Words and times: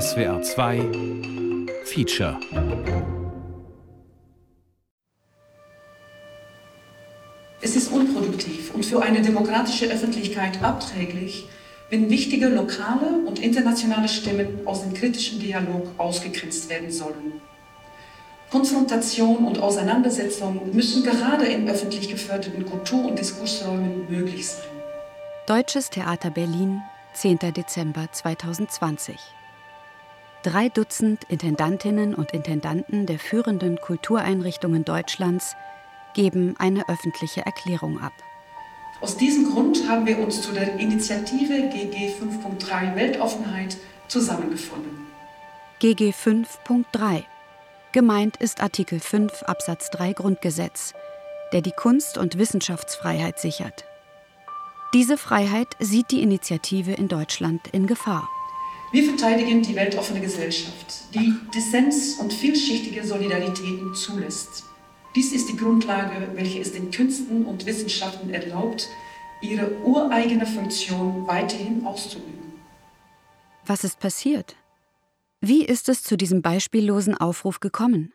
SWR 0.00 0.40
2 0.40 0.80
Feature 1.84 2.40
Es 7.60 7.76
ist 7.76 7.92
unproduktiv 7.92 8.74
und 8.74 8.86
für 8.86 9.02
eine 9.02 9.20
demokratische 9.20 9.92
Öffentlichkeit 9.92 10.62
abträglich, 10.62 11.46
wenn 11.90 12.08
wichtige 12.08 12.48
lokale 12.48 13.18
und 13.26 13.38
internationale 13.38 14.08
Stimmen 14.08 14.66
aus 14.66 14.80
dem 14.80 14.94
kritischen 14.94 15.40
Dialog 15.40 15.88
ausgegrenzt 15.98 16.70
werden 16.70 16.90
sollen. 16.90 17.42
Konfrontation 18.50 19.44
und 19.44 19.58
Auseinandersetzung 19.58 20.72
müssen 20.72 21.04
gerade 21.04 21.44
in 21.44 21.68
öffentlich 21.68 22.08
geförderten 22.08 22.64
Kultur- 22.64 23.10
und 23.10 23.18
Diskursräumen 23.18 24.06
möglich 24.08 24.48
sein. 24.48 24.64
Deutsches 25.46 25.90
Theater 25.90 26.30
Berlin, 26.30 26.80
10. 27.12 27.40
Dezember 27.52 28.10
2020. 28.10 29.16
Drei 30.42 30.68
Dutzend 30.68 31.22
Intendantinnen 31.28 32.16
und 32.16 32.32
Intendanten 32.32 33.06
der 33.06 33.20
führenden 33.20 33.76
Kultureinrichtungen 33.80 34.84
Deutschlands 34.84 35.54
geben 36.14 36.56
eine 36.58 36.88
öffentliche 36.88 37.46
Erklärung 37.46 38.00
ab. 38.00 38.12
Aus 39.00 39.16
diesem 39.16 39.52
Grund 39.52 39.88
haben 39.88 40.04
wir 40.04 40.18
uns 40.18 40.42
zu 40.42 40.52
der 40.52 40.80
Initiative 40.80 41.68
GG 41.68 42.14
5.3 42.20 42.96
Weltoffenheit 42.96 43.76
zusammengefunden. 44.08 45.06
GG 45.78 46.10
5.3 46.10 47.22
Gemeint 47.92 48.36
ist 48.38 48.62
Artikel 48.62 48.98
5 48.98 49.44
Absatz 49.44 49.90
3 49.90 50.12
Grundgesetz, 50.14 50.92
der 51.52 51.60
die 51.60 51.70
Kunst- 51.72 52.18
und 52.18 52.36
Wissenschaftsfreiheit 52.36 53.38
sichert. 53.38 53.84
Diese 54.92 55.16
Freiheit 55.16 55.68
sieht 55.78 56.10
die 56.10 56.22
Initiative 56.22 56.92
in 56.92 57.06
Deutschland 57.06 57.68
in 57.68 57.86
Gefahr. 57.86 58.28
Wir 58.92 59.04
verteidigen 59.04 59.62
die 59.62 59.74
weltoffene 59.74 60.20
Gesellschaft, 60.20 61.14
die 61.14 61.34
Dissens 61.54 62.18
und 62.20 62.30
vielschichtige 62.30 63.02
Solidaritäten 63.02 63.94
zulässt. 63.94 64.64
Dies 65.16 65.32
ist 65.32 65.48
die 65.48 65.56
Grundlage, 65.56 66.30
welche 66.34 66.60
es 66.60 66.72
den 66.72 66.90
Künsten 66.90 67.46
und 67.46 67.64
Wissenschaften 67.64 68.28
erlaubt, 68.28 68.86
ihre 69.40 69.78
ureigene 69.82 70.44
Funktion 70.44 71.26
weiterhin 71.26 71.86
auszuüben. 71.86 72.52
Was 73.64 73.82
ist 73.82 73.98
passiert? 73.98 74.56
Wie 75.40 75.64
ist 75.64 75.88
es 75.88 76.02
zu 76.02 76.18
diesem 76.18 76.42
beispiellosen 76.42 77.16
Aufruf 77.16 77.60
gekommen? 77.60 78.12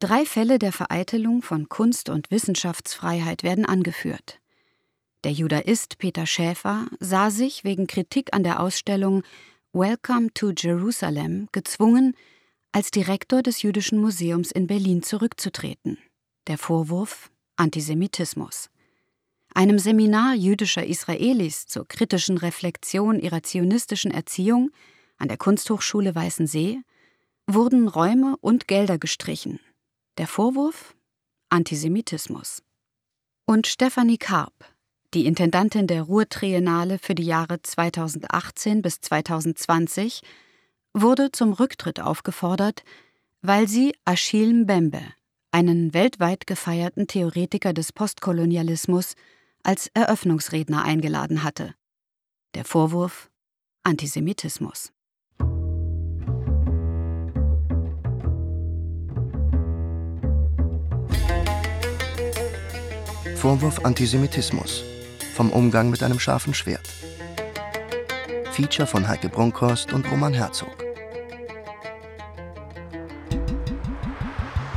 Drei 0.00 0.24
Fälle 0.24 0.58
der 0.58 0.72
Vereitelung 0.72 1.42
von 1.42 1.68
Kunst- 1.68 2.08
und 2.08 2.30
Wissenschaftsfreiheit 2.30 3.42
werden 3.42 3.66
angeführt. 3.66 4.41
Der 5.24 5.32
Judaist 5.32 5.98
Peter 5.98 6.26
Schäfer 6.26 6.88
sah 6.98 7.30
sich 7.30 7.62
wegen 7.62 7.86
Kritik 7.86 8.34
an 8.34 8.42
der 8.42 8.58
Ausstellung 8.58 9.22
Welcome 9.72 10.34
to 10.34 10.50
Jerusalem 10.50 11.48
gezwungen, 11.52 12.16
als 12.72 12.90
Direktor 12.90 13.40
des 13.42 13.62
Jüdischen 13.62 14.00
Museums 14.00 14.50
in 14.50 14.66
Berlin 14.66 15.04
zurückzutreten. 15.04 15.98
Der 16.48 16.58
Vorwurf 16.58 17.30
Antisemitismus. 17.54 18.68
Einem 19.54 19.78
Seminar 19.78 20.34
jüdischer 20.34 20.84
Israelis 20.84 21.66
zur 21.66 21.86
kritischen 21.86 22.38
Reflexion 22.38 23.20
ihrer 23.20 23.44
zionistischen 23.44 24.10
Erziehung 24.10 24.70
an 25.18 25.28
der 25.28 25.36
Kunsthochschule 25.36 26.16
Weißensee 26.16 26.80
wurden 27.46 27.86
Räume 27.86 28.36
und 28.40 28.66
Gelder 28.66 28.98
gestrichen. 28.98 29.60
Der 30.18 30.26
Vorwurf 30.26 30.96
Antisemitismus. 31.48 32.62
Und 33.44 33.66
Stefanie 33.66 34.18
Karp, 34.18 34.71
die 35.14 35.26
Intendantin 35.26 35.86
der 35.86 36.02
Ruhrtriennale 36.02 36.98
für 36.98 37.14
die 37.14 37.24
Jahre 37.24 37.60
2018 37.60 38.82
bis 38.82 39.00
2020, 39.00 40.22
wurde 40.94 41.32
zum 41.32 41.52
Rücktritt 41.52 42.00
aufgefordert, 42.00 42.82
weil 43.42 43.68
sie 43.68 43.94
Achille 44.04 44.52
Mbembe, 44.52 45.02
einen 45.50 45.92
weltweit 45.92 46.46
gefeierten 46.46 47.06
Theoretiker 47.06 47.72
des 47.72 47.92
Postkolonialismus, 47.92 49.14
als 49.62 49.88
Eröffnungsredner 49.94 50.84
eingeladen 50.84 51.44
hatte. 51.44 51.74
Der 52.54 52.64
Vorwurf 52.64 53.30
Antisemitismus. 53.84 54.92
Vorwurf 63.36 63.84
Antisemitismus 63.84 64.84
vom 65.32 65.50
Umgang 65.50 65.90
mit 65.90 66.02
einem 66.02 66.20
scharfen 66.20 66.54
Schwert. 66.54 66.88
Feature 68.52 68.86
von 68.86 69.08
Heike 69.08 69.28
Brunkhorst 69.28 69.92
und 69.92 70.10
Roman 70.10 70.34
Herzog. 70.34 70.76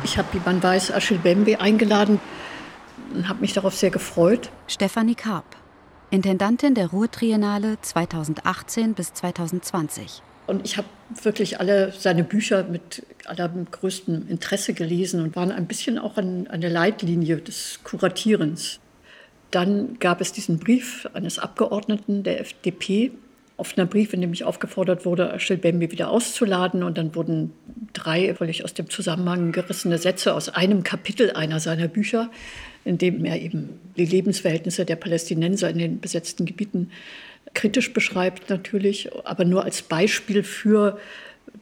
Ich 0.04 0.18
habe, 0.18 0.28
wie 0.32 0.42
man 0.46 0.64
weiß, 0.64 0.92
Achille 0.94 1.20
Bembe 1.20 1.60
eingeladen 1.60 2.20
und 3.14 3.28
habe 3.28 3.42
mich 3.42 3.54
darauf 3.54 3.76
sehr 3.76 3.90
gefreut. 3.90 4.50
Stefanie 4.68 5.16
Karp, 5.16 5.46
Intendantin 6.10 6.74
der 6.74 6.88
Ruhrtriennale 6.88 7.78
2018 7.82 8.94
bis 8.94 9.14
2020. 9.14 10.22
Und 10.48 10.64
ich 10.64 10.78
habe 10.78 10.88
wirklich 11.24 11.60
alle 11.60 11.92
seine 11.92 12.24
Bücher 12.24 12.64
mit 12.64 13.06
allergrößtem 13.26 14.28
Interesse 14.30 14.74
gelesen 14.74 15.22
und 15.22 15.36
waren 15.36 15.52
ein 15.52 15.66
bisschen 15.66 15.98
auch 15.98 16.18
an, 16.18 16.48
an 16.48 16.62
der 16.62 16.70
Leitlinie 16.70 17.38
des 17.38 17.80
Kuratierens. 17.84 18.80
Dann 19.56 20.00
gab 20.00 20.20
es 20.20 20.34
diesen 20.34 20.60
Brief 20.60 21.08
eines 21.14 21.40
Abgeordneten 21.40 22.24
der 22.24 22.42
FDP, 22.42 23.12
offener 23.56 23.86
Brief, 23.86 24.12
in 24.12 24.20
dem 24.20 24.34
ich 24.34 24.44
aufgefordert 24.44 25.06
wurde, 25.06 25.34
Achille 25.34 25.58
Bembe 25.60 25.92
wieder 25.92 26.10
auszuladen. 26.10 26.84
Und 26.84 26.98
dann 26.98 27.16
wurden 27.16 27.54
drei 27.94 28.36
völlig 28.36 28.66
aus 28.66 28.74
dem 28.74 28.90
Zusammenhang 28.90 29.54
gerissene 29.54 29.98
Sätze 29.98 30.34
aus 30.34 30.50
einem 30.50 30.84
Kapitel 30.84 31.32
einer 31.32 31.62
seiner 31.62 31.88
Bücher, 31.88 32.30
in 32.84 32.98
dem 32.98 33.24
er 33.24 33.42
eben 33.42 33.80
die 33.96 34.04
Lebensverhältnisse 34.04 34.84
der 34.84 34.98
Palästinenser 34.98 35.70
in 35.70 35.78
den 35.78 36.00
besetzten 36.02 36.46
Gebieten 36.46 36.92
kritisch 37.54 37.94
beschreibt 37.94 38.50
natürlich, 38.50 39.10
aber 39.24 39.46
nur 39.46 39.64
als 39.64 39.82
Beispiel 39.84 40.44
für 40.44 41.00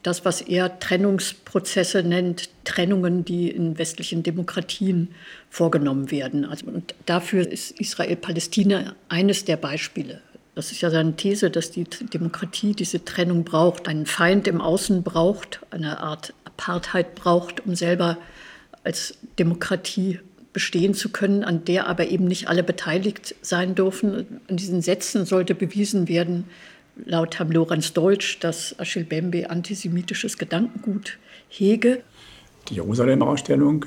das, 0.03 0.25
was 0.25 0.41
er 0.41 0.79
Trennungsprozesse 0.79 2.03
nennt, 2.03 2.49
Trennungen, 2.65 3.23
die 3.25 3.49
in 3.49 3.77
westlichen 3.77 4.21
Demokratien 4.23 5.09
vorgenommen 5.49 6.11
werden. 6.11 6.45
Also, 6.45 6.67
und 6.67 6.93
dafür 7.05 7.47
ist 7.49 7.79
Israel-Palästina 7.79 8.95
eines 9.09 9.45
der 9.45 9.57
Beispiele. 9.57 10.21
Das 10.55 10.71
ist 10.71 10.81
ja 10.81 10.91
seine 10.91 11.15
These, 11.15 11.49
dass 11.49 11.71
die 11.71 11.85
Demokratie 11.85 12.73
diese 12.73 13.03
Trennung 13.03 13.43
braucht, 13.43 13.87
einen 13.87 14.05
Feind 14.05 14.47
im 14.47 14.61
Außen 14.61 15.01
braucht, 15.01 15.61
eine 15.71 15.99
Art 15.99 16.33
Apartheid 16.45 17.15
braucht, 17.15 17.65
um 17.65 17.75
selber 17.75 18.17
als 18.83 19.17
Demokratie 19.39 20.19
bestehen 20.51 20.93
zu 20.93 21.09
können, 21.09 21.43
an 21.43 21.65
der 21.65 21.87
aber 21.87 22.07
eben 22.07 22.25
nicht 22.25 22.47
alle 22.47 22.61
beteiligt 22.61 23.33
sein 23.41 23.73
dürfen. 23.73 24.39
In 24.47 24.57
diesen 24.57 24.83
Sätzen 24.83 25.25
sollte 25.25 25.55
bewiesen 25.55 26.07
werden, 26.07 26.45
laut 26.95 27.39
Herrn 27.39 27.51
Lorenz 27.51 27.93
Deutsch, 27.93 28.39
dass 28.39 28.77
Achille 28.79 29.05
Bembe 29.05 29.49
antisemitisches 29.49 30.37
Gedankengut 30.37 31.17
hege. 31.49 32.03
Die 32.69 32.75
Jerusalem-Ausstellung, 32.75 33.85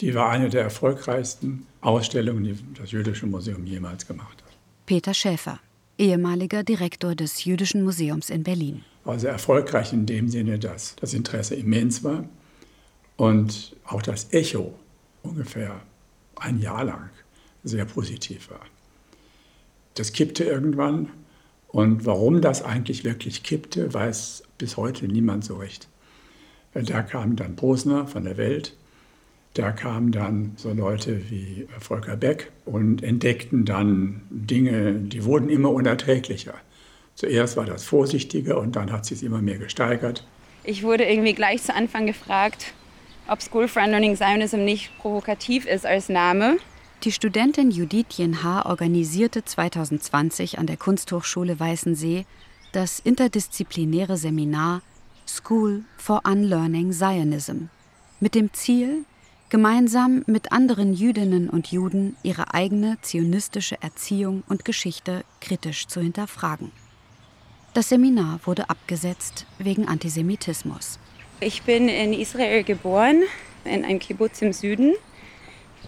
die 0.00 0.14
war 0.14 0.30
eine 0.30 0.48
der 0.48 0.62
erfolgreichsten 0.62 1.66
Ausstellungen, 1.80 2.44
die 2.44 2.56
das 2.78 2.92
Jüdische 2.92 3.26
Museum 3.26 3.66
jemals 3.66 4.06
gemacht 4.06 4.42
hat. 4.44 4.56
Peter 4.86 5.14
Schäfer, 5.14 5.60
ehemaliger 5.98 6.62
Direktor 6.62 7.14
des 7.14 7.44
Jüdischen 7.44 7.82
Museums 7.82 8.30
in 8.30 8.42
Berlin. 8.42 8.84
Also 9.04 9.28
erfolgreich 9.28 9.92
in 9.92 10.06
dem 10.06 10.28
Sinne, 10.28 10.58
dass 10.58 10.96
das 10.96 11.14
Interesse 11.14 11.54
immens 11.54 12.02
war 12.02 12.28
und 13.16 13.76
auch 13.84 14.02
das 14.02 14.32
Echo 14.32 14.74
ungefähr 15.22 15.80
ein 16.36 16.60
Jahr 16.60 16.84
lang 16.84 17.10
sehr 17.64 17.84
positiv 17.84 18.50
war. 18.50 18.66
Das 19.94 20.12
kippte 20.12 20.44
irgendwann 20.44 21.08
und 21.76 22.06
warum 22.06 22.40
das 22.40 22.64
eigentlich 22.64 23.04
wirklich 23.04 23.42
kippte, 23.42 23.92
weiß 23.92 24.44
bis 24.56 24.78
heute 24.78 25.06
niemand 25.08 25.44
so 25.44 25.56
recht. 25.56 25.88
Da 26.72 27.02
kam 27.02 27.36
dann 27.36 27.54
Posner 27.54 28.06
von 28.06 28.24
der 28.24 28.38
Welt, 28.38 28.74
da 29.52 29.72
kamen 29.72 30.10
dann 30.10 30.52
so 30.56 30.72
Leute 30.72 31.30
wie 31.30 31.68
Volker 31.78 32.16
Beck 32.16 32.50
und 32.64 33.02
entdeckten 33.02 33.66
dann 33.66 34.22
Dinge, 34.30 34.94
die 34.94 35.26
wurden 35.26 35.50
immer 35.50 35.70
unerträglicher. 35.70 36.54
Zuerst 37.14 37.58
war 37.58 37.66
das 37.66 37.84
vorsichtiger 37.84 38.58
und 38.58 38.74
dann 38.74 38.90
hat 38.90 39.04
sich 39.04 39.22
immer 39.22 39.42
mehr 39.42 39.58
gesteigert. 39.58 40.26
Ich 40.64 40.82
wurde 40.82 41.04
irgendwie 41.04 41.34
gleich 41.34 41.62
zu 41.62 41.74
Anfang 41.74 42.06
gefragt, 42.06 42.72
ob 43.28 43.42
School 43.42 43.68
for 43.68 43.82
Unlearning 43.82 44.16
Zionism 44.16 44.64
nicht 44.64 44.96
provokativ 44.96 45.66
ist 45.66 45.84
als 45.84 46.08
Name. 46.08 46.56
Die 47.04 47.12
Studentin 47.12 47.70
Judith 47.70 48.06
Jenhaar 48.16 48.66
organisierte 48.66 49.44
2020 49.44 50.58
an 50.58 50.66
der 50.66 50.76
Kunsthochschule 50.76 51.60
Weißensee 51.60 52.24
das 52.72 52.98
interdisziplinäre 52.98 54.16
Seminar 54.16 54.82
School 55.28 55.84
for 55.98 56.22
Unlearning 56.24 56.92
Zionism 56.92 57.66
mit 58.18 58.34
dem 58.34 58.52
Ziel, 58.54 59.04
gemeinsam 59.50 60.24
mit 60.26 60.52
anderen 60.52 60.94
Jüdinnen 60.94 61.48
und 61.50 61.70
Juden 61.70 62.16
ihre 62.22 62.54
eigene 62.54 62.98
zionistische 63.02 63.80
Erziehung 63.82 64.42
und 64.48 64.64
Geschichte 64.64 65.22
kritisch 65.40 65.86
zu 65.86 66.00
hinterfragen. 66.00 66.72
Das 67.74 67.90
Seminar 67.90 68.40
wurde 68.44 68.70
abgesetzt 68.70 69.46
wegen 69.58 69.86
Antisemitismus. 69.86 70.98
Ich 71.40 71.62
bin 71.62 71.88
in 71.88 72.14
Israel 72.14 72.64
geboren, 72.64 73.22
in 73.64 73.84
einem 73.84 73.98
Kibbutz 73.98 74.40
im 74.40 74.52
Süden. 74.52 74.94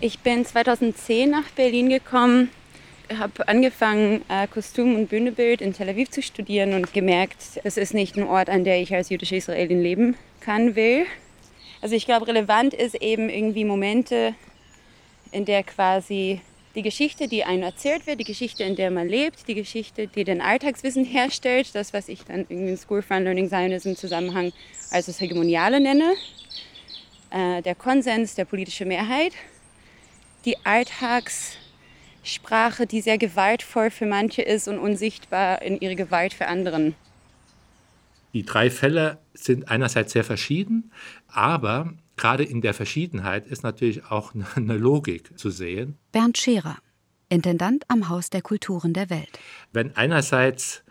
Ich 0.00 0.20
bin 0.20 0.46
2010 0.46 1.28
nach 1.28 1.50
Berlin 1.56 1.88
gekommen, 1.88 2.50
habe 3.18 3.48
angefangen, 3.48 4.22
äh, 4.28 4.46
Kostüm- 4.46 4.94
und 4.94 5.08
Bühnebild 5.08 5.60
in 5.60 5.72
Tel 5.72 5.88
Aviv 5.88 6.08
zu 6.10 6.22
studieren 6.22 6.74
und 6.74 6.92
gemerkt, 6.92 7.42
es 7.64 7.76
ist 7.76 7.94
nicht 7.94 8.16
ein 8.16 8.22
Ort, 8.22 8.48
an 8.48 8.62
der 8.62 8.80
ich 8.80 8.94
als 8.94 9.08
jüdische 9.08 9.34
Israelin 9.34 9.82
leben 9.82 10.16
kann, 10.38 10.76
will. 10.76 11.04
Also 11.80 11.96
ich 11.96 12.06
glaube, 12.06 12.28
relevant 12.28 12.74
ist 12.74 12.94
eben 13.02 13.28
irgendwie 13.28 13.64
Momente, 13.64 14.36
in 15.32 15.44
der 15.44 15.64
quasi 15.64 16.42
die 16.76 16.82
Geschichte, 16.82 17.26
die 17.26 17.42
einem 17.42 17.64
erzählt 17.64 18.06
wird, 18.06 18.20
die 18.20 18.24
Geschichte, 18.24 18.62
in 18.62 18.76
der 18.76 18.92
man 18.92 19.08
lebt, 19.08 19.48
die 19.48 19.56
Geschichte, 19.56 20.06
die 20.06 20.22
den 20.22 20.40
Alltagswissen 20.40 21.04
herstellt, 21.04 21.74
das, 21.74 21.92
was 21.92 22.08
ich 22.08 22.22
dann 22.22 22.46
irgendwie 22.48 22.70
in 22.70 22.76
School 22.76 23.02
for 23.02 23.18
Learning 23.18 23.48
Zionism 23.48 23.94
Zusammenhang 23.94 24.52
als 24.92 25.06
das 25.06 25.20
Hegemoniale 25.20 25.80
nenne, 25.80 26.12
äh, 27.30 27.62
der 27.62 27.74
Konsens 27.74 28.36
der 28.36 28.44
politischen 28.44 28.86
Mehrheit, 28.86 29.32
die 30.44 30.56
Alltagssprache, 30.64 32.87
die 32.87 33.00
sehr 33.00 33.19
gewaltvoll 33.19 33.90
für 33.90 34.06
manche 34.06 34.43
ist 34.43 34.69
und 34.69 34.79
unsichtbar 34.79 35.62
in 35.62 35.81
ihre 35.81 35.96
Gewalt 35.96 36.35
für 36.35 36.46
anderen. 36.46 36.94
Die 38.35 38.44
drei 38.44 38.70
Fälle 38.70 39.19
sind 39.35 39.69
einerseits 39.69 40.12
sehr 40.12 40.25
verschieden, 40.25 40.93
aber 41.29 41.94
gerade 42.17 42.44
in 42.44 42.61
der 42.61 42.75
Verschiedenheit 42.75 43.46
ist 43.46 43.62
natürlich 43.62 44.05
auch 44.06 44.32
eine 44.56 44.76
Logik 44.76 45.38
zu 45.38 45.50
sehen. 45.50 45.96
Bernd 46.12 46.38
Scherer, 46.38 46.76
Intendant 47.29 47.85
am 47.88 48.08
Haus 48.08 48.31
der 48.31 48.43
Kulturen 48.43 48.93
der 48.93 49.11
Welt. 49.11 49.38
Wenn 49.73 49.96
einerseits 49.96 50.82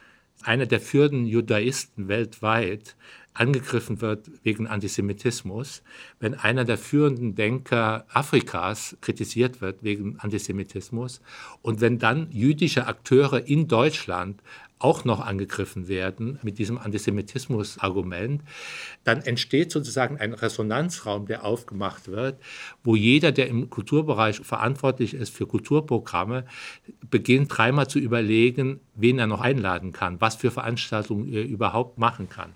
einer 0.44 0.66
der 0.66 0.80
führenden 0.80 1.26
Judaisten 1.26 2.08
weltweit 2.08 2.96
angegriffen 3.40 4.02
wird 4.02 4.30
wegen 4.44 4.68
Antisemitismus, 4.68 5.84
wenn 6.20 6.34
einer 6.34 6.66
der 6.66 6.78
führenden 6.78 7.36
Denker 7.36 8.06
Afrikas 8.10 8.98
kritisiert 9.02 9.62
wird 9.62 9.84
wegen 9.84 10.20
Antisemitismus 10.20 11.22
und 11.62 11.82
wenn 11.82 12.00
dann 12.00 12.32
jüdische 12.32 12.88
Akteure 12.88 13.48
in 13.48 13.68
Deutschland 13.68 14.42
auch 14.80 15.06
noch 15.06 15.20
angegriffen 15.20 15.88
werden 15.88 16.40
mit 16.44 16.60
diesem 16.60 16.78
Antisemitismus-Argument, 16.78 18.42
dann 19.04 19.22
entsteht 19.22 19.72
sozusagen 19.72 20.18
ein 20.18 20.34
Resonanzraum, 20.34 21.26
der 21.26 21.46
aufgemacht 21.46 22.08
wird, 22.08 22.40
wo 22.84 22.96
jeder, 22.96 23.32
der 23.32 23.48
im 23.48 23.70
Kulturbereich 23.70 24.40
verantwortlich 24.42 25.14
ist 25.14 25.34
für 25.34 25.48
Kulturprogramme, 25.48 26.46
beginnt 27.10 27.56
dreimal 27.56 27.88
zu 27.88 28.00
überlegen, 28.00 28.80
wen 28.96 29.20
er 29.20 29.28
noch 29.28 29.42
einladen 29.42 29.94
kann, 29.94 30.22
was 30.22 30.36
für 30.36 30.52
Veranstaltungen 30.52 31.32
er 31.32 31.46
überhaupt 31.46 31.98
machen 31.98 32.30
kann. 32.30 32.54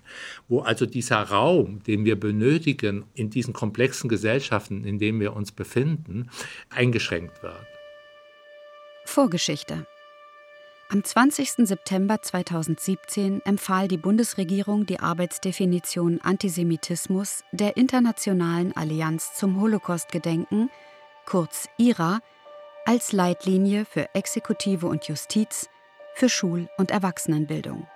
Wo 0.48 0.60
also 0.60 0.86
dieser 0.86 1.22
Raum, 1.22 1.82
den 1.84 2.04
wir 2.04 2.18
benötigen 2.18 3.04
in 3.14 3.30
diesen 3.30 3.52
komplexen 3.52 4.08
Gesellschaften, 4.08 4.84
in 4.84 4.98
denen 4.98 5.20
wir 5.20 5.34
uns 5.34 5.52
befinden, 5.52 6.30
eingeschränkt 6.70 7.42
wird. 7.42 7.66
Vorgeschichte 9.04 9.86
am 10.92 11.02
20. 11.02 11.66
September 11.66 12.20
2017 12.20 13.40
empfahl 13.46 13.88
die 13.88 13.96
Bundesregierung 13.96 14.84
die 14.84 15.00
Arbeitsdefinition 15.00 16.20
Antisemitismus 16.20 17.44
der 17.50 17.78
Internationalen 17.78 18.76
Allianz 18.76 19.32
zum 19.32 19.58
Holocaustgedenken, 19.58 20.68
kurz 21.24 21.68
IRA, 21.78 22.20
als 22.84 23.12
Leitlinie 23.12 23.86
für 23.86 24.14
Exekutive 24.14 24.86
und 24.86 25.08
Justiz, 25.08 25.70
für 26.14 26.28
Schul- 26.28 26.68
und 26.76 26.90
Erwachsenenbildung. 26.90 27.86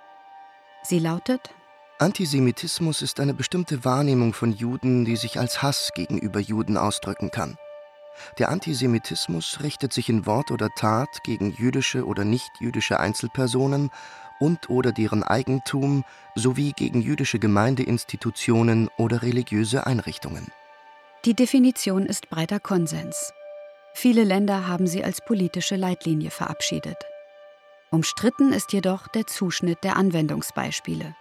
Sie 0.81 0.97
lautet 0.97 1.51
Antisemitismus 1.99 3.03
ist 3.03 3.19
eine 3.19 3.35
bestimmte 3.35 3.85
Wahrnehmung 3.85 4.33
von 4.33 4.53
Juden, 4.53 5.05
die 5.05 5.17
sich 5.17 5.39
als 5.39 5.61
Hass 5.61 5.91
gegenüber 5.93 6.39
Juden 6.39 6.77
ausdrücken 6.77 7.29
kann. 7.29 7.57
Der 8.37 8.49
Antisemitismus 8.49 9.59
richtet 9.61 9.93
sich 9.93 10.09
in 10.09 10.25
Wort 10.25 10.51
oder 10.51 10.69
Tat 10.69 11.23
gegen 11.23 11.51
jüdische 11.51 12.05
oder 12.05 12.25
nichtjüdische 12.25 12.99
Einzelpersonen 12.99 13.89
und/oder 14.39 14.91
deren 14.91 15.23
Eigentum 15.23 16.03
sowie 16.35 16.73
gegen 16.73 17.01
jüdische 17.01 17.39
Gemeindeinstitutionen 17.39 18.89
oder 18.97 19.21
religiöse 19.21 19.87
Einrichtungen. 19.87 20.47
Die 21.25 21.33
Definition 21.33 22.05
ist 22.05 22.29
breiter 22.29 22.59
Konsens. 22.59 23.33
Viele 23.93 24.23
Länder 24.23 24.67
haben 24.67 24.85
sie 24.87 25.03
als 25.03 25.21
politische 25.21 25.75
Leitlinie 25.75 26.29
verabschiedet. 26.29 26.97
Umstritten 27.89 28.53
ist 28.53 28.73
jedoch 28.73 29.07
der 29.07 29.25
Zuschnitt 29.25 29.83
der 29.83 29.95
Anwendungsbeispiele 29.95 31.15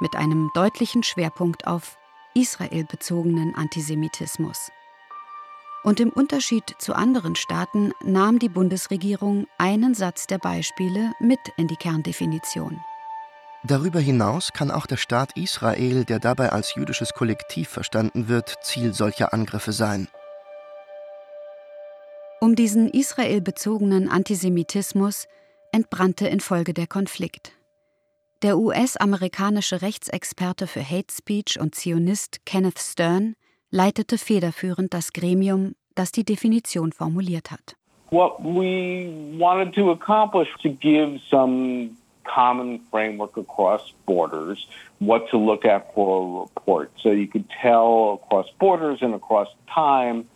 mit 0.00 0.16
einem 0.16 0.50
deutlichen 0.54 1.02
Schwerpunkt 1.02 1.66
auf 1.66 1.96
israelbezogenen 2.34 3.54
Antisemitismus. 3.54 4.70
Und 5.86 6.00
im 6.00 6.10
Unterschied 6.10 6.74
zu 6.80 6.94
anderen 6.94 7.36
Staaten 7.36 7.92
nahm 8.02 8.40
die 8.40 8.48
Bundesregierung 8.48 9.46
einen 9.56 9.94
Satz 9.94 10.26
der 10.26 10.38
Beispiele 10.38 11.12
mit 11.20 11.38
in 11.56 11.68
die 11.68 11.76
Kerndefinition. 11.76 12.80
Darüber 13.62 14.00
hinaus 14.00 14.52
kann 14.52 14.72
auch 14.72 14.86
der 14.86 14.96
Staat 14.96 15.36
Israel, 15.36 16.04
der 16.04 16.18
dabei 16.18 16.50
als 16.50 16.74
jüdisches 16.74 17.12
Kollektiv 17.12 17.68
verstanden 17.68 18.26
wird, 18.26 18.56
Ziel 18.64 18.94
solcher 18.94 19.32
Angriffe 19.32 19.70
sein. 19.70 20.08
Um 22.40 22.56
diesen 22.56 22.90
israelbezogenen 22.90 24.08
Antisemitismus 24.08 25.28
entbrannte 25.70 26.26
infolge 26.26 26.74
der 26.74 26.88
Konflikt. 26.88 27.52
Der 28.42 28.58
US-amerikanische 28.58 29.82
Rechtsexperte 29.82 30.66
für 30.66 30.82
Hate 30.82 31.14
Speech 31.14 31.60
und 31.60 31.76
Zionist 31.76 32.44
Kenneth 32.44 32.80
Stern 32.80 33.36
leitete 33.70 34.18
federführend 34.18 34.94
das 34.94 35.12
Gremium, 35.12 35.74
das 35.94 36.12
die 36.12 36.24
Definition 36.24 36.92
formuliert 36.92 37.50
hat. 37.50 37.76
What 38.10 38.38
we 38.38 39.08
wanted 39.38 39.74
to 39.74 39.90
accomplish 39.90 40.48
to 40.62 40.70
give 40.70 41.18
some 41.28 41.90
common 42.24 42.80
framework 42.90 43.36
across 43.36 43.92
borders, 44.06 44.66
what 45.00 45.28
to 45.30 45.38
look 45.38 45.64
at 45.64 45.92
for 45.94 46.20
a 46.20 46.42
report. 46.42 46.90
So 46.96 47.10
you 47.10 47.26
could 47.26 47.44
tell 47.60 48.20
across 48.22 48.46
borders 48.58 49.02
and 49.02 49.14
across 49.14 49.48
time 49.72 50.26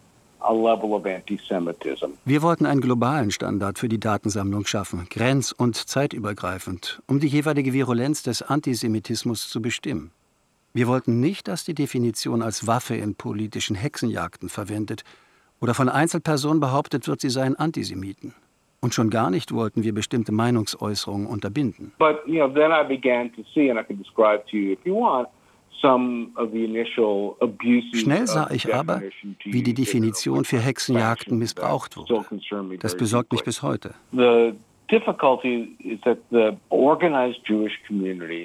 a 0.41 0.53
level 0.53 0.95
of 0.95 1.05
antisemitism. 1.05 2.19
Wir 2.25 2.43
wollten 2.43 2.67
einen 2.67 2.81
globalen 2.81 3.31
Standard 3.31 3.79
für 3.79 3.89
die 3.89 4.01
Datensammlung 4.01 4.65
schaffen, 4.67 5.07
grenz- 5.11 5.53
und 5.53 5.77
zeitübergreifend, 5.77 7.03
um 7.07 7.21
die 7.21 7.29
jeweilige 7.29 7.73
Virulenz 7.73 8.23
des 8.23 8.43
Antisemitismus 8.43 9.49
zu 9.49 9.61
bestimmen. 9.61 10.13
Wir 10.73 10.87
wollten 10.87 11.21
nicht, 11.21 11.49
dass 11.49 11.65
die 11.65 11.75
Definition 11.75 12.43
als 12.43 12.67
Waffe 12.67 12.95
in 12.95 13.17
politischen 13.17 13.75
Hexenjagden 13.75 14.49
verwendet 14.49 15.03
oder 15.61 15.75
von 15.75 15.89
Einzelpersonen 15.89 16.61
behauptet 16.61 17.09
wird, 17.09 17.21
sie 17.21 17.31
seien 17.31 17.57
Antisemiten. 17.57 18.35
Und 18.81 18.95
schon 18.95 19.11
gar 19.11 19.31
nicht 19.31 19.53
wollten 19.53 19.83
wir 19.83 19.93
bestimmte 19.93 20.33
Meinungsäußerungen 20.33 21.27
unterbinden. 21.27 21.93
But, 21.99 22.21
you 22.27 22.37
know, 22.37 22.49
then 22.49 22.71
I 22.71 22.87
began 22.87 23.31
to 23.35 23.43
see, 23.53 23.71
and 23.71 23.79
I 23.79 23.85
can 23.85 23.99
describe 23.99 24.45
to 24.51 24.57
you 24.57 24.73
if 24.73 24.79
you 24.85 24.95
want, 24.95 25.29
Schnell 27.95 28.27
sah 28.27 28.51
ich 28.51 28.75
aber, 28.75 29.01
wie 29.45 29.63
die 29.63 29.73
Definition 29.73 30.45
für 30.45 30.59
Hexenjagden 30.59 31.39
missbraucht 31.39 31.97
wurde. 31.97 32.23
Das 32.81 32.97
besorgt 32.97 33.33
mich 33.33 33.45
bis 33.45 33.63
heute. 33.63 33.95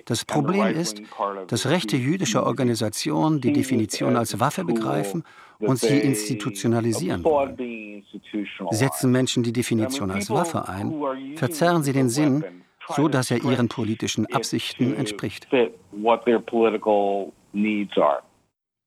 Das 0.05 0.25
Problem 0.25 0.67
ist, 0.67 1.01
dass 1.47 1.69
rechte 1.69 1.97
jüdische 1.97 2.43
Organisationen 2.43 3.41
die 3.41 3.51
Definition 3.53 4.15
als 4.15 4.39
Waffe 4.39 4.63
begreifen 4.63 5.23
und 5.59 5.79
sie 5.79 5.97
institutionalisieren 5.97 7.23
wollen. 7.23 8.03
Setzen 8.71 9.11
Menschen 9.11 9.43
die 9.43 9.53
Definition 9.53 10.11
als 10.11 10.29
Waffe 10.29 10.67
ein, 10.67 10.93
verzerren 11.35 11.83
sie 11.83 11.93
den 11.93 12.09
Sinn, 12.09 12.43
so 12.87 13.07
dass 13.07 13.31
er 13.31 13.43
ihren 13.43 13.67
politischen 13.67 14.25
Absichten 14.31 14.95
entspricht. 14.95 15.47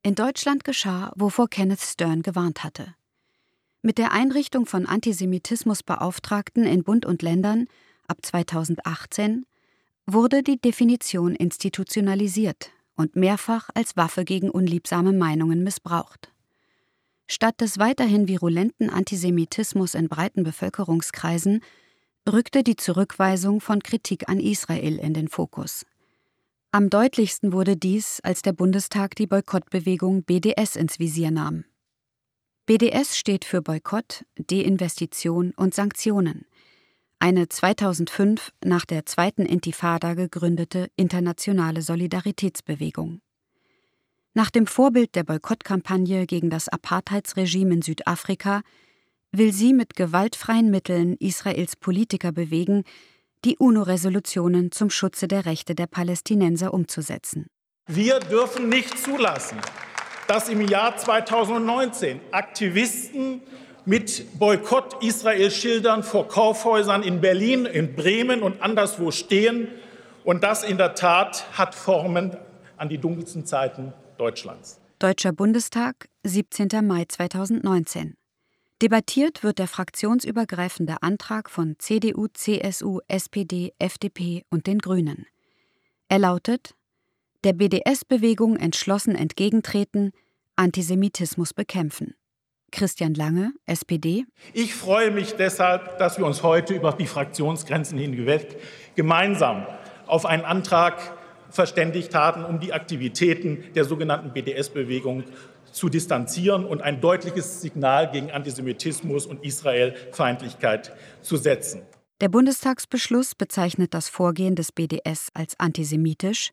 In 0.05 0.15
Deutschland 0.15 0.65
geschah, 0.65 1.13
wovor 1.17 1.49
Kenneth 1.49 1.81
Stern 1.81 2.23
gewarnt 2.23 2.63
hatte. 2.63 2.95
Mit 3.81 3.99
der 3.99 4.13
Einrichtung 4.13 4.67
von 4.67 4.87
Antisemitismusbeauftragten 4.87 6.65
in 6.65 6.83
Bund 6.83 7.07
und 7.07 7.23
Ländern 7.23 7.67
ab 8.09 8.19
2018 8.23 9.47
wurde 10.07 10.43
die 10.43 10.61
Definition 10.61 11.37
institutionalisiert 11.37 12.71
und 12.97 13.15
mehrfach 13.15 13.71
als 13.75 13.97
Waffe 13.97 14.25
gegen 14.25 14.51
unliebsame 14.51 15.13
Meinungen 15.13 15.63
missbraucht. 15.63 16.33
Statt 17.29 17.61
des 17.61 17.79
weiterhin 17.79 18.27
virulenten 18.27 18.91
Antisemitismus 18.91 19.95
in 19.95 20.09
breiten 20.09 20.43
Bevölkerungskreisen 20.43 21.61
rückte 22.29 22.65
die 22.65 22.77
Zurückweisung 22.77 23.61
von 23.61 23.81
Kritik 23.83 24.29
an 24.29 24.41
Israel 24.41 24.99
in 24.99 25.15
den 25.15 25.29
Fokus. 25.29 25.87
Am 26.73 26.91
deutlichsten 26.91 27.53
wurde 27.53 27.77
dies, 27.77 28.21
als 28.23 28.43
der 28.43 28.53
Bundestag 28.53 29.15
die 29.15 29.27
Boykottbewegung 29.27 30.25
BDS 30.25 30.75
ins 30.75 30.99
Visier 30.99 31.31
nahm. 31.31 31.65
BDS 32.69 33.17
steht 33.17 33.47
für 33.47 33.63
Boykott, 33.63 34.27
Deinvestition 34.37 35.55
und 35.57 35.75
Sanktionen, 35.75 36.45
eine 37.19 37.49
2005 37.49 38.53
nach 38.63 38.85
der 38.85 39.07
zweiten 39.07 39.47
Intifada 39.47 40.13
gegründete 40.13 40.91
internationale 40.95 41.81
Solidaritätsbewegung. 41.81 43.23
Nach 44.35 44.51
dem 44.51 44.67
Vorbild 44.67 45.15
der 45.15 45.25
Boykottkampagne 45.25 46.27
gegen 46.27 46.51
das 46.51 46.69
Apartheidsregime 46.69 47.73
in 47.73 47.81
Südafrika 47.81 48.61
will 49.33 49.55
sie 49.55 49.73
mit 49.73 49.97
gewaltfreien 49.97 50.71
Mitteln 50.71 51.17
Israels 51.21 51.75
Politiker 51.75 52.33
bewegen, 52.33 52.85
die 53.47 53.57
UNO-Resolutionen 53.57 54.73
zum 54.73 54.91
Schutze 54.91 55.27
der 55.27 55.47
Rechte 55.47 55.75
der 55.75 55.87
Palästinenser 55.87 56.75
umzusetzen. 56.75 57.47
Wir 57.87 58.21
dürfen 58.21 58.69
nicht 58.69 58.99
zulassen, 58.99 59.57
dass 60.29 60.49
im 60.49 60.61
Jahr 60.61 60.97
2019 60.97 62.21
Aktivisten 62.31 63.41
mit 63.87 64.39
Boykott 64.39 65.03
Israel-Schildern 65.03 66.03
vor 66.03 66.29
Kaufhäusern 66.29 67.03
in 67.03 67.23
Berlin, 67.23 67.65
in 67.65 67.97
Bremen 67.97 68.43
und 68.43 68.61
anderswo 68.61 69.11
stehen. 69.11 69.69
Und 70.25 70.45
das 70.45 70.63
in 70.63 70.77
der 70.77 70.95
Tat 70.95 71.47
hat 71.57 71.75
Formen 71.75 72.37
an 72.77 72.91
die 72.91 72.99
dunkelsten 72.99 73.47
Zeiten 73.47 73.95
Deutschlands. 74.19 74.79
Deutscher 74.99 75.33
Bundestag, 75.33 76.09
17. 76.25 76.69
Mai 76.87 77.07
2019. 77.09 78.15
Debattiert 78.83 79.43
wird 79.43 79.59
der 79.59 79.67
fraktionsübergreifende 79.67 81.03
Antrag 81.03 81.49
von 81.49 81.77
CDU, 81.79 82.27
CSU, 82.33 83.01
SPD, 83.09 83.73
FDP 83.79 84.45
und 84.51 84.67
den 84.67 84.81
Grünen. 84.81 85.27
Er 86.09 86.19
lautet 86.19 86.75
Der 87.45 87.53
BDS-Bewegung 87.53 88.57
entschlossen 88.57 89.15
entgegentreten, 89.15 90.11
Antisemitismus 90.57 91.55
bekämpfen. 91.55 92.17
Christian 92.73 93.15
Lange, 93.15 93.53
SPD. 93.65 94.25
Ich 94.55 94.75
freue 94.75 95.13
mich 95.13 95.37
deshalb, 95.37 95.99
dass 95.99 96.19
wir 96.19 96.27
uns 96.27 96.43
heute 96.43 96.75
über 96.75 96.93
die 96.95 97.07
Fraktionsgrenzen 97.07 97.97
hinweg 97.97 98.61
gemeinsam 98.97 99.69
auf 100.09 100.27
einen 100.27 100.45
Antrag 100.45 101.17
verständigt 101.49 102.13
haben, 102.13 102.45
um 102.45 102.59
die 102.59 102.73
Aktivitäten 102.73 103.73
der 103.73 103.85
sogenannten 103.85 104.33
BDS-Bewegung 104.33 105.23
zu 105.71 105.89
distanzieren 105.89 106.65
und 106.65 106.83
ein 106.83 107.01
deutliches 107.01 107.61
Signal 107.61 108.11
gegen 108.11 108.33
Antisemitismus 108.33 109.27
und 109.27 109.45
Israelfeindlichkeit 109.45 110.93
zu 111.23 111.37
setzen. 111.37 111.83
Der 112.21 112.29
Bundestagsbeschluss 112.29 113.37
bezeichnet 113.37 113.95
das 113.95 114.09
Vorgehen 114.09 114.57
des 114.57 114.73
BDS 114.73 115.29
als 115.35 115.55
antisemitisch 115.61 116.51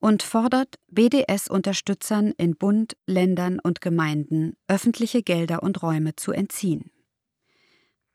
und 0.00 0.22
fordert 0.22 0.76
BDS-Unterstützern 0.88 2.32
in 2.36 2.56
Bund, 2.56 2.96
Ländern 3.06 3.60
und 3.60 3.80
Gemeinden 3.80 4.56
öffentliche 4.66 5.22
Gelder 5.22 5.62
und 5.62 5.82
Räume 5.82 6.16
zu 6.16 6.32
entziehen. 6.32 6.90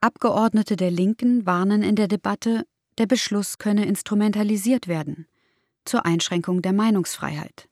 Abgeordnete 0.01 0.75
der 0.75 0.92
Linken 0.92 1.46
warnen 1.46 1.84
in 1.84 1.96
der 1.96 2.08
Debatte, 2.08 2.65
der 2.98 3.06
Beschluss 3.06 3.58
könne 3.58 3.86
instrumentalisiert 3.86 4.88
werden 4.88 5.27
zur 5.86 6.06
Einschränkung 6.06 6.62
der 6.62 6.74
Meinungsfreiheit. 6.74 7.70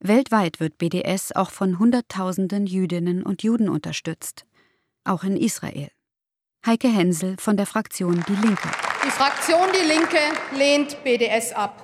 Weltweit 0.00 0.60
wird 0.60 0.76
BDS 0.78 1.32
auch 1.32 1.50
von 1.50 1.78
Hunderttausenden 1.78 2.66
Jüdinnen 2.66 3.22
und 3.22 3.42
Juden 3.42 3.68
unterstützt, 3.68 4.44
auch 5.04 5.24
in 5.24 5.36
Israel. 5.36 5.88
Heike 6.66 6.88
Hensel 6.88 7.36
von 7.38 7.56
der 7.56 7.66
Fraktion 7.66 8.24
Die 8.28 8.34
Linke. 8.34 8.68
Die 9.06 9.10
Fraktion 9.10 9.68
Die 9.72 9.86
Linke 9.86 10.18
lehnt 10.56 11.02
BDS 11.04 11.52
ab. 11.52 11.83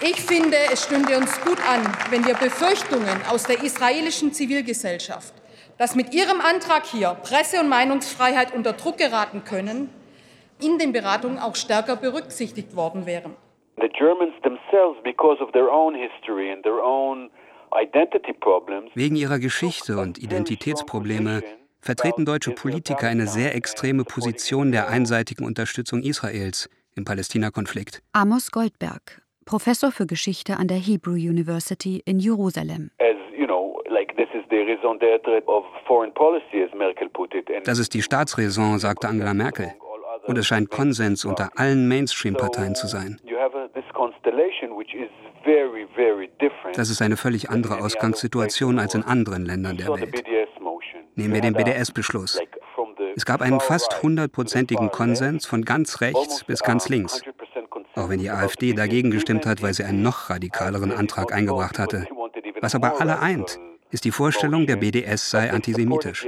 Ich 0.00 0.20
finde, 0.20 0.56
es 0.72 0.84
stünde 0.84 1.16
uns 1.16 1.40
gut 1.42 1.58
an, 1.68 1.80
wenn 2.10 2.26
wir 2.26 2.34
Befürchtungen 2.34 3.22
aus 3.30 3.44
der 3.44 3.62
israelischen 3.62 4.32
Zivilgesellschaft, 4.32 5.32
dass 5.78 5.94
mit 5.94 6.12
ihrem 6.12 6.40
Antrag 6.40 6.84
hier 6.84 7.16
Presse- 7.22 7.60
und 7.60 7.68
Meinungsfreiheit 7.68 8.52
unter 8.54 8.72
Druck 8.72 8.98
geraten 8.98 9.44
können, 9.44 9.88
in 10.60 10.78
den 10.78 10.92
Beratungen 10.92 11.38
auch 11.38 11.54
stärker 11.54 11.96
berücksichtigt 11.96 12.76
worden 12.76 13.06
wären. 13.06 13.36
The 13.80 13.88
Germans 13.88 14.34
themselves, 14.42 15.00
because 15.02 15.42
of 15.42 15.52
their 15.52 15.70
own 15.70 15.94
history 15.94 16.52
and 16.52 16.62
their 16.62 16.82
own 16.82 17.30
identity 17.74 18.32
problems, 18.32 18.90
wegen 18.94 19.16
ihrer 19.16 19.38
Geschichte 19.38 19.98
und 19.98 20.18
Identitätsprobleme 20.18 21.42
vertreten 21.80 22.24
deutsche 22.24 22.52
Politiker 22.52 23.08
eine 23.08 23.26
sehr 23.26 23.54
extreme 23.54 24.04
Position 24.04 24.72
der 24.72 24.88
einseitigen 24.88 25.44
Unterstützung 25.44 26.02
Israels 26.02 26.68
im 26.94 27.04
Palästina-Konflikt. 27.04 28.00
Amos 28.12 28.50
Goldberg, 28.52 29.22
Professor 29.44 29.92
für 29.92 30.06
Geschichte 30.06 30.56
an 30.56 30.68
der 30.68 30.78
Hebrew 30.78 31.12
University 31.12 32.02
in 32.04 32.18
Jerusalem. 32.18 32.90
Das 37.64 37.78
ist 37.78 37.94
die 37.94 38.02
Staatsräson, 38.02 38.78
sagte 38.78 39.08
Angela 39.08 39.34
Merkel. 39.34 39.72
Und 40.26 40.38
es 40.38 40.46
scheint 40.46 40.70
Konsens 40.70 41.24
unter 41.24 41.50
allen 41.56 41.86
Mainstream-Parteien 41.88 42.74
zu 42.74 42.86
sein. 42.86 43.20
Das 46.74 46.90
ist 46.90 47.02
eine 47.02 47.16
völlig 47.16 47.50
andere 47.50 47.78
Ausgangssituation 47.82 48.78
als 48.78 48.94
in 48.94 49.02
anderen 49.02 49.44
Ländern 49.44 49.76
der 49.76 49.88
Welt. 49.88 50.24
Nehmen 51.16 51.34
wir 51.34 51.40
den 51.42 51.54
BDS-Beschluss. 51.54 52.40
Es 53.16 53.24
gab 53.24 53.42
einen 53.42 53.60
fast 53.60 54.02
hundertprozentigen 54.02 54.90
Konsens 54.90 55.46
von 55.46 55.64
ganz 55.64 56.00
rechts 56.00 56.44
bis 56.44 56.60
ganz 56.60 56.88
links. 56.88 57.22
Auch 57.96 58.08
wenn 58.08 58.18
die 58.18 58.30
AfD 58.30 58.72
dagegen 58.72 59.10
gestimmt 59.10 59.46
hat, 59.46 59.62
weil 59.62 59.72
sie 59.72 59.84
einen 59.84 60.02
noch 60.02 60.30
radikaleren 60.30 60.92
Antrag 60.92 61.32
eingebracht 61.32 61.78
hatte. 61.78 62.06
Was 62.60 62.74
aber 62.74 63.00
alle 63.00 63.20
eint, 63.20 63.58
ist 63.90 64.04
die 64.04 64.10
Vorstellung, 64.10 64.66
der 64.66 64.76
BDS 64.76 65.30
sei 65.30 65.50
antisemitisch. 65.50 66.26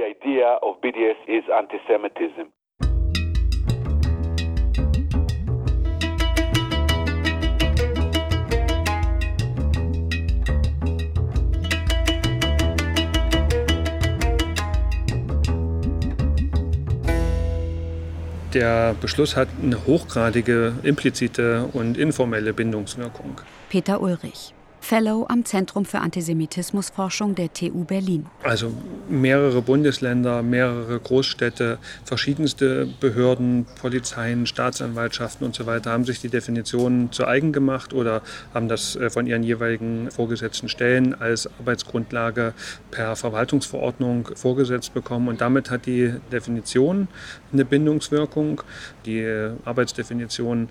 Der 18.57 18.95
Beschluss 18.99 19.35
hat 19.35 19.49
eine 19.61 19.85
hochgradige 19.85 20.73
implizite 20.81 21.69
und 21.73 21.95
informelle 21.95 22.53
Bindungswirkung. 22.53 23.39
Peter 23.69 24.01
Ulrich. 24.01 24.55
Fellow 24.87 25.25
am 25.27 25.43
Zentrum 25.43 25.83
für 25.83 25.99
Antisemitismusforschung 25.99 27.35
der 27.35 27.51
TU 27.51 27.83
Berlin. 27.83 28.25
Also 28.43 28.71
mehrere 29.09 29.61
Bundesländer, 29.61 30.41
mehrere 30.41 30.97
Großstädte, 30.97 31.77
verschiedenste 32.05 32.87
Behörden, 33.01 33.65
Polizeien, 33.81 34.45
Staatsanwaltschaften 34.45 35.45
und 35.45 35.53
so 35.53 35.65
weiter 35.65 35.91
haben 35.91 36.05
sich 36.05 36.21
die 36.21 36.29
Definition 36.29 37.11
zu 37.11 37.27
eigen 37.27 37.51
gemacht 37.51 37.93
oder 37.93 38.21
haben 38.53 38.69
das 38.69 38.95
äh, 38.95 39.09
von 39.09 39.27
ihren 39.27 39.43
jeweiligen 39.43 40.09
vorgesetzten 40.09 40.69
Stellen 40.69 41.13
als 41.13 41.49
Arbeitsgrundlage 41.59 42.53
per 42.89 43.17
Verwaltungsverordnung 43.17 44.29
vorgesetzt 44.35 44.93
bekommen. 44.93 45.27
Und 45.27 45.41
damit 45.41 45.69
hat 45.69 45.85
die 45.85 46.13
Definition 46.31 47.09
eine 47.51 47.65
Bindungswirkung. 47.65 48.61
Die 49.05 49.27
Arbeitsdefinition 49.65 50.69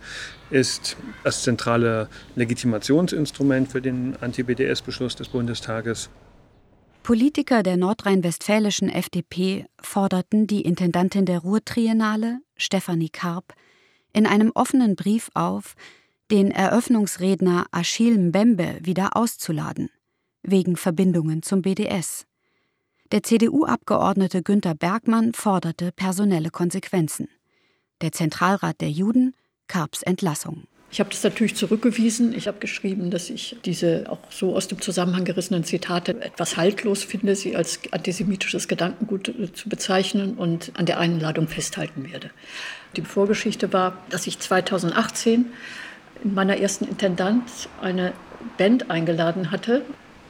ist 0.51 0.97
das 1.25 1.43
zentrale 1.43 2.09
Legitimationsinstrument 2.37 3.71
für 3.71 3.83
den 3.83 4.06
Anti-BDS-Beschluss 4.15 5.17
des 5.17 5.29
Bundestages. 5.29 6.11
Politiker 7.03 7.63
der 7.63 7.77
nordrhein-westfälischen 7.77 8.89
FDP 8.89 9.67
forderten 9.81 10.47
die 10.47 10.63
Intendantin 10.63 11.25
der 11.25 11.41
Ruhrtriennale, 11.41 12.41
Stefanie 12.57 13.09
Karp, 13.09 13.55
in 14.13 14.27
einem 14.27 14.53
offenen 14.55 14.95
Brief 14.95 15.31
auf, 15.35 15.75
den 16.31 16.51
Eröffnungsredner 16.51 17.67
Achille 17.71 18.19
Mbembe 18.19 18.79
wieder 18.83 19.17
auszuladen, 19.17 19.91
wegen 20.43 20.77
Verbindungen 20.77 21.43
zum 21.43 21.63
BDS. 21.63 22.27
Der 23.13 23.23
CDU-Abgeordnete 23.23 24.43
Günter 24.43 24.75
Bergmann 24.75 25.33
forderte 25.33 25.93
personelle 25.93 26.51
Konsequenzen. 26.51 27.29
Der 28.01 28.11
Zentralrat 28.11 28.81
der 28.81 28.91
Juden 28.91 29.35
Karps 29.69 30.03
Entlassung. 30.03 30.65
Ich 30.91 31.01
habe 31.01 31.11
das 31.11 31.23
natürlich 31.25 31.57
zurückgewiesen. 31.57 32.33
Ich 32.33 32.47
habe 32.47 32.59
geschrieben, 32.59 33.11
dass 33.11 33.29
ich 33.29 33.57
diese 33.65 34.05
auch 34.09 34.19
so 34.31 34.55
aus 34.55 34.69
dem 34.69 34.81
Zusammenhang 34.81 35.25
gerissenen 35.25 35.65
Zitate 35.65 36.21
etwas 36.21 36.57
haltlos 36.57 37.03
finde, 37.03 37.35
sie 37.35 37.57
als 37.57 37.81
antisemitisches 37.91 38.69
Gedankengut 38.69 39.29
äh, 39.29 39.53
zu 39.53 39.69
bezeichnen 39.69 40.35
und 40.35 40.73
an 40.75 40.87
der 40.87 40.99
Einladung 40.99 41.49
festhalten 41.49 42.11
werde. 42.11 42.31
Die 42.97 43.03
Vorgeschichte 43.03 43.73
war, 43.73 43.99
dass 44.11 44.27
ich 44.27 44.39
2018 44.39 45.47
in 46.23 46.35
meiner 46.35 46.57
ersten 46.57 46.87
Intendanz 46.87 47.69
eine 47.83 48.13
Band 48.57 48.91
eingeladen 48.91 49.51
hatte, 49.51 49.85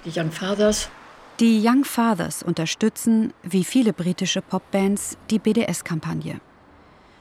die 0.04 0.18
Young 0.18 0.32
Fathers. 0.32 0.88
Die 1.38 1.60
Young 1.62 1.84
Fathers 1.84 2.42
unterstützen, 2.42 3.34
wie 3.42 3.64
viele 3.64 3.92
britische 3.92 4.40
Popbands, 4.40 5.18
die 5.30 5.38
BDS-Kampagne. 5.38 6.40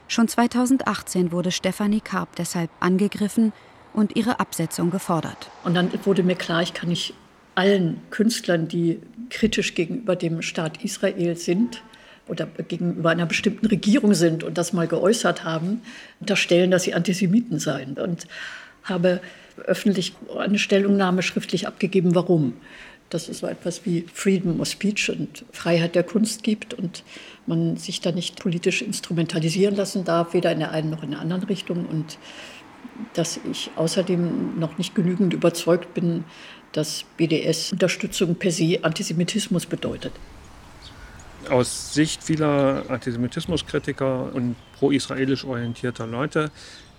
Schon 0.08 0.28
2018 0.28 1.32
wurde 1.32 1.50
Stefanie 1.50 2.00
Karp 2.00 2.36
deshalb 2.36 2.70
angegriffen 2.80 3.52
und 3.92 4.16
ihre 4.16 4.40
Absetzung 4.40 4.90
gefordert. 4.90 5.50
Und 5.64 5.74
dann 5.74 5.90
wurde 6.04 6.22
mir 6.22 6.36
klar, 6.36 6.62
ich 6.62 6.74
kann 6.74 6.88
nicht 6.88 7.14
allen 7.54 8.00
Künstlern, 8.10 8.68
die 8.68 9.00
kritisch 9.30 9.74
gegenüber 9.74 10.14
dem 10.14 10.42
Staat 10.42 10.84
Israel 10.84 11.36
sind, 11.36 11.82
oder 12.28 12.46
gegenüber 12.46 13.10
einer 13.10 13.26
bestimmten 13.26 13.66
Regierung 13.66 14.14
sind 14.14 14.42
und 14.42 14.58
das 14.58 14.72
mal 14.72 14.88
geäußert 14.88 15.44
haben, 15.44 15.82
unterstellen, 16.20 16.70
dass 16.70 16.82
sie 16.82 16.94
Antisemiten 16.94 17.58
seien. 17.58 17.94
Und 17.94 18.26
habe 18.82 19.20
öffentlich 19.64 20.14
eine 20.36 20.58
Stellungnahme 20.58 21.22
schriftlich 21.22 21.66
abgegeben, 21.66 22.14
warum. 22.14 22.54
Dass 23.10 23.28
es 23.28 23.38
so 23.38 23.46
etwas 23.46 23.86
wie 23.86 24.04
Freedom 24.12 24.60
of 24.60 24.68
Speech 24.68 25.10
und 25.10 25.44
Freiheit 25.52 25.94
der 25.94 26.02
Kunst 26.02 26.42
gibt 26.42 26.74
und 26.74 27.04
man 27.46 27.76
sich 27.76 28.00
da 28.00 28.12
nicht 28.12 28.40
politisch 28.40 28.82
instrumentalisieren 28.82 29.76
lassen 29.76 30.04
darf, 30.04 30.34
weder 30.34 30.52
in 30.52 30.58
der 30.60 30.72
einen 30.72 30.90
noch 30.90 31.02
in 31.02 31.12
der 31.12 31.20
anderen 31.20 31.44
Richtung. 31.44 31.86
Und 31.86 32.18
dass 33.14 33.38
ich 33.50 33.70
außerdem 33.76 34.58
noch 34.58 34.78
nicht 34.78 34.94
genügend 34.94 35.32
überzeugt 35.34 35.94
bin, 35.94 36.24
dass 36.72 37.04
BDS-Unterstützung 37.16 38.34
per 38.34 38.50
se 38.50 38.78
Antisemitismus 38.82 39.66
bedeutet. 39.66 40.12
Aus 41.48 41.94
Sicht 41.94 42.24
vieler 42.24 42.84
Antisemitismuskritiker 42.88 44.34
und 44.34 44.56
pro-israelisch 44.78 45.44
orientierter 45.44 46.06
Leute 46.06 46.50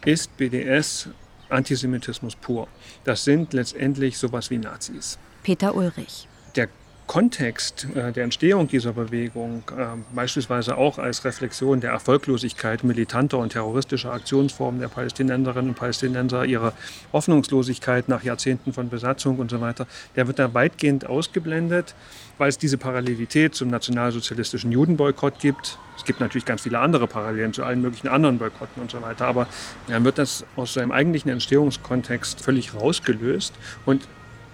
ist 0.06 0.36
BDS 0.38 1.10
Antisemitismus 1.50 2.36
pur. 2.36 2.68
Das 3.04 3.24
sind 3.24 3.54
letztendlich 3.54 4.18
sowas 4.18 4.50
wie 4.50 4.58
Nazis. 4.58 5.18
Peter 5.44 5.76
Ulrich. 5.76 6.28
Der 6.56 6.70
Kontext 7.08 7.88
äh, 7.96 8.12
der 8.12 8.26
Entstehung 8.26 8.68
dieser 8.68 8.92
Bewegung, 8.92 9.64
äh, 9.76 9.86
beispielsweise 10.14 10.78
auch 10.78 11.00
als 11.00 11.24
Reflexion 11.24 11.80
der 11.80 11.92
Erfolglosigkeit 11.92 12.84
militanter 12.84 13.38
und 13.38 13.54
terroristischer 13.54 14.12
Aktionsformen 14.12 14.82
der 14.82 14.90
Palästinenserinnen 14.90 15.70
und 15.70 15.76
Palästinenser, 15.76 16.46
ihre 16.46 16.74
Hoffnungslosigkeit 17.14 18.10
nach 18.10 18.24
Jahrzehnten 18.24 18.74
von 18.74 18.90
Besatzung 18.90 19.40
und 19.40 19.50
so 19.50 19.62
weiter, 19.62 19.88
der 20.18 20.28
wird 20.28 20.38
da 20.38 20.54
weitgehend 20.54 21.06
ausgeblendet, 21.06 21.96
weil 22.38 22.50
es 22.50 22.58
diese 22.58 22.78
Parallelität 22.78 23.56
zum 23.56 23.70
nationalsozialistischen 23.70 24.74
Judenboykott 24.74 25.40
gibt. 25.40 25.80
Es 25.96 26.04
gibt 26.04 26.20
natürlich 26.20 26.46
ganz 26.46 26.62
viele 26.62 26.80
andere 26.80 27.08
Parallelen 27.08 27.54
zu 27.54 27.64
allen 27.64 27.82
möglichen 27.82 28.10
anderen 28.10 28.38
Boykotten 28.38 28.82
und 28.82 28.92
so 28.92 29.02
weiter, 29.02 29.26
aber 29.28 29.48
dann 29.88 30.04
wird 30.04 30.18
das 30.18 30.46
aus 30.58 30.74
seinem 30.74 30.92
eigentlichen 30.92 31.32
Entstehungskontext 31.32 32.42
völlig 32.42 32.76
rausgelöst 32.76 33.54
und 33.86 34.08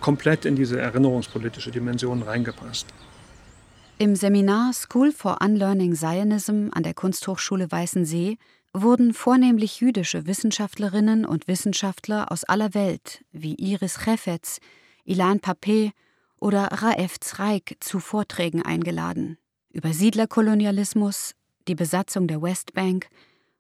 komplett 0.04 0.44
in 0.46 0.56
diese 0.56 0.80
erinnerungspolitische 0.80 1.72
Dimension 1.72 2.22
reingepasst. 2.22 2.86
Im 3.98 4.16
Seminar 4.16 4.74
School 4.74 5.14
for 5.14 5.38
Unlearning 5.42 5.96
Zionism 5.96 6.68
an 6.74 6.84
der 6.84 6.94
Kunsthochschule 6.94 7.72
Weißensee 7.72 8.38
wurden 8.74 9.14
vornehmlich 9.14 9.80
jüdische 9.80 10.28
Wissenschaftlerinnen 10.28 11.26
und 11.26 11.48
Wissenschaftler 11.48 12.32
aus 12.32 12.44
aller 12.44 12.74
Welt 12.74 13.24
wie 13.32 13.56
Iris 13.56 14.04
Chefetz, 14.04 14.60
Ilan 15.06 15.40
Papé 15.40 15.92
oder 16.38 16.66
Raef 16.66 17.20
Zreik 17.22 17.78
zu 17.80 18.00
Vorträgen 18.00 18.62
eingeladen 18.62 19.38
über 19.72 19.94
Siedlerkolonialismus, 19.94 21.34
die 21.70 21.76
Besatzung 21.76 22.28
der 22.28 22.42
Westbank 22.42 23.08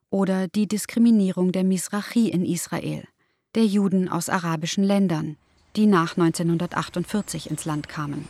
oder 0.09 0.49
die 0.49 0.67
Diskriminierung 0.67 1.53
der 1.53 1.63
Misrachi 1.63 2.27
in 2.29 2.45
Israel, 2.45 3.07
der 3.55 3.65
Juden 3.65 4.09
aus 4.09 4.27
arabischen 4.27 4.83
Ländern, 4.83 5.37
die 5.75 5.85
nach 5.85 6.17
1948 6.17 7.49
ins 7.49 7.65
Land 7.65 7.89
kamen. 7.89 8.27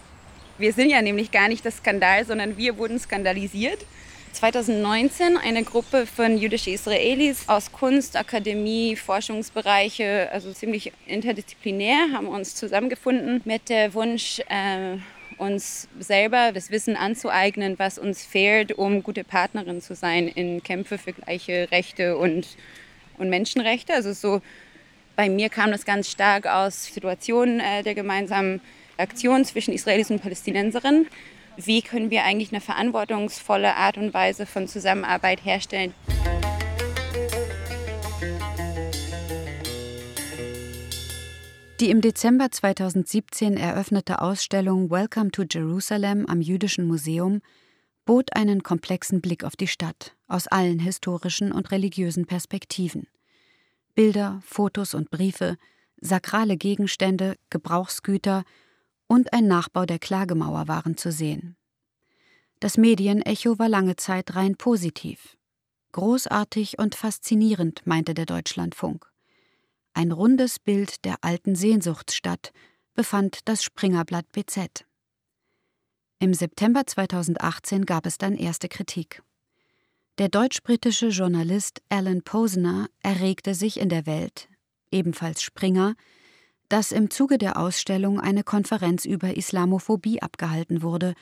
Wir 0.57 0.71
sind 0.71 0.89
ja 0.89 1.01
nämlich 1.01 1.31
gar 1.31 1.47
nicht 1.47 1.65
das 1.65 1.77
Skandal, 1.77 2.25
sondern 2.25 2.57
wir 2.57 2.77
wurden 2.77 3.00
skandalisiert. 3.00 3.85
2019 4.33 5.38
eine 5.38 5.63
Gruppe 5.63 6.05
von 6.07 6.38
jüdischen 6.38 6.73
Israelis 6.73 7.47
aus 7.47 7.71
Kunst, 7.71 8.17
Akademie, 8.17 8.95
Forschungsbereiche, 8.95 10.29
also 10.31 10.51
ziemlich 10.51 10.91
interdisziplinär, 11.05 12.12
haben 12.13 12.27
uns 12.27 12.55
zusammengefunden 12.55 13.41
mit 13.45 13.69
der 13.69 13.93
Wunsch, 13.93 14.39
äh, 14.50 14.97
uns 15.38 15.88
selber 16.00 16.51
das 16.51 16.71
Wissen 16.71 16.95
anzueignen, 16.95 17.77
was 17.77 18.00
uns 18.00 18.25
fehlt, 18.25 18.71
um 18.73 19.03
gute 19.03 19.23
Partnerin 19.23 19.81
zu 19.81 19.95
sein 19.95 20.27
in 20.27 20.63
Kämpfe 20.63 20.97
für 20.97 21.13
gleiche 21.13 21.69
Rechte 21.71 22.17
und, 22.17 22.47
und 23.17 23.29
Menschenrechte. 23.29 23.93
Also 23.93 24.13
so 24.13 24.41
bei 25.15 25.29
mir 25.29 25.50
kam 25.50 25.72
das 25.72 25.86
ganz 25.86 26.10
stark 26.10 26.48
aus 26.48 26.86
Situationen 26.86 27.60
äh, 27.60 27.84
der 27.84 27.96
gemeinsamen 27.96 28.62
Aktion 28.98 29.46
zwischen 29.46 29.73
Israelis 29.73 30.10
und 30.10 30.21
Palästinenserinnen. 30.21 31.08
Wie 31.58 31.82
können 31.82 32.10
wir 32.10 32.23
eigentlich 32.23 32.52
eine 32.52 32.62
verantwortungsvolle 32.62 33.76
Art 33.76 33.97
und 33.97 34.13
Weise 34.13 34.45
von 34.45 34.67
Zusammenarbeit 34.67 35.45
herstellen? 35.45 35.93
Die 41.80 41.89
im 41.89 42.02
Dezember 42.02 42.49
2017 42.49 43.58
eröffnete 43.58 44.21
Ausstellung 44.21 44.89
Welcome 44.89 45.32
to 45.32 45.43
Jerusalem 45.49 46.26
am 46.28 46.39
Jüdischen 46.39 46.88
Museum 46.88 47.41
bot 48.06 48.36
einen 48.36 48.63
komplexen 48.63 49.21
Blick 49.21 49.43
auf 49.43 49.56
die 49.56 49.67
Stadt 49.67 50.15
aus 50.28 50.47
allen 50.47 50.80
historischen 50.80 51.52
und 51.52 51.71
religiösen 51.71 52.26
Perspektiven. 52.26 53.08
Bilder, 53.95 54.41
Fotos 54.43 54.93
und 54.93 55.10
Briefe, 55.12 55.58
sakrale 56.01 56.58
Gegenstände, 56.58 57.36
Gebrauchsgüter 57.49 58.43
und 59.08 59.34
ein 59.34 59.47
Nachbau 59.47 59.86
der 59.86 59.99
Klagemauer 59.99 60.67
waren 60.67 60.97
zu 60.97 61.12
sehen. 61.12 61.56
Das 62.60 62.77
Medienecho 62.77 63.60
war 63.60 63.69
lange 63.69 63.95
Zeit 63.95 64.36
rein 64.36 64.56
positiv. 64.56 65.38
Großartig 65.91 66.79
und 66.79 66.95
faszinierend, 66.95 67.86
meinte 67.86 68.13
der 68.13 68.25
Deutschlandfunk. 68.25 69.06
Ein 69.93 70.12
rundes 70.12 70.60
Bild 70.60 71.06
der 71.06 71.17
alten 71.21 71.56
Sehnsuchtsstadt 71.56 72.51
befand 72.95 73.47
das 73.47 73.63
Springerblatt 73.63 74.32
BZ. 74.32 74.86
Im 76.19 76.34
September 76.34 76.88
2018 76.88 77.86
gab 77.86 78.06
es 78.06 78.17
dann 78.17 78.36
erste 78.36 78.69
Kritik. 78.69 79.21
Der 80.19 80.30
deutsch-britische 80.30 81.08
Journalist 81.08 81.82
Alan 81.89 82.21
Posner 82.21 82.88
erregte 83.02 83.56
sich 83.56 83.80
in 83.80 83.89
der 83.89 84.06
Welt, 84.06 84.47
ebenfalls 84.91 85.41
Springer, 85.41 85.95
dass 86.69 86.91
im 86.91 87.10
Zuge 87.10 87.39
der 87.39 87.58
Ausstellung 87.58 88.19
eine 88.19 88.43
Konferenz 88.43 89.06
über 89.06 89.36
Islamophobie 89.36 90.21
abgehalten 90.21 90.84
wurde 90.84 91.15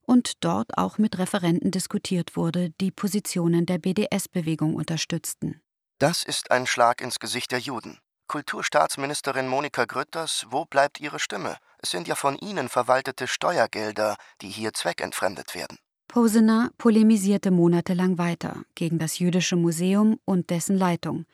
und 0.00 0.42
dort 0.42 0.78
auch 0.78 0.96
mit 0.96 1.18
Referenten 1.18 1.72
diskutiert 1.72 2.36
wurde, 2.36 2.70
die 2.80 2.90
Positionen 2.90 3.66
der 3.66 3.76
BDS-Bewegung 3.76 4.76
unterstützten. 4.76 5.60
Das 5.98 6.24
ist 6.24 6.50
ein 6.50 6.66
Schlag 6.66 7.02
ins 7.02 7.18
Gesicht 7.18 7.52
der 7.52 7.58
Juden. 7.58 7.98
Kulturstaatsministerin 8.28 9.46
Monika 9.46 9.84
Grütters, 9.84 10.46
wo 10.48 10.64
bleibt 10.64 11.00
Ihre 11.00 11.18
Stimme? 11.18 11.58
Es 11.82 11.90
sind 11.90 12.08
ja 12.08 12.14
von 12.14 12.38
Ihnen 12.38 12.70
verwaltete 12.70 13.28
Steuergelder, 13.28 14.16
die 14.40 14.48
hier 14.48 14.72
zweckentfremdet 14.72 15.54
werden. 15.54 15.78
Posener 16.08 16.70
polemisierte 16.78 17.50
monatelang 17.50 18.16
weiter 18.16 18.64
gegen 18.74 18.98
das 18.98 19.18
Jüdische 19.18 19.56
Museum 19.56 20.18
und 20.24 20.48
dessen 20.48 20.76
Leitung 20.76 21.26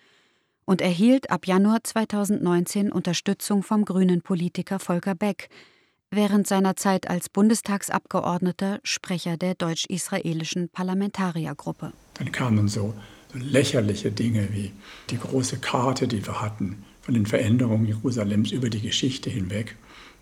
und 0.65 0.81
erhielt 0.81 1.31
ab 1.31 1.47
Januar 1.47 1.85
2019 1.85 2.91
Unterstützung 2.91 3.63
vom 3.63 3.85
grünen 3.85 4.23
Politiker 4.23 4.81
Volker 4.81 5.15
Beck, 5.15 5.49
während 6.11 6.47
seiner 6.47 6.75
Zeit 6.75 7.09
als 7.09 7.29
Bundestagsabgeordneter 7.29 8.81
Sprecher 8.83 9.37
der 9.37 9.55
deutsch-israelischen 9.55 10.69
Parlamentariergruppe. 10.71 11.93
Dann 12.15 12.33
kamen 12.33 12.69
so 12.69 12.95
lächerliche 13.33 14.11
Dinge 14.11 14.49
wie 14.53 14.73
die 15.11 15.19
große 15.19 15.59
Karte, 15.59 16.09
die 16.09 16.25
wir 16.27 16.41
hatten, 16.41 16.85
von 17.01 17.15
den 17.15 17.27
Veränderungen 17.27 17.87
Jerusalems 17.87 18.53
über 18.53 18.71
die 18.71 18.81
Geschichte 18.81 19.31
hinweg, 19.31 19.77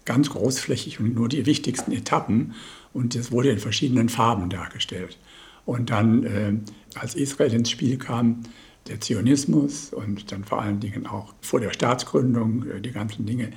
ganz 0.04 0.30
großflächig 0.30 1.00
und 1.00 1.14
nur 1.14 1.28
die 1.28 1.46
wichtigsten 1.46 1.92
Etappen 1.92 2.54
und 2.92 3.14
das 3.14 3.32
wurde 3.32 3.50
in 3.50 3.58
verschiedenen 3.58 4.08
Farben 4.08 4.50
dargestellt. 4.50 5.18
Und 5.64 5.90
dann, 5.90 6.24
äh, 6.24 6.98
als 6.98 7.14
Israel 7.14 7.54
ins 7.54 7.70
Spiel 7.70 7.96
kam, 7.96 8.42
der 8.88 9.00
Zionismus 9.00 9.92
und 9.92 10.32
dann 10.32 10.44
vor 10.44 10.60
allen 10.60 10.80
Dingen 10.80 11.06
auch 11.06 11.34
vor 11.40 11.60
der 11.60 11.72
Staatsgründung, 11.72 12.68
äh, 12.68 12.80
die 12.80 12.90
ganzen 12.90 13.26
Dinge, 13.26 13.50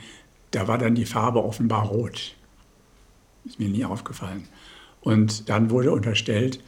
da 0.52 0.68
war 0.68 0.78
dann 0.78 0.96
die 0.96 1.06
Farbe 1.06 1.44
offenbar 1.44 1.88
rot. 1.88 2.36
Ist 3.44 3.60
mir 3.60 3.70
nie 3.70 3.86
aufgefallen. 3.86 4.48
Und 5.02 5.50
dann 5.50 5.70
wurde 5.70 5.92
unterstellt, 5.92 6.60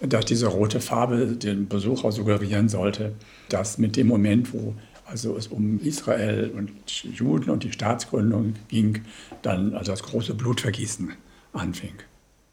dass 0.00 0.24
diese 0.24 0.46
rote 0.46 0.80
Farbe 0.80 1.26
den 1.26 1.68
Besucher 1.68 2.10
suggerieren 2.12 2.68
sollte, 2.68 3.14
dass 3.48 3.78
mit 3.78 3.96
dem 3.96 4.08
Moment, 4.08 4.52
wo 4.52 4.74
also 5.06 5.36
es 5.36 5.48
um 5.48 5.80
Israel 5.80 6.50
und 6.56 7.04
Juden 7.04 7.50
und 7.50 7.64
die 7.64 7.72
Staatsgründung 7.72 8.54
ging, 8.68 9.02
dann 9.42 9.74
also 9.74 9.92
das 9.92 10.02
große 10.02 10.34
Blutvergießen 10.34 11.12
anfing. 11.52 11.94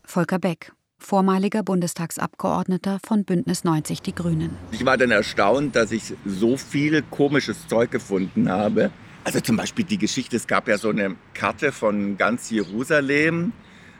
Volker 0.03 0.39
Beck, 0.39 0.73
vormaliger 0.97 1.63
Bundestagsabgeordneter 1.63 2.99
von 3.05 3.23
Bündnis 3.23 3.63
90 3.63 4.01
Die 4.01 4.13
Grünen. 4.13 4.57
Ich 4.71 4.85
war 4.85 4.97
dann 4.97 5.11
erstaunt, 5.11 5.75
dass 5.75 5.91
ich 5.91 6.13
so 6.25 6.57
viel 6.57 7.01
komisches 7.03 7.67
Zeug 7.67 7.91
gefunden 7.91 8.49
habe. 8.49 8.91
Also 9.23 9.39
zum 9.39 9.55
Beispiel 9.55 9.85
die 9.85 9.97
Geschichte, 9.97 10.35
es 10.35 10.47
gab 10.47 10.67
ja 10.67 10.77
so 10.77 10.89
eine 10.89 11.15
Karte 11.33 11.71
von 11.71 12.17
ganz 12.17 12.49
Jerusalem, 12.49 13.53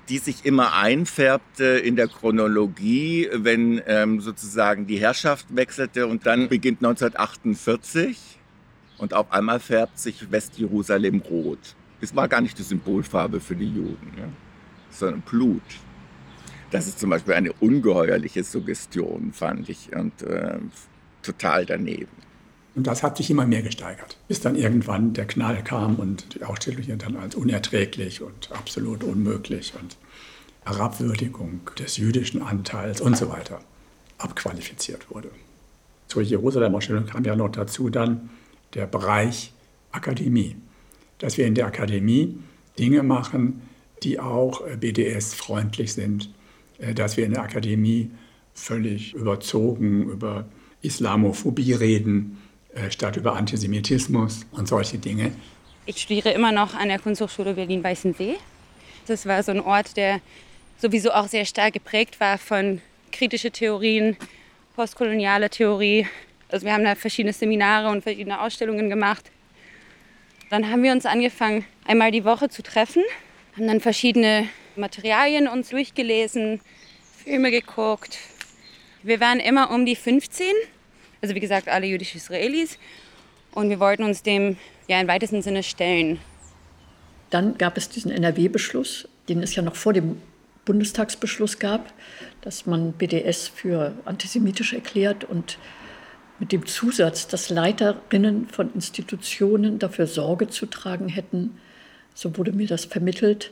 die 0.09 0.17
sich 0.17 0.45
immer 0.45 0.73
einfärbte 0.73 1.63
in 1.63 1.95
der 1.95 2.07
Chronologie, 2.07 3.29
wenn 3.31 3.81
ähm, 3.85 4.19
sozusagen 4.19 4.87
die 4.87 4.97
Herrschaft 4.97 5.55
wechselte 5.55 6.07
und 6.07 6.25
dann 6.25 6.49
beginnt 6.49 6.79
1948 6.79 8.40
und 9.01 9.15
auf 9.15 9.31
einmal 9.31 9.59
färbt 9.59 9.99
sich 9.99 10.31
Westjerusalem 10.31 11.21
rot. 11.21 11.75
Es 11.99 12.15
war 12.15 12.27
gar 12.27 12.39
nicht 12.41 12.57
die 12.57 12.63
Symbolfarbe 12.63 13.39
für 13.39 13.55
die 13.55 13.65
Juden, 13.65 14.13
ja, 14.17 14.25
sondern 14.91 15.21
Blut. 15.21 15.61
Das 16.69 16.87
ist 16.87 16.99
zum 16.99 17.09
Beispiel 17.09 17.33
eine 17.33 17.51
ungeheuerliche 17.53 18.43
Suggestion, 18.43 19.33
fand 19.33 19.67
ich, 19.69 19.93
und 19.95 20.21
äh, 20.21 20.59
total 21.23 21.65
daneben. 21.65 22.11
Und 22.75 22.87
das 22.87 23.03
hat 23.03 23.17
sich 23.17 23.29
immer 23.29 23.45
mehr 23.45 23.63
gesteigert, 23.63 24.17
bis 24.27 24.39
dann 24.39 24.55
irgendwann 24.55 25.13
der 25.13 25.25
Knall 25.25 25.61
kam 25.63 25.95
und 25.95 26.35
die 26.35 26.43
Ausstellung 26.43 26.83
hier 26.83 26.95
dann 26.95 27.17
als 27.17 27.35
unerträglich 27.35 28.21
und 28.21 28.51
absolut 28.51 29.03
unmöglich 29.03 29.73
und 29.79 29.97
Herabwürdigung 30.63 31.61
des 31.77 31.97
jüdischen 31.97 32.41
Anteils 32.41 33.01
und 33.01 33.17
so 33.17 33.29
weiter 33.29 33.59
abqualifiziert 34.19 35.09
wurde. 35.09 35.31
Zur 36.07 36.21
Jerusalem-Ausstellung 36.21 37.07
kam 37.07 37.25
ja 37.25 37.35
noch 37.35 37.49
dazu 37.49 37.89
dann 37.89 38.29
der 38.73 38.87
Bereich 38.87 39.51
Akademie, 39.91 40.55
dass 41.19 41.37
wir 41.37 41.45
in 41.45 41.55
der 41.55 41.65
Akademie 41.65 42.37
Dinge 42.79 43.03
machen, 43.03 43.61
die 44.03 44.19
auch 44.19 44.65
äh, 44.65 44.77
BDS-freundlich 44.77 45.93
sind, 45.93 46.29
äh, 46.79 46.93
dass 46.93 47.17
wir 47.17 47.25
in 47.25 47.33
der 47.33 47.43
Akademie 47.43 48.11
völlig 48.53 49.13
überzogen 49.13 50.09
über 50.09 50.45
Islamophobie 50.81 51.73
reden, 51.73 52.41
äh, 52.73 52.89
statt 52.89 53.17
über 53.17 53.35
Antisemitismus 53.35 54.45
und 54.51 54.67
solche 54.67 54.97
Dinge. 54.97 55.31
Ich 55.85 55.97
studiere 55.97 56.31
immer 56.31 56.51
noch 56.51 56.73
an 56.73 56.89
der 56.89 56.99
Kunsthochschule 56.99 57.53
Berlin-Weißensee. 57.53 58.35
Das 59.07 59.25
war 59.25 59.41
so 59.43 59.51
ein 59.51 59.59
Ort, 59.59 59.97
der 59.97 60.21
sowieso 60.77 61.11
auch 61.11 61.27
sehr 61.27 61.45
stark 61.45 61.73
geprägt 61.73 62.19
war 62.19 62.37
von 62.37 62.81
kritischen 63.11 63.51
Theorien, 63.51 64.15
postkoloniale 64.75 65.49
Theorie. 65.49 66.07
Also 66.51 66.65
wir 66.65 66.73
haben 66.73 66.83
da 66.83 66.95
verschiedene 66.95 67.33
Seminare 67.33 67.89
und 67.89 68.03
verschiedene 68.03 68.41
Ausstellungen 68.41 68.89
gemacht. 68.89 69.31
Dann 70.49 70.69
haben 70.69 70.83
wir 70.83 70.91
uns 70.91 71.05
angefangen, 71.05 71.65
einmal 71.85 72.11
die 72.11 72.25
Woche 72.25 72.49
zu 72.49 72.61
treffen, 72.61 73.03
haben 73.55 73.67
dann 73.67 73.79
verschiedene 73.79 74.47
Materialien 74.75 75.47
uns 75.47 75.69
durchgelesen, 75.69 76.59
Filme 77.23 77.51
geguckt. 77.51 78.17
Wir 79.03 79.19
waren 79.19 79.39
immer 79.39 79.71
um 79.71 79.85
die 79.85 79.95
15 79.95 80.45
also 81.21 81.35
wie 81.35 81.39
gesagt, 81.39 81.69
alle 81.69 81.85
jüdischen 81.85 82.17
Israelis. 82.17 82.77
Und 83.53 83.69
wir 83.69 83.79
wollten 83.79 84.03
uns 84.03 84.23
dem 84.23 84.57
ja 84.87 84.99
im 84.99 85.07
weitesten 85.07 85.41
Sinne 85.41 85.63
stellen. 85.63 86.19
Dann 87.29 87.57
gab 87.57 87.77
es 87.77 87.89
diesen 87.89 88.11
NRW-Beschluss, 88.11 89.07
den 89.29 89.41
es 89.43 89.55
ja 89.55 89.61
noch 89.61 89.75
vor 89.75 89.93
dem 89.93 90.21
Bundestagsbeschluss 90.65 91.59
gab, 91.59 91.93
dass 92.41 92.65
man 92.65 92.93
BDS 92.93 93.47
für 93.47 93.93
antisemitisch 94.05 94.73
erklärt 94.73 95.23
und 95.23 95.57
mit 96.41 96.51
dem 96.51 96.65
Zusatz, 96.65 97.27
dass 97.27 97.49
Leiterinnen 97.49 98.47
von 98.49 98.73
Institutionen 98.73 99.79
dafür 99.79 100.07
Sorge 100.07 100.49
zu 100.49 100.65
tragen 100.65 101.07
hätten, 101.07 101.51
so 102.13 102.37
wurde 102.37 102.51
mir 102.51 102.67
das 102.67 102.83
vermittelt, 102.83 103.51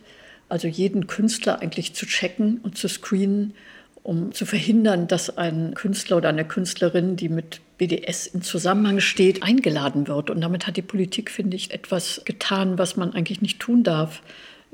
also 0.50 0.68
jeden 0.68 1.08
Künstler 1.08 1.62
eigentlich 1.62 1.94
zu 1.94 2.06
checken 2.06 2.60
und 2.64 2.78
zu 2.78 2.90
screenen 2.90 3.54
um 4.02 4.32
zu 4.32 4.46
verhindern, 4.46 5.08
dass 5.08 5.38
ein 5.38 5.74
Künstler 5.76 6.18
oder 6.18 6.30
eine 6.30 6.46
Künstlerin, 6.46 7.16
die 7.16 7.30
mit 7.30 7.62
BDS 7.78 8.28
in 8.28 8.42
Zusammenhang 8.42 9.02
steht, 9.02 9.44
eingeladen 9.44 10.08
wird. 10.08 10.30
Und 10.30 10.42
damit 10.42 10.68
hat 10.68 10.78
die 10.78 10.82
Politik, 10.82 11.30
finde 11.30 11.58
ich, 11.58 11.72
etwas 11.72 12.22
getan, 12.26 12.78
was 12.78 12.96
man 12.96 13.14
eigentlich 13.14 13.42
nicht 13.42 13.60
tun 13.60 13.84
darf. 13.84 14.22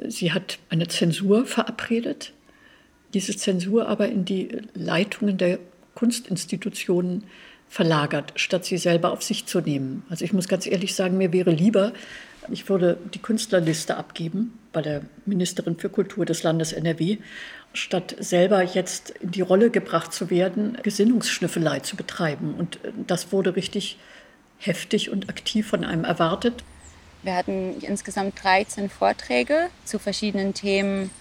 Sie 0.07 0.31
hat 0.31 0.59
eine 0.69 0.87
Zensur 0.87 1.45
verabredet, 1.45 2.33
diese 3.13 3.35
Zensur 3.35 3.87
aber 3.87 4.09
in 4.09 4.25
die 4.25 4.61
Leitungen 4.73 5.37
der 5.37 5.59
Kunstinstitutionen 5.95 7.23
verlagert, 7.69 8.33
statt 8.35 8.65
sie 8.65 8.77
selber 8.77 9.11
auf 9.11 9.23
sich 9.23 9.45
zu 9.45 9.59
nehmen. 9.59 10.03
Also 10.09 10.23
ich 10.23 10.33
muss 10.33 10.47
ganz 10.47 10.65
ehrlich 10.65 10.95
sagen, 10.95 11.17
mir 11.17 11.33
wäre 11.33 11.51
lieber, 11.51 11.93
ich 12.49 12.69
würde 12.69 12.97
die 13.13 13.19
Künstlerliste 13.19 13.97
abgeben 13.97 14.57
bei 14.71 14.81
der 14.81 15.01
Ministerin 15.25 15.77
für 15.77 15.89
Kultur 15.89 16.25
des 16.25 16.43
Landes 16.43 16.73
NRW 16.73 17.17
statt 17.77 18.15
selber 18.19 18.61
jetzt 18.63 19.11
in 19.21 19.31
die 19.31 19.41
Rolle 19.41 19.69
gebracht 19.69 20.13
zu 20.13 20.29
werden, 20.29 20.77
Gesinnungsschnüffelei 20.81 21.79
zu 21.81 21.95
betreiben. 21.95 22.55
Und 22.55 22.77
äh, 22.83 22.91
das 23.07 23.31
wurde 23.31 23.55
richtig 23.55 23.97
heftig 24.57 25.09
und 25.09 25.29
aktiv 25.29 25.67
von 25.67 25.83
einem 25.83 26.05
erwartet. 26.05 26.63
Wir 27.23 27.35
hatten 27.35 27.79
insgesamt 27.81 28.41
13 28.43 28.89
Vorträge 28.89 29.67
zu 29.83 29.99
verschiedenen 29.99 30.53
Themen 30.53 31.11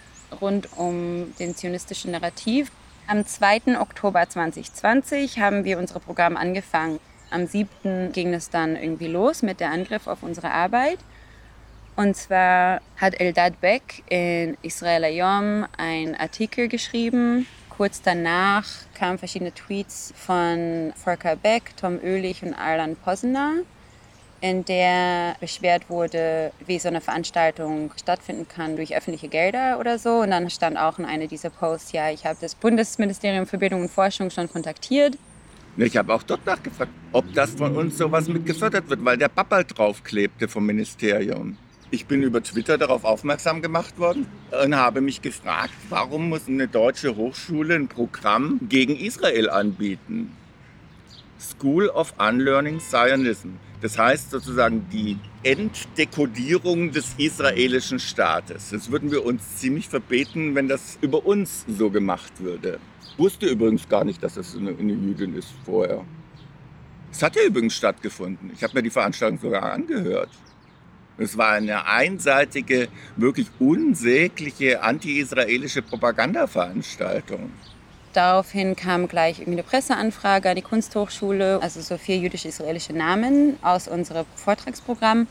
rund 0.41 0.69
um 0.77 1.35
den 1.39 1.55
zionistischen 1.55 2.13
Narrativ. 2.13 2.71
Am 3.07 3.27
2. 3.27 3.79
Oktober 3.79 4.27
2020 4.27 5.39
haben 5.39 5.65
wir 5.65 5.79
unser 5.79 6.01
Programm 6.01 6.39
angefangen. 6.39 6.99
Am 7.31 7.47
7. 7.47 8.13
ging 8.13 8.33
es 8.33 8.49
dann 8.49 8.77
irgendwie 8.77 9.09
los 9.09 9.43
mit 9.43 9.61
der 9.61 9.71
Angriff 9.71 10.07
auf 10.07 10.23
unsere 10.23 10.51
Arbeit. 10.51 10.99
Und 11.97 12.17
zwar 12.17 12.81
hat 12.97 13.21
Eldad 13.21 13.61
Beck 13.61 14.03
in 14.09 14.57
Israel 14.63 15.05
Ayom 15.05 15.67
einen 15.77 16.15
Artikel 16.15 16.67
geschrieben. 16.69 17.47
Kurz 17.69 18.01
danach 18.01 18.65
kamen 18.95 19.19
verschiedene 19.19 19.53
Tweets 19.53 20.15
von 20.17 20.95
Volker 20.97 21.37
Beck, 21.37 21.77
Tom 21.77 21.99
Oehlich 22.03 22.43
und 22.43 22.55
Arlan 22.55 22.97
Posner, 22.97 23.53
in 24.45 24.63
der 24.67 25.37
beschwert 25.41 25.89
wurde, 25.89 26.53
wie 26.67 26.79
so 26.79 26.89
eine 26.89 27.01
Veranstaltung 27.01 27.91
stattfinden 27.97 28.47
kann 28.47 28.77
durch 28.77 28.95
öffentliche 28.95 29.29
Gelder 29.29 29.81
oder 29.81 29.99
so. 29.99 30.17
Und 30.17 30.33
dann 30.33 30.51
stand 30.51 30.77
auch 30.77 30.99
in 30.99 31.07
einer 31.07 31.27
dieser 31.29 31.49
Posts, 31.49 31.93
ja, 31.93 32.11
ich 32.11 32.27
habe 32.27 32.37
das 32.39 32.55
Bundesministerium 32.55 33.47
für 33.47 33.57
Bildung 33.57 33.81
und 33.81 33.91
Forschung 33.91 34.29
schon 34.29 34.53
kontaktiert. 34.53 35.17
Ich 35.79 35.97
habe 35.97 36.13
auch 36.13 36.23
dort 36.23 36.45
nachgefragt, 36.45 36.93
ob 37.13 37.33
das 37.33 37.53
von 37.53 37.75
uns 37.75 37.97
sowas 37.97 38.29
mit 38.29 38.45
gefördert 38.45 38.91
wird, 38.91 39.03
weil 39.03 39.17
der 39.17 39.31
Babbel 39.31 39.65
draufklebte 39.65 40.47
vom 40.47 40.67
Ministerium. 40.67 41.57
Ich 41.91 42.05
bin 42.05 42.23
über 42.23 42.43
Twitter 42.43 42.77
darauf 42.77 43.05
aufmerksam 43.05 43.63
gemacht 43.63 43.99
worden 43.99 44.27
und 44.63 44.77
habe 44.77 45.01
mich 45.01 45.23
gefragt, 45.23 45.73
warum 45.89 46.29
muss 46.29 46.49
eine 46.49 46.69
deutsche 46.69 47.17
Hochschule 47.17 47.77
ein 47.77 47.89
Programm 47.89 48.61
gegen 48.69 48.95
Israel 48.95 49.49
anbieten? 49.49 50.37
School 51.41 51.89
of 51.89 52.13
Unlearning 52.19 52.79
Zionism. 52.79 53.55
Das 53.81 53.99
heißt 53.99 54.31
sozusagen 54.31 54.87
die 54.91 55.19
Entdekodierung 55.43 56.91
des 56.91 57.15
israelischen 57.19 57.99
Staates. 57.99 58.71
Das 58.71 58.91
würden 58.91 59.11
wir 59.11 59.25
uns 59.25 59.57
ziemlich 59.57 59.89
verbeten, 59.89 60.55
wenn 60.55 60.69
das 60.69 60.99
über 61.03 61.27
uns 61.27 61.65
so 61.69 61.91
gemacht 61.91 62.33
würde. 62.41 62.79
Ich 63.13 63.19
wusste 63.19 63.47
übrigens 63.47 63.89
gar 63.89 64.05
nicht, 64.05 64.23
dass 64.23 64.35
das 64.35 64.57
eine, 64.57 64.71
eine 64.71 64.93
Jüdin 64.93 65.35
ist 65.35 65.51
vorher. 65.65 66.05
Es 67.13 67.23
hat 67.23 67.37
ja 67.37 67.43
übrigens 67.43 67.75
stattgefunden. 67.75 68.51
Ich 68.55 68.65
habe 68.65 68.75
mir 68.75 68.83
die 68.83 68.91
Veranstaltung 68.91 69.39
sogar 69.39 69.73
angehört. 69.73 70.31
Es 71.17 71.39
war 71.39 71.51
eine 71.51 71.87
einseitige, 71.87 72.89
wirklich 73.17 73.47
unsägliche 73.61 74.83
anti-israelische 74.83 75.83
Propagandaveranstaltung. 75.83 77.53
Daraufhin 78.15 78.77
kam 78.77 79.09
gleich 79.09 79.45
eine 79.45 79.65
Presseanfrage 79.65 80.49
an 80.49 80.57
die 80.57 80.63
Kunsthochschule, 80.63 81.61
also 81.61 81.81
so 81.81 81.99
vier 81.99 82.17
jüdisch-israelische 82.17 82.93
Namen 82.93 83.59
aus 83.61 83.89
unserem 83.89 84.25
Vortragsprogramm 84.37 85.27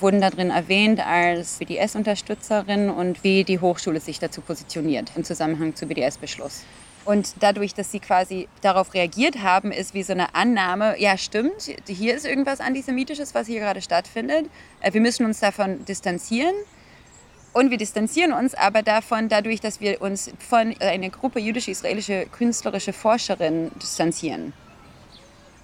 wurden 0.00 0.20
darin 0.20 0.50
erwähnt 0.50 1.00
als 1.00 1.58
BDS-Unterstützerin 1.58 2.90
und 2.90 3.24
wie 3.24 3.44
die 3.44 3.60
Hochschule 3.60 4.00
sich 4.00 4.18
dazu 4.18 4.40
positioniert 4.40 5.12
im 5.14 5.24
Zusammenhang 5.24 5.74
zu 5.74 5.86
BDS-Beschluss. 5.86 6.64
Und 7.04 7.34
dadurch, 7.38 7.72
dass 7.72 7.92
sie 7.92 8.00
quasi 8.00 8.48
darauf 8.60 8.92
reagiert 8.92 9.40
haben, 9.42 9.70
ist 9.70 9.94
wie 9.94 10.02
so 10.02 10.12
eine 10.12 10.34
Annahme, 10.34 11.00
ja 11.00 11.16
stimmt, 11.16 11.70
hier 11.86 12.16
ist 12.16 12.26
irgendwas 12.26 12.60
Antisemitisches, 12.60 13.34
was 13.34 13.46
hier 13.46 13.60
gerade 13.60 13.80
stattfindet. 13.80 14.50
Äh, 14.80 14.92
wir 14.92 15.00
müssen 15.00 15.24
uns 15.24 15.38
davon 15.38 15.84
distanzieren. 15.84 16.54
Und 17.56 17.70
wir 17.70 17.78
distanzieren 17.78 18.34
uns 18.34 18.52
aber 18.54 18.82
davon, 18.82 19.30
dadurch, 19.30 19.62
dass 19.62 19.80
wir 19.80 20.02
uns 20.02 20.30
von 20.46 20.76
einer 20.78 21.08
Gruppe 21.08 21.40
jüdisch-israelische 21.40 22.26
künstlerische 22.30 22.92
Forscherinnen 22.92 23.70
distanzieren. 23.80 24.52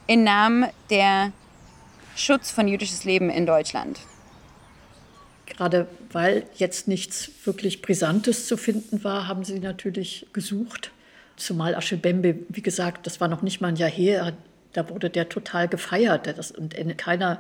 Im 0.07 0.25
Namen 0.25 0.71
der 0.89 1.33
Schutz 2.17 2.51
von 2.51 2.67
jüdisches 2.67 3.05
Leben 3.05 3.29
in 3.29 3.45
Deutschland. 3.45 4.01
Gerade 5.45 5.87
weil 6.13 6.45
jetzt 6.55 6.89
nichts 6.89 7.31
wirklich 7.45 7.83
Brisantes 7.83 8.47
zu 8.47 8.57
finden 8.57 9.05
war, 9.05 9.29
haben 9.29 9.45
sie 9.45 9.59
natürlich 9.59 10.27
gesucht 10.33 10.93
Zumal 11.37 11.75
Aschebembe, 11.75 12.37
wie 12.49 12.63
gesagt, 12.63 13.07
das 13.07 13.21
war 13.21 13.29
noch 13.29 13.43
nicht 13.43 13.61
mal 13.61 13.69
ein 13.69 13.77
Jahr 13.77 13.91
her, 13.91 14.33
da 14.73 14.89
wurde 14.89 15.11
der 15.11 15.29
total 15.29 15.69
gefeiert. 15.69 16.27
Das, 16.39 16.53
und 16.53 16.75
keiner 16.97 17.39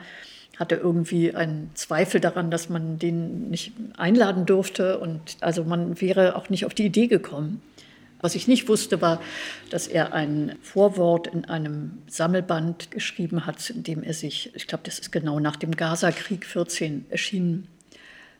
hatte 0.62 0.77
irgendwie 0.77 1.35
einen 1.35 1.70
Zweifel 1.75 2.20
daran, 2.20 2.51
dass 2.53 2.68
man 2.68 2.98
den 2.98 3.51
nicht 3.51 3.72
einladen 3.96 4.46
durfte. 4.46 4.98
Und 4.98 5.20
also 5.40 5.64
man 5.64 6.01
wäre 6.01 6.37
auch 6.37 6.48
nicht 6.51 6.64
auf 6.64 6.72
die 6.72 6.87
Idee 6.87 7.09
gekommen. 7.09 7.61
Was 8.20 8.37
ich 8.37 8.46
nicht 8.46 8.68
wusste, 8.68 9.03
war, 9.03 9.20
dass 9.70 9.88
er 9.88 10.14
ein 10.14 10.55
Vorwort 10.62 11.27
in 11.27 11.44
einem 11.46 11.98
Sammelband 12.07 12.92
geschrieben 12.92 13.44
hat, 13.44 13.68
in 13.70 13.83
dem 13.83 14.05
er 14.05 14.14
sich, 14.14 14.53
ich 14.55 14.68
glaube, 14.68 14.85
das 14.85 15.01
ist 15.01 15.11
genau 15.11 15.40
nach 15.40 15.57
dem 15.57 15.72
Gaza-Krieg 15.72 16.46
14 16.46 17.07
erschienen, 17.11 17.66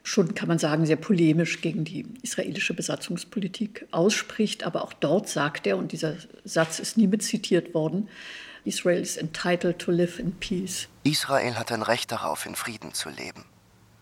schon, 0.05 0.35
kann 0.37 0.47
man 0.47 0.59
sagen, 0.61 0.87
sehr 0.87 0.97
polemisch 0.97 1.61
gegen 1.61 1.85
die 1.85 2.07
israelische 2.23 2.75
Besatzungspolitik 2.75 3.87
ausspricht. 3.91 4.65
Aber 4.65 4.85
auch 4.85 4.93
dort 4.93 5.29
sagt 5.29 5.67
er, 5.67 5.77
und 5.77 5.91
dieser 5.91 6.15
Satz 6.45 6.79
ist 6.79 6.97
nie 6.97 7.09
mit 7.09 7.25
zitiert 7.25 7.75
worden, 7.75 8.09
Israel 8.65 9.01
is 9.01 9.17
entitled 9.17 9.79
to 9.79 9.91
live 9.91 10.19
in 10.19 10.33
peace. 10.33 10.89
Israel 11.05 11.59
hat 11.59 11.73
ein 11.73 11.83
Recht 11.83 12.13
darauf, 12.13 12.47
in 12.47 12.55
Frieden 12.55 12.95
zu 12.95 13.09
leben. 13.09 13.45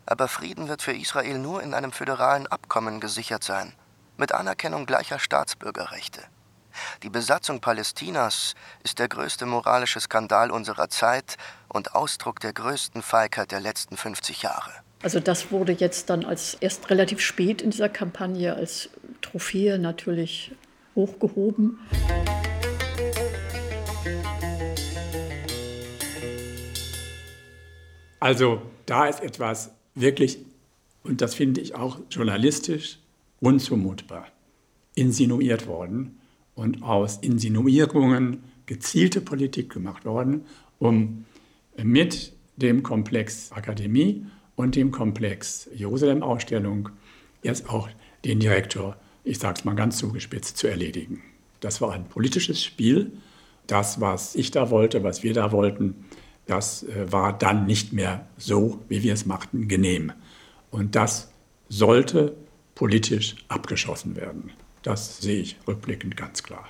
Aber 0.06 0.28
Frieden 0.28 0.68
wird 0.68 0.82
für 0.82 0.92
Israel 0.92 1.38
nur 1.38 1.62
in 1.62 1.74
einem 1.74 1.92
föderalen 1.92 2.46
Abkommen 2.46 3.00
gesichert 3.00 3.44
sein. 3.44 3.72
mit 4.20 4.32
Anerkennung 4.32 4.86
gleicher 4.86 5.18
Staatsbürgerrechte. 5.18 6.20
Die 7.02 7.10
Besatzung 7.10 7.60
Palästinas 7.60 8.54
ist 8.84 9.00
der 9.00 9.08
größte 9.08 9.44
moralische 9.46 9.98
Skandal 9.98 10.52
unserer 10.52 10.88
Zeit 10.88 11.36
und 11.68 11.96
Ausdruck 11.96 12.38
der 12.38 12.52
größten 12.52 13.02
Feigheit 13.02 13.50
der 13.50 13.60
letzten 13.60 13.96
50 13.96 14.42
Jahre. 14.42 14.70
Also 15.02 15.18
das 15.18 15.50
wurde 15.50 15.72
jetzt 15.72 16.10
dann 16.10 16.24
als 16.24 16.54
erst 16.60 16.90
relativ 16.90 17.20
spät 17.20 17.62
in 17.62 17.70
dieser 17.70 17.88
Kampagne 17.88 18.54
als 18.54 18.90
Trophäe 19.22 19.78
natürlich 19.78 20.52
hochgehoben. 20.94 21.78
Also 28.20 28.60
da 28.86 29.06
ist 29.06 29.22
etwas 29.22 29.72
wirklich, 29.94 30.38
und 31.02 31.22
das 31.22 31.34
finde 31.34 31.60
ich 31.60 31.74
auch 31.74 31.98
journalistisch 32.10 32.98
unzumutbar, 33.40 34.26
insinuiert 34.94 35.66
worden 35.66 36.20
und 36.54 36.82
aus 36.82 37.16
Insinuierungen 37.18 38.44
gezielte 38.66 39.20
Politik 39.20 39.72
gemacht 39.72 40.04
worden, 40.04 40.44
um 40.78 41.24
mit 41.82 42.32
dem 42.56 42.82
Komplex 42.82 43.50
Akademie 43.52 44.26
und 44.54 44.76
dem 44.76 44.90
Komplex 44.90 45.68
Jerusalem-Ausstellung 45.74 46.90
jetzt 47.42 47.70
auch 47.70 47.88
den 48.24 48.38
Direktor, 48.38 48.96
ich 49.24 49.38
sage 49.38 49.54
es 49.58 49.64
mal 49.64 49.74
ganz 49.74 49.96
zugespitzt, 49.96 50.58
zu 50.58 50.66
erledigen. 50.66 51.22
Das 51.60 51.80
war 51.80 51.92
ein 51.92 52.04
politisches 52.04 52.62
Spiel. 52.62 53.12
Das, 53.66 54.00
was 54.00 54.34
ich 54.34 54.50
da 54.50 54.70
wollte, 54.70 55.02
was 55.02 55.22
wir 55.22 55.32
da 55.32 55.52
wollten, 55.52 56.04
das 56.46 56.82
äh, 56.82 57.12
war 57.12 57.36
dann 57.36 57.66
nicht 57.66 57.92
mehr 57.92 58.26
so, 58.36 58.80
wie 58.88 59.02
wir 59.02 59.14
es 59.14 59.26
machten, 59.26 59.68
genehm. 59.68 60.12
Und 60.70 60.96
das 60.96 61.32
sollte 61.68 62.36
politisch 62.74 63.36
abgeschossen 63.48 64.16
werden. 64.16 64.50
Das 64.82 65.18
sehe 65.18 65.40
ich 65.40 65.56
rückblickend 65.68 66.16
ganz 66.16 66.42
klar. 66.42 66.66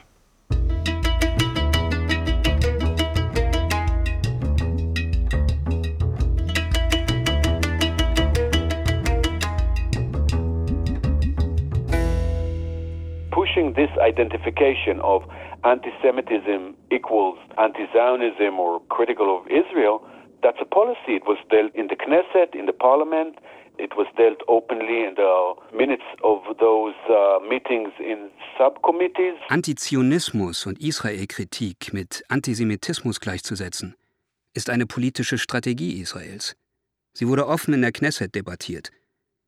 Pushing 13.31 13.75
this 13.75 13.91
identification 14.01 15.01
of 15.01 15.23
anti-Semitism 15.65 16.75
equals 16.91 17.39
anti-Zionism 17.59 18.59
or 18.59 18.81
critical 18.89 19.39
of 19.39 19.47
Israel, 19.49 20.07
that's 20.43 20.59
a 20.61 20.65
policy. 20.65 21.17
It 21.17 21.27
was 21.27 21.39
dealt 21.51 21.75
in 21.75 21.89
the 21.89 21.97
Knesset, 21.97 22.55
in 22.55 22.67
the 22.67 22.73
parliament, 22.73 23.37
It 23.81 23.97
was 23.97 24.07
dealt 24.19 24.43
openly 24.47 25.07
in 25.07 25.15
the 25.17 25.55
minutes 25.75 26.05
of 26.23 26.43
those 26.59 26.95
uh, 27.09 27.41
meetings 27.49 27.91
in 27.99 28.31
subcommittees. 28.59 29.37
Antizionismus 29.49 30.67
und 30.67 30.79
Israelkritik 30.81 31.95
mit 31.95 32.23
Antisemitismus 32.29 33.21
gleichzusetzen, 33.21 33.97
ist 34.53 34.69
eine 34.69 34.85
politische 34.85 35.39
Strategie 35.39 35.99
Israels. 35.99 36.57
Sie 37.15 37.27
wurde 37.27 37.47
offen 37.47 37.73
in 37.73 37.81
der 37.81 37.93
Knesset 37.93 38.35
debattiert. 38.35 38.91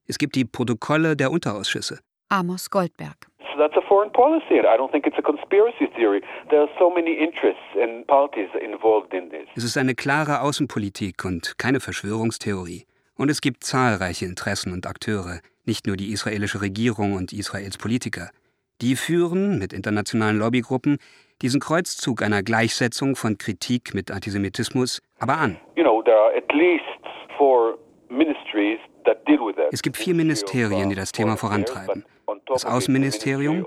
Es 0.07 0.17
gibt 0.17 0.35
die 0.35 0.47
Protokolle 0.47 1.15
der 1.15 1.31
Unterausschüsse. 1.31 2.01
Amos 2.31 2.71
Goldberg. 2.71 3.27
That's 3.59 3.77
a 3.77 3.83
foreign 3.89 4.11
policy. 4.11 4.61
I 4.61 4.77
don't 4.77 4.91
think 4.91 5.07
it's 5.07 5.19
a 5.19 5.23
conspiracy 5.23 5.87
theory. 5.97 6.23
There 6.51 6.61
are 6.61 6.71
so 6.79 6.91
many 6.91 7.13
interests 7.13 7.63
and 7.81 8.07
parties 8.07 8.49
involved 8.61 9.13
in 9.15 9.31
this. 9.31 9.47
Es 9.57 9.65
ist 9.65 9.77
eine 9.77 9.95
klare 9.95 10.41
Außenpolitik 10.41 11.25
und 11.25 11.59
keine 11.59 11.81
Verschwörungstheorie. 11.81 12.87
Und 13.17 13.31
es 13.31 13.41
gibt 13.41 13.65
zahlreiche 13.65 14.25
Interessen 14.25 14.73
und 14.73 14.87
Akteure, 14.87 15.41
nicht 15.65 15.87
nur 15.87 15.97
die 15.97 16.13
israelische 16.13 16.61
Regierung 16.61 17.15
und 17.15 17.33
Israels 17.33 17.79
Politiker. 17.79 18.31
Die 18.81 18.97
führen 18.97 19.59
mit 19.59 19.73
internationalen 19.73 20.39
Lobbygruppen 20.39 20.99
diesen 21.41 21.61
Kreuzzug 21.61 22.23
einer 22.23 22.43
Gleichsetzung 22.43 23.17
von 23.17 23.39
Kritik 23.39 23.95
mit 23.95 24.11
Antisemitismus 24.11 25.01
aber 25.19 25.39
an. 25.39 25.59
Es 29.71 29.83
gibt 29.83 29.97
vier 29.97 30.15
Ministerien, 30.15 30.89
die 30.91 30.95
das 30.95 31.13
Thema 31.13 31.37
vorantreiben. 31.37 32.05
Das 32.47 32.65
Außenministerium, 32.65 33.67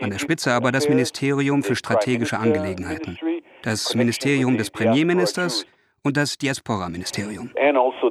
an 0.00 0.10
der 0.10 0.18
Spitze 0.18 0.52
aber 0.52 0.72
das 0.72 0.88
Ministerium 0.88 1.62
für 1.62 1.76
strategische 1.76 2.38
Angelegenheiten, 2.38 3.18
das 3.62 3.94
Ministerium 3.94 4.56
des 4.56 4.70
Premierministers 4.70 5.66
und 6.02 6.16
das 6.16 6.38
Diaspora-Ministerium. 6.38 7.50
Also 7.56 8.10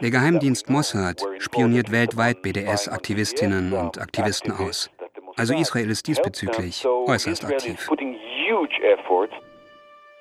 Der 0.00 0.10
Geheimdienst 0.10 0.68
Mossad 0.68 1.22
spioniert 1.38 1.90
weltweit 1.90 2.42
BDS-Aktivistinnen 2.42 3.72
und 3.72 4.00
Aktivisten 4.00 4.52
aus. 4.52 4.90
Also 5.36 5.54
Israel 5.54 5.90
ist 5.90 6.06
diesbezüglich 6.06 6.86
äußerst 6.86 7.44
aktiv. 7.44 7.88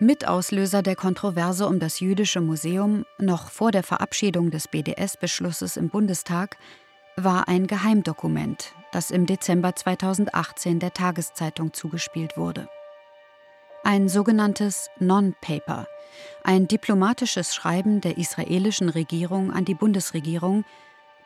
Mitauslöser 0.02 0.82
der 0.82 0.96
Kontroverse 0.96 1.68
um 1.68 1.78
das 1.78 2.00
jüdische 2.00 2.42
Museum 2.42 3.06
noch 3.20 3.52
vor 3.52 3.72
der 3.72 3.84
Verabschiedung 3.84 4.50
des 4.50 4.68
BDS-Beschlusses 4.68 5.78
im 5.78 5.90
Bundestag 5.90 6.58
war 7.18 7.48
ein 7.48 7.68
Geheimdokument, 7.68 8.74
das 8.92 9.12
im 9.12 9.28
Dezember 9.28 9.76
2018 9.76 10.80
der 10.80 10.92
Tageszeitung 10.96 11.72
zugespielt 11.74 12.36
wurde. 12.36 12.68
Ein 13.84 14.10
sogenanntes 14.10 14.90
Non-Paper– 14.98 15.86
ein 16.44 16.68
diplomatisches 16.68 17.54
Schreiben 17.54 18.02
der 18.02 18.18
israelischen 18.18 18.90
Regierung 18.90 19.54
an 19.54 19.66
die 19.66 19.76
Bundesregierung, 19.76 20.66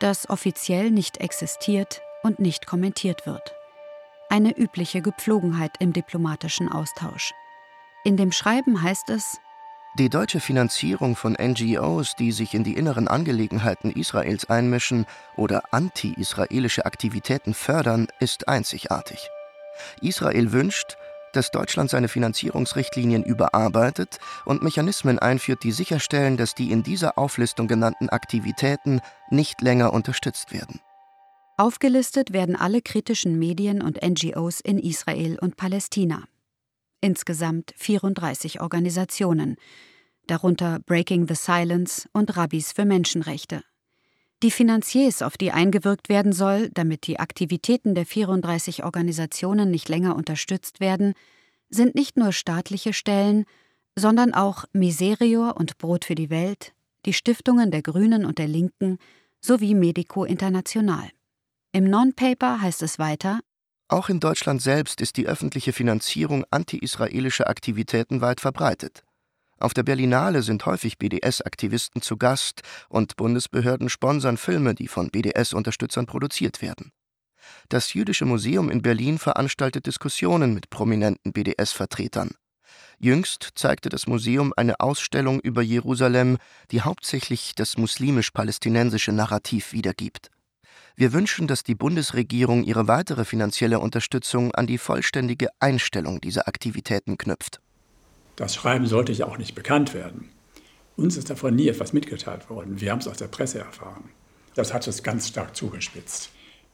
das 0.00 0.28
offiziell 0.28 0.90
nicht 0.90 1.16
existiert 1.22 2.02
und 2.22 2.40
nicht 2.40 2.66
kommentiert 2.66 3.24
wird. 3.24 3.54
Eine 4.28 4.54
übliche 4.54 5.00
Gepflogenheit 5.00 5.72
im 5.78 5.94
diplomatischen 5.94 6.70
Austausch. 6.70 7.32
In 8.06 8.16
dem 8.16 8.30
Schreiben 8.30 8.82
heißt 8.82 9.10
es, 9.10 9.40
die 9.98 10.08
deutsche 10.08 10.38
Finanzierung 10.38 11.16
von 11.16 11.32
NGOs, 11.32 12.14
die 12.14 12.30
sich 12.30 12.54
in 12.54 12.62
die 12.62 12.74
inneren 12.74 13.08
Angelegenheiten 13.08 13.90
Israels 13.90 14.48
einmischen 14.48 15.06
oder 15.36 15.74
anti-israelische 15.74 16.86
Aktivitäten 16.86 17.52
fördern, 17.52 18.06
ist 18.20 18.46
einzigartig. 18.46 19.28
Israel 20.02 20.52
wünscht, 20.52 20.96
dass 21.32 21.50
Deutschland 21.50 21.90
seine 21.90 22.06
Finanzierungsrichtlinien 22.06 23.24
überarbeitet 23.24 24.20
und 24.44 24.62
Mechanismen 24.62 25.18
einführt, 25.18 25.64
die 25.64 25.72
sicherstellen, 25.72 26.36
dass 26.36 26.54
die 26.54 26.70
in 26.70 26.84
dieser 26.84 27.18
Auflistung 27.18 27.66
genannten 27.66 28.08
Aktivitäten 28.08 29.00
nicht 29.30 29.62
länger 29.62 29.92
unterstützt 29.92 30.52
werden. 30.52 30.78
Aufgelistet 31.56 32.32
werden 32.32 32.54
alle 32.54 32.82
kritischen 32.82 33.36
Medien 33.36 33.82
und 33.82 33.98
NGOs 34.00 34.60
in 34.60 34.78
Israel 34.78 35.40
und 35.40 35.56
Palästina. 35.56 36.22
Insgesamt 37.06 37.72
34 37.76 38.60
Organisationen, 38.60 39.54
darunter 40.26 40.80
Breaking 40.80 41.28
the 41.28 41.36
Silence 41.36 42.08
und 42.12 42.36
Rabbis 42.36 42.72
für 42.72 42.84
Menschenrechte. 42.84 43.62
Die 44.42 44.50
Finanziers, 44.50 45.22
auf 45.22 45.36
die 45.36 45.52
eingewirkt 45.52 46.08
werden 46.08 46.32
soll, 46.32 46.68
damit 46.70 47.06
die 47.06 47.20
Aktivitäten 47.20 47.94
der 47.94 48.06
34 48.06 48.82
Organisationen 48.82 49.70
nicht 49.70 49.88
länger 49.88 50.16
unterstützt 50.16 50.80
werden, 50.80 51.14
sind 51.70 51.94
nicht 51.94 52.16
nur 52.16 52.32
staatliche 52.32 52.92
Stellen, 52.92 53.44
sondern 53.94 54.34
auch 54.34 54.64
Miserior 54.72 55.56
und 55.56 55.78
Brot 55.78 56.06
für 56.06 56.16
die 56.16 56.28
Welt, 56.28 56.72
die 57.04 57.12
Stiftungen 57.12 57.70
der 57.70 57.82
Grünen 57.82 58.24
und 58.24 58.38
der 58.38 58.48
Linken 58.48 58.98
sowie 59.40 59.76
Medico 59.76 60.24
International. 60.24 61.08
Im 61.70 61.84
Non-Paper 61.84 62.60
heißt 62.60 62.82
es 62.82 62.98
weiter, 62.98 63.38
auch 63.88 64.08
in 64.08 64.20
Deutschland 64.20 64.60
selbst 64.60 65.00
ist 65.00 65.16
die 65.16 65.26
öffentliche 65.26 65.72
Finanzierung 65.72 66.44
anti-israelischer 66.50 67.48
Aktivitäten 67.48 68.20
weit 68.20 68.40
verbreitet. 68.40 69.04
Auf 69.58 69.72
der 69.74 69.84
Berlinale 69.84 70.42
sind 70.42 70.66
häufig 70.66 70.98
BDS-Aktivisten 70.98 72.02
zu 72.02 72.16
Gast 72.16 72.62
und 72.88 73.16
Bundesbehörden 73.16 73.88
sponsern 73.88 74.36
Filme, 74.36 74.74
die 74.74 74.88
von 74.88 75.10
BDS-Unterstützern 75.10 76.06
produziert 76.06 76.60
werden. 76.60 76.92
Das 77.68 77.94
Jüdische 77.94 78.26
Museum 78.26 78.70
in 78.70 78.82
Berlin 78.82 79.18
veranstaltet 79.18 79.86
Diskussionen 79.86 80.52
mit 80.52 80.68
prominenten 80.68 81.32
BDS-Vertretern. 81.32 82.32
Jüngst 82.98 83.50
zeigte 83.54 83.88
das 83.88 84.06
Museum 84.06 84.52
eine 84.56 84.80
Ausstellung 84.80 85.40
über 85.40 85.62
Jerusalem, 85.62 86.38
die 86.70 86.82
hauptsächlich 86.82 87.54
das 87.54 87.78
muslimisch-palästinensische 87.78 89.12
Narrativ 89.12 89.72
wiedergibt. 89.72 90.30
Wir 90.98 91.12
wünschen, 91.12 91.46
dass 91.46 91.62
die 91.62 91.74
Bundesregierung 91.74 92.64
ihre 92.64 92.88
weitere 92.88 93.26
finanzielle 93.26 93.80
Unterstützung 93.80 94.54
an 94.54 94.66
die 94.66 94.78
vollständige 94.78 95.48
Einstellung 95.60 96.22
dieser 96.22 96.48
Aktivitäten 96.48 97.18
knüpft. 97.18 97.60
Das 98.36 98.54
Schreiben 98.54 98.86
sollte 98.86 99.12
ja 99.12 99.26
auch 99.26 99.36
nicht 99.36 99.54
bekannt 99.54 99.92
werden. 99.92 100.30
Uns 100.96 101.18
ist 101.18 101.28
davon 101.28 101.54
nie 101.54 101.68
etwas 101.68 101.92
mitgeteilt 101.92 102.48
worden. 102.48 102.80
Wir 102.80 102.92
haben 102.92 103.00
es 103.00 103.08
aus 103.08 103.18
der 103.18 103.28
Presse 103.28 103.58
erfahren. 103.58 104.04
Das 104.54 104.72
hat 104.72 104.86
es 104.88 105.02
ganz 105.02 105.28
stark 105.28 105.54
zugespitzt. 105.54 106.30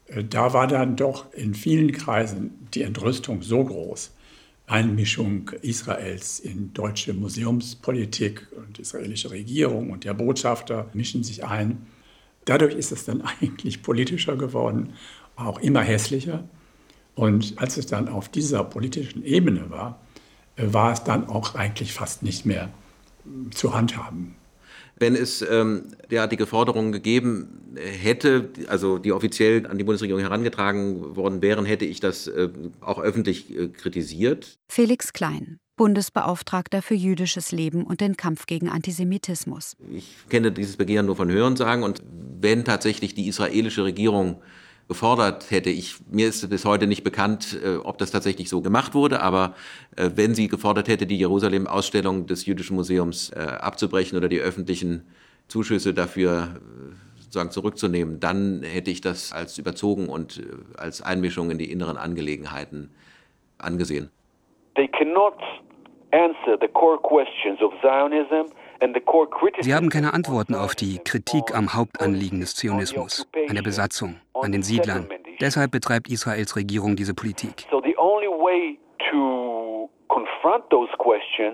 Äh, 0.07 0.23
da 0.23 0.53
war 0.53 0.67
dann 0.67 0.95
doch 0.95 1.33
in 1.33 1.53
vielen 1.53 1.91
Kreisen 1.91 2.69
die 2.73 2.83
Entrüstung 2.83 3.41
so 3.41 3.65
groß. 3.65 4.11
Einmischung 4.67 5.49
Israels 5.61 6.39
in 6.39 6.73
deutsche 6.73 7.13
Museumspolitik 7.13 8.47
und 8.55 8.79
israelische 8.79 9.31
Regierung 9.31 9.89
und 9.89 10.05
der 10.05 10.13
Botschafter 10.13 10.89
mischen 10.93 11.25
sich 11.25 11.43
ein. 11.43 11.85
Dadurch 12.45 12.75
ist 12.75 12.91
es 12.91 13.05
dann 13.05 13.21
eigentlich 13.41 13.81
politischer 13.81 14.35
geworden, 14.35 14.93
auch 15.35 15.59
immer 15.59 15.81
hässlicher. 15.81 16.43
Und 17.15 17.55
als 17.57 17.77
es 17.77 17.85
dann 17.85 18.07
auf 18.07 18.29
dieser 18.29 18.63
politischen 18.63 19.23
Ebene 19.23 19.69
war, 19.69 19.99
äh, 20.55 20.65
war 20.71 20.93
es 20.93 21.03
dann 21.03 21.27
auch 21.27 21.55
eigentlich 21.55 21.93
fast 21.93 22.23
nicht 22.23 22.45
mehr 22.45 22.69
äh, 23.25 23.49
zu 23.51 23.73
handhaben. 23.73 24.35
Wenn 24.97 25.15
es 25.15 25.41
ähm, 25.41 25.85
derartige 26.11 26.45
Forderungen 26.45 26.91
gegeben 26.91 27.75
hätte, 27.75 28.49
also 28.67 28.97
die 28.97 29.11
offiziell 29.11 29.65
an 29.67 29.77
die 29.77 29.83
Bundesregierung 29.83 30.21
herangetragen 30.21 31.15
worden 31.15 31.41
wären, 31.41 31.65
hätte 31.65 31.85
ich 31.85 31.99
das 31.99 32.27
äh, 32.27 32.49
auch 32.81 32.99
öffentlich 32.99 33.55
äh, 33.57 33.69
kritisiert. 33.69 34.57
Felix 34.69 35.13
Klein, 35.13 35.59
Bundesbeauftragter 35.75 36.81
für 36.81 36.93
jüdisches 36.93 37.51
Leben 37.51 37.83
und 37.83 38.01
den 38.01 38.17
Kampf 38.17 38.45
gegen 38.45 38.69
Antisemitismus. 38.69 39.75
Ich 39.91 40.15
kenne 40.29 40.51
dieses 40.51 40.77
Begehren 40.77 41.07
nur 41.07 41.15
von 41.15 41.29
Hörensagen 41.29 41.83
und 41.83 42.03
wenn 42.39 42.63
tatsächlich 42.63 43.15
die 43.15 43.27
israelische 43.27 43.83
Regierung 43.83 44.41
gefordert 44.87 45.49
hätte. 45.51 45.69
Ich, 45.69 45.95
mir 46.11 46.27
ist 46.27 46.47
bis 46.49 46.65
heute 46.65 46.87
nicht 46.87 47.03
bekannt, 47.03 47.59
äh, 47.63 47.77
ob 47.77 47.97
das 47.97 48.11
tatsächlich 48.11 48.49
so 48.49 48.61
gemacht 48.61 48.93
wurde, 48.93 49.21
aber 49.21 49.55
äh, 49.95 50.11
wenn 50.15 50.35
sie 50.35 50.47
gefordert 50.47 50.87
hätte, 50.87 51.05
die 51.05 51.17
Jerusalem-Ausstellung 51.17 52.27
des 52.27 52.45
Jüdischen 52.45 52.75
Museums 52.75 53.31
äh, 53.31 53.39
abzubrechen 53.39 54.17
oder 54.17 54.29
die 54.29 54.39
öffentlichen 54.39 55.05
Zuschüsse 55.47 55.93
dafür 55.93 56.59
sozusagen 57.19 57.51
zurückzunehmen, 57.51 58.19
dann 58.19 58.63
hätte 58.63 58.91
ich 58.91 59.01
das 59.01 59.33
als 59.33 59.57
überzogen 59.57 60.07
und 60.07 60.41
als 60.77 61.01
Einmischung 61.01 61.51
in 61.51 61.57
die 61.57 61.69
inneren 61.69 61.97
Angelegenheiten 61.97 62.91
angesehen. 63.57 64.09
They 64.75 64.87
cannot 64.87 65.37
answer 66.11 66.57
the 66.59 66.67
core 66.69 66.97
questions 66.97 67.61
of 67.61 67.73
Zionism 67.81 68.53
Sie 69.61 69.73
haben 69.73 69.89
keine 69.89 70.13
Antworten 70.13 70.55
auf 70.55 70.75
die 70.75 70.99
Kritik 70.99 71.55
am 71.55 71.73
Hauptanliegen 71.73 72.39
des 72.39 72.55
Zionismus, 72.55 73.27
an 73.47 73.55
der 73.55 73.61
Besatzung, 73.61 74.17
an 74.33 74.51
den 74.51 74.63
Siedlern. 74.63 75.07
Deshalb 75.39 75.71
betreibt 75.71 76.09
Israels 76.09 76.55
Regierung 76.55 76.95
diese 76.95 77.13
Politik. 77.13 77.67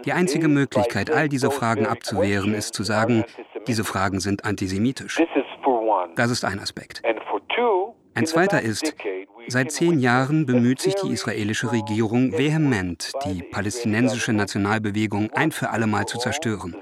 Die 0.04 0.14
einzige 0.14 0.48
Möglichkeit, 0.48 1.12
all 1.12 1.30
diese 1.30 1.52
Fragen 1.52 1.86
abzuwehren, 1.86 2.54
ist 2.54 2.74
zu 2.74 2.84
sagen, 2.84 3.24
diese 3.68 3.84
Fragen 3.84 4.20
sind 4.20 4.46
antisemitisch. 4.46 5.22
Das 6.16 6.32
ist 6.32 6.44
ein 6.44 6.60
Aspekt. 6.60 7.02
Ein 8.16 8.26
zweiter 8.26 8.62
ist, 8.62 8.96
seit 9.48 9.72
zehn 9.72 10.00
Jahren 10.00 10.46
bemüht 10.46 10.82
sich 10.82 10.96
die 10.96 11.12
israelische 11.12 11.72
Regierung 11.72 12.38
vehement, 12.38 13.12
die 13.26 13.44
palästinensische 13.44 14.34
Nationalbewegung 14.34 15.32
ein 15.34 15.52
für 15.52 15.70
allemal 15.70 16.06
zu 16.06 16.18
zerstören. 16.18 16.76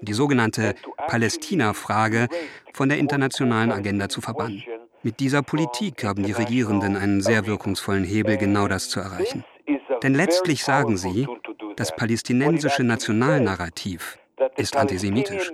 Die 0.00 0.12
sogenannte 0.12 0.74
Palästina-Frage 1.06 2.28
von 2.72 2.88
der 2.88 2.98
internationalen 2.98 3.72
Agenda 3.72 4.08
zu 4.08 4.20
verbannen. 4.20 4.62
Mit 5.02 5.20
dieser 5.20 5.42
Politik 5.42 6.04
haben 6.04 6.22
die 6.22 6.32
Regierenden 6.32 6.96
einen 6.96 7.20
sehr 7.20 7.46
wirkungsvollen 7.46 8.04
Hebel, 8.04 8.36
genau 8.36 8.68
das 8.68 8.88
zu 8.88 9.00
erreichen. 9.00 9.44
Denn 10.02 10.14
letztlich 10.14 10.64
sagen 10.64 10.96
sie, 10.96 11.26
das 11.76 11.94
palästinensische 11.94 12.84
Nationalnarrativ 12.84 14.18
ist 14.56 14.76
antisemitisch. 14.76 15.52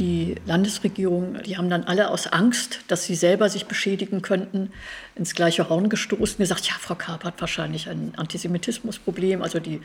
Die 0.00 0.36
Landesregierung, 0.46 1.42
die 1.44 1.58
haben 1.58 1.68
dann 1.68 1.84
alle 1.84 2.10
aus 2.10 2.26
Angst, 2.26 2.80
dass 2.88 3.04
sie 3.04 3.14
selber 3.14 3.50
sich 3.50 3.66
beschädigen 3.66 4.22
könnten, 4.22 4.72
ins 5.14 5.34
gleiche 5.34 5.68
Horn 5.68 5.90
gestoßen, 5.90 6.38
gesagt, 6.38 6.66
ja, 6.66 6.74
Frau 6.80 6.94
Karp 6.94 7.22
hat 7.24 7.38
wahrscheinlich 7.40 7.88
ein 7.88 8.14
Antisemitismusproblem. 8.16 9.42
Also 9.42 9.60
die 9.60 9.82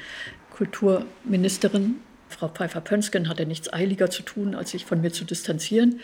Kulturministerin, 0.51 1.95
Frau 2.30 2.47
Pfeiffer-Pönsken, 2.47 3.28
hatte 3.28 3.45
nichts 3.45 3.71
eiliger 3.71 4.10
zu 4.10 4.23
tun, 4.23 4.56
als 4.56 4.71
sich 4.71 4.86
von 4.86 5.01
mir 5.01 5.12
zu 5.12 5.25
distanzieren. 5.25 5.99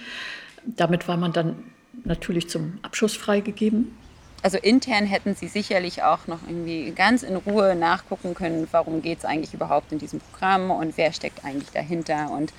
Damit 0.65 1.07
war 1.07 1.15
man 1.15 1.31
dann 1.31 1.63
natürlich 2.03 2.49
zum 2.49 2.79
Abschuss 2.81 3.15
freigegeben. 3.15 3.97
Also 4.43 4.57
intern 4.57 5.05
hätten 5.05 5.35
Sie 5.35 5.47
sicherlich 5.47 6.03
auch 6.03 6.27
noch 6.27 6.39
irgendwie 6.45 6.91
ganz 6.91 7.23
in 7.23 7.37
Ruhe 7.37 7.75
nachgucken 7.75 8.33
können, 8.33 8.67
warum 8.71 9.01
geht 9.01 9.19
es 9.19 9.25
eigentlich 9.25 9.53
überhaupt 9.53 9.91
in 9.93 9.99
diesem 9.99 10.19
Programm 10.19 10.69
und 10.69 10.97
wer 10.97 11.13
steckt 11.13 11.45
eigentlich 11.45 11.69
dahinter 11.69 12.29
und 12.31 12.51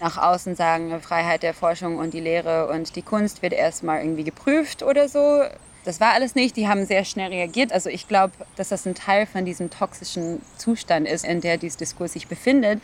nach 0.00 0.16
außen 0.16 0.54
sagen, 0.54 1.00
Freiheit 1.00 1.42
der 1.42 1.54
Forschung 1.54 1.98
und 1.98 2.14
die 2.14 2.20
Lehre 2.20 2.68
und 2.68 2.96
die 2.96 3.02
Kunst 3.02 3.42
wird 3.42 3.52
erstmal 3.52 4.00
irgendwie 4.00 4.24
geprüft 4.24 4.82
oder 4.82 5.08
so. 5.08 5.42
Das 5.84 6.00
war 6.00 6.12
alles 6.12 6.34
nicht. 6.34 6.56
Die 6.56 6.68
haben 6.68 6.86
sehr 6.86 7.04
schnell 7.04 7.30
reagiert. 7.30 7.72
Also 7.72 7.88
ich 7.88 8.08
glaube, 8.08 8.32
dass 8.56 8.68
das 8.68 8.86
ein 8.86 8.94
Teil 8.94 9.26
von 9.26 9.44
diesem 9.44 9.70
toxischen 9.70 10.42
Zustand 10.56 11.08
ist, 11.08 11.24
in 11.24 11.40
der 11.40 11.56
dieser 11.56 11.78
Diskurs 11.78 12.12
sich 12.12 12.28
befindet. 12.28 12.80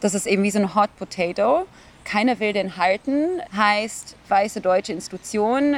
Das 0.00 0.14
ist 0.14 0.26
eben 0.26 0.42
wie 0.42 0.50
so 0.50 0.58
ein 0.58 0.74
Hot 0.74 0.94
Potato. 0.96 1.66
Keiner 2.04 2.38
will 2.38 2.52
den 2.52 2.76
halten, 2.76 3.40
heißt 3.54 4.14
weiße 4.28 4.60
deutsche 4.60 4.92
Institution 4.92 5.76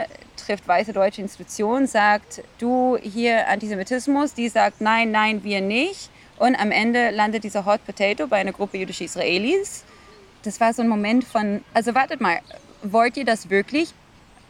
trifft 0.49 0.67
weiße 0.67 0.93
deutsche 0.93 1.21
Institution, 1.21 1.87
sagt 1.87 2.43
du 2.59 2.97
hier 2.97 3.49
Antisemitismus, 3.49 4.33
die 4.33 4.49
sagt 4.49 4.81
nein, 4.81 5.11
nein, 5.11 5.45
wir 5.45 5.61
nicht. 5.61 6.11
Und 6.39 6.55
am 6.55 6.71
Ende 6.71 7.11
landet 7.11 7.45
dieser 7.45 7.67
Hot 7.67 7.85
Potato 7.85 8.27
bei 8.27 8.39
einer 8.39 8.53
Gruppe 8.53 8.79
jüdischer 8.79 9.05
Israelis 9.05 9.85
das 10.45 10.61
war 10.61 10.73
so 10.73 10.83
ein 10.83 10.89
Moment 10.89 11.25
von, 11.25 11.63
also 11.75 11.95
wartet 11.95 12.21
mal, 12.21 12.39
wollt 12.83 13.17
ihr 13.17 13.25
das 13.25 13.51
wirklich? 13.51 13.93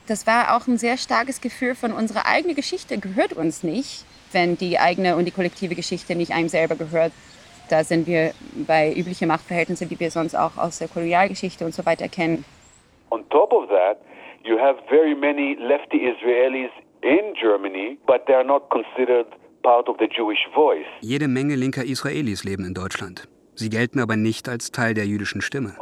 Das 0.06 0.26
war 0.26 0.56
auch 0.56 0.66
ein 0.66 0.78
sehr 0.78 0.96
starkes 0.96 1.40
Gefühl 1.40 1.74
von 1.74 1.92
unserer 1.92 2.26
eigenen 2.26 2.56
Geschichte 2.56 2.98
gehört 2.98 3.32
uns 3.34 3.62
nicht, 3.62 4.04
wenn 4.32 4.56
die 4.56 4.78
eigene 4.78 5.16
und 5.16 5.24
die 5.24 5.30
kollektive 5.30 5.74
Geschichte 5.74 6.14
nicht 6.14 6.32
einem 6.32 6.48
selber 6.48 6.76
gehört. 6.76 7.12
Da 7.68 7.84
sind 7.84 8.06
wir 8.06 8.32
bei 8.66 8.94
üblichen 8.94 9.28
Machtverhältnissen, 9.28 9.88
die 9.88 10.00
wir 10.00 10.10
sonst 10.10 10.34
auch 10.34 10.56
aus 10.56 10.78
der 10.78 10.88
Kolonialgeschichte 10.88 11.64
und 11.64 11.74
so 11.74 11.84
weiter 11.84 12.08
kennen. 12.08 12.44
On 13.10 13.28
top 13.28 13.52
of 13.52 13.68
that, 13.68 13.98
you 14.44 14.58
have 14.58 14.78
very 14.88 15.14
many 15.14 15.54
lefty 15.60 15.98
Israelis 16.08 16.70
in 17.02 17.34
Germany, 17.38 17.98
but 18.06 18.24
they 18.26 18.34
are 18.34 18.44
not 18.44 18.70
considered 18.70 19.26
part 19.62 19.88
of 19.88 19.96
the 19.98 20.06
Jewish 20.06 20.46
voice. 20.54 20.86
Jede 21.00 21.28
Menge 21.28 21.54
linker 21.54 21.84
Israelis 21.84 22.44
leben 22.44 22.64
in 22.64 22.74
Deutschland. 22.74 23.28
Sie 23.58 23.70
gelten 23.70 23.98
aber 23.98 24.14
nicht 24.14 24.48
als 24.48 24.70
Teil 24.70 24.94
der 24.94 25.04
jüdischen 25.04 25.40
Stimme. 25.40 25.74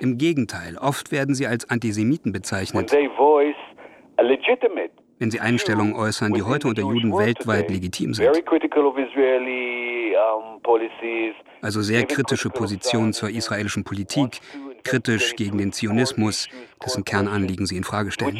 Im 0.00 0.18
Gegenteil, 0.18 0.76
oft 0.78 1.12
werden 1.12 1.34
sie 1.34 1.46
als 1.46 1.70
Antisemiten 1.70 2.30
bezeichnet. 2.30 2.92
Wenn 5.18 5.30
sie 5.30 5.40
Einstellungen 5.40 5.94
äußern, 5.94 6.34
die 6.34 6.42
heute 6.42 6.68
unter 6.68 6.82
Juden 6.82 7.16
weltweit 7.16 7.70
legitim 7.70 8.12
sind. 8.12 8.28
Also 11.62 11.80
sehr 11.80 12.04
kritische 12.04 12.50
Positionen 12.50 13.14
zur 13.14 13.30
israelischen 13.30 13.82
Politik, 13.82 14.40
kritisch 14.84 15.36
gegen 15.36 15.56
den 15.56 15.72
Zionismus, 15.72 16.50
dessen 16.84 17.02
Kernanliegen 17.02 17.64
sie 17.64 17.78
in 17.78 17.84
Frage 17.84 18.10
stellen. 18.10 18.38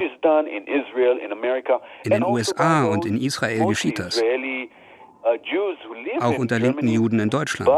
In 2.05 2.11
den 2.11 2.25
USA 2.25 2.85
und 2.85 3.07
in 3.07 3.17
Israel 3.17 3.67
geschieht 3.67 3.99
das. 3.99 4.23
Auch 6.21 6.39
unter 6.39 6.59
linken 6.59 6.89
Juden 6.89 7.19
in 7.19 7.31
Deutschland. 7.31 7.71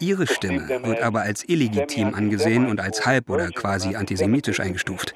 Ihre 0.00 0.26
Stimme 0.26 0.68
wird 0.84 1.02
aber 1.02 1.20
als 1.20 1.48
illegitim 1.48 2.14
angesehen 2.14 2.68
und 2.68 2.80
als 2.80 3.06
halb 3.06 3.28
oder 3.28 3.48
quasi 3.48 3.96
antisemitisch 3.96 4.60
eingestuft. 4.60 5.14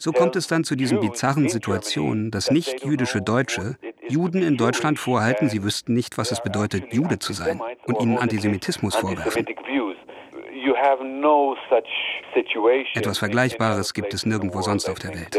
So 0.00 0.12
kommt 0.12 0.36
es 0.36 0.46
dann 0.46 0.64
zu 0.64 0.76
diesen 0.76 1.00
bizarren 1.00 1.48
Situationen, 1.48 2.30
dass 2.30 2.50
nicht-jüdische 2.50 3.20
Deutsche 3.20 3.76
Juden 4.08 4.42
in 4.42 4.56
Deutschland 4.56 4.98
vorhalten, 4.98 5.48
sie 5.48 5.62
wüssten 5.62 5.92
nicht, 5.92 6.16
was 6.16 6.32
es 6.32 6.40
bedeutet, 6.42 6.94
Jude 6.94 7.18
zu 7.18 7.32
sein 7.32 7.60
und 7.86 8.00
ihnen 8.00 8.16
Antisemitismus 8.16 8.94
vorwerfen. 8.96 9.46
Etwas 12.94 13.18
Vergleichbares 13.18 13.94
gibt 13.94 14.14
es 14.14 14.26
nirgendwo 14.26 14.60
sonst 14.60 14.88
auf 14.88 14.98
der 14.98 15.10
Welt. 15.14 15.34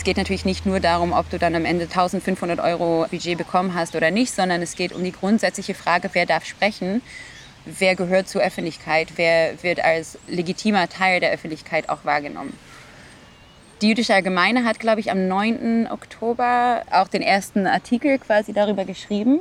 Es 0.00 0.04
geht 0.04 0.16
natürlich 0.16 0.46
nicht 0.46 0.64
nur 0.64 0.80
darum, 0.80 1.12
ob 1.12 1.28
du 1.28 1.38
dann 1.38 1.54
am 1.54 1.66
Ende 1.66 1.84
1500 1.84 2.58
Euro 2.58 3.06
Budget 3.10 3.36
bekommen 3.36 3.74
hast 3.74 3.94
oder 3.94 4.10
nicht, 4.10 4.32
sondern 4.32 4.62
es 4.62 4.74
geht 4.74 4.94
um 4.94 5.04
die 5.04 5.12
grundsätzliche 5.12 5.74
Frage, 5.74 6.08
wer 6.14 6.24
darf 6.24 6.46
sprechen, 6.46 7.02
wer 7.66 7.96
gehört 7.96 8.26
zur 8.26 8.40
Öffentlichkeit, 8.40 9.08
wer 9.16 9.62
wird 9.62 9.84
als 9.84 10.18
legitimer 10.26 10.88
Teil 10.88 11.20
der 11.20 11.32
Öffentlichkeit 11.32 11.90
auch 11.90 12.06
wahrgenommen. 12.06 12.58
Die 13.82 13.88
Jüdische 13.88 14.14
Allgemeine 14.14 14.64
hat, 14.64 14.80
glaube 14.80 15.00
ich, 15.00 15.10
am 15.10 15.28
9. 15.28 15.88
Oktober 15.90 16.82
auch 16.90 17.08
den 17.08 17.20
ersten 17.20 17.66
Artikel 17.66 18.18
quasi 18.18 18.54
darüber 18.54 18.86
geschrieben. 18.86 19.38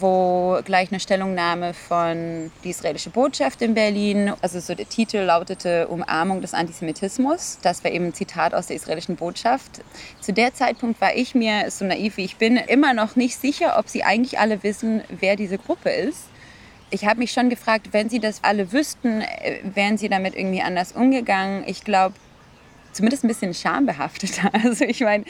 Wo 0.00 0.58
gleich 0.64 0.90
eine 0.90 1.00
Stellungnahme 1.00 1.74
von 1.74 2.50
die 2.64 2.70
israelische 2.70 3.10
Botschaft 3.10 3.62
in 3.62 3.74
Berlin, 3.74 4.32
also 4.40 4.60
so 4.60 4.74
der 4.74 4.88
Titel 4.88 5.18
lautete 5.18 5.88
Umarmung 5.88 6.40
des 6.40 6.54
Antisemitismus. 6.54 7.58
Das 7.62 7.84
war 7.84 7.90
eben 7.90 8.06
ein 8.06 8.14
Zitat 8.14 8.54
aus 8.54 8.68
der 8.68 8.76
israelischen 8.76 9.16
Botschaft. 9.16 9.82
Zu 10.20 10.32
der 10.32 10.54
Zeitpunkt 10.54 11.00
war 11.00 11.14
ich 11.14 11.34
mir, 11.34 11.70
so 11.70 11.84
naiv 11.84 12.16
wie 12.16 12.24
ich 12.24 12.36
bin, 12.36 12.56
immer 12.56 12.94
noch 12.94 13.16
nicht 13.16 13.40
sicher, 13.40 13.78
ob 13.78 13.88
sie 13.88 14.02
eigentlich 14.02 14.38
alle 14.38 14.62
wissen, 14.62 15.02
wer 15.08 15.36
diese 15.36 15.58
Gruppe 15.58 15.90
ist. 15.90 16.24
Ich 16.90 17.04
habe 17.04 17.18
mich 17.18 17.32
schon 17.32 17.50
gefragt, 17.50 17.88
wenn 17.92 18.08
sie 18.08 18.20
das 18.20 18.44
alle 18.44 18.72
wüssten, 18.72 19.20
äh, 19.20 19.60
wären 19.62 19.98
sie 19.98 20.08
damit 20.08 20.36
irgendwie 20.36 20.62
anders 20.62 20.92
umgegangen. 20.92 21.64
Ich 21.66 21.82
glaube, 21.82 22.14
zumindest 22.92 23.24
ein 23.24 23.28
bisschen 23.28 23.54
schambehafteter. 23.54 24.50
Also 24.64 24.84
ich 24.84 25.00
meine, 25.00 25.24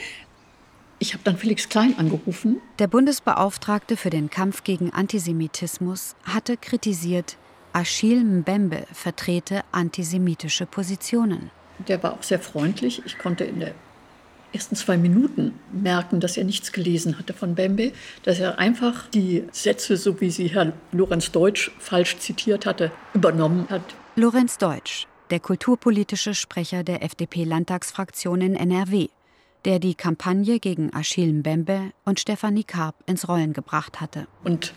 ich 0.99 1.13
habe 1.13 1.23
dann 1.23 1.37
Felix 1.37 1.69
Klein 1.69 1.95
angerufen. 1.97 2.61
Der 2.79 2.87
Bundesbeauftragte 2.87 3.97
für 3.97 4.09
den 4.09 4.29
Kampf 4.29 4.63
gegen 4.63 4.91
Antisemitismus 4.91 6.15
hatte 6.23 6.57
kritisiert, 6.57 7.37
Achille 7.73 8.23
Mbembe 8.23 8.87
vertrete 8.91 9.61
antisemitische 9.71 10.65
Positionen. 10.65 11.51
Der 11.87 12.01
war 12.01 12.13
auch 12.13 12.23
sehr 12.23 12.39
freundlich. 12.39 13.03
Ich 13.05 13.19
konnte 13.19 13.43
in 13.43 13.59
den 13.59 13.71
ersten 14.51 14.75
zwei 14.75 14.97
Minuten 14.97 15.59
merken, 15.71 16.19
dass 16.19 16.37
er 16.37 16.43
nichts 16.43 16.71
gelesen 16.71 17.19
hatte 17.19 17.33
von 17.33 17.51
Mbembe, 17.51 17.91
dass 18.23 18.39
er 18.39 18.57
einfach 18.57 19.07
die 19.09 19.43
Sätze, 19.51 19.97
so 19.97 20.19
wie 20.19 20.31
sie 20.31 20.47
Herr 20.47 20.73
Lorenz 20.91 21.31
Deutsch 21.31 21.71
falsch 21.77 22.17
zitiert 22.17 22.65
hatte, 22.65 22.91
übernommen 23.13 23.67
hat. 23.69 23.83
Lorenz 24.15 24.57
Deutsch, 24.57 25.05
der 25.29 25.39
kulturpolitische 25.39 26.33
Sprecher 26.33 26.83
der 26.83 27.03
FDP-Landtagsfraktion 27.03 28.41
in 28.41 28.55
NRW, 28.55 29.09
der 29.65 29.79
die 29.79 29.95
Kampagne 29.95 30.59
gegen 30.59 30.93
Achille 30.93 31.33
Mbembe 31.33 31.91
und 32.05 32.19
Stefanie 32.19 32.63
Karp 32.63 32.95
ins 33.05 33.27
Rollen 33.27 33.53
gebracht 33.53 33.99
hatte. 33.99 34.27
Und 34.43 34.73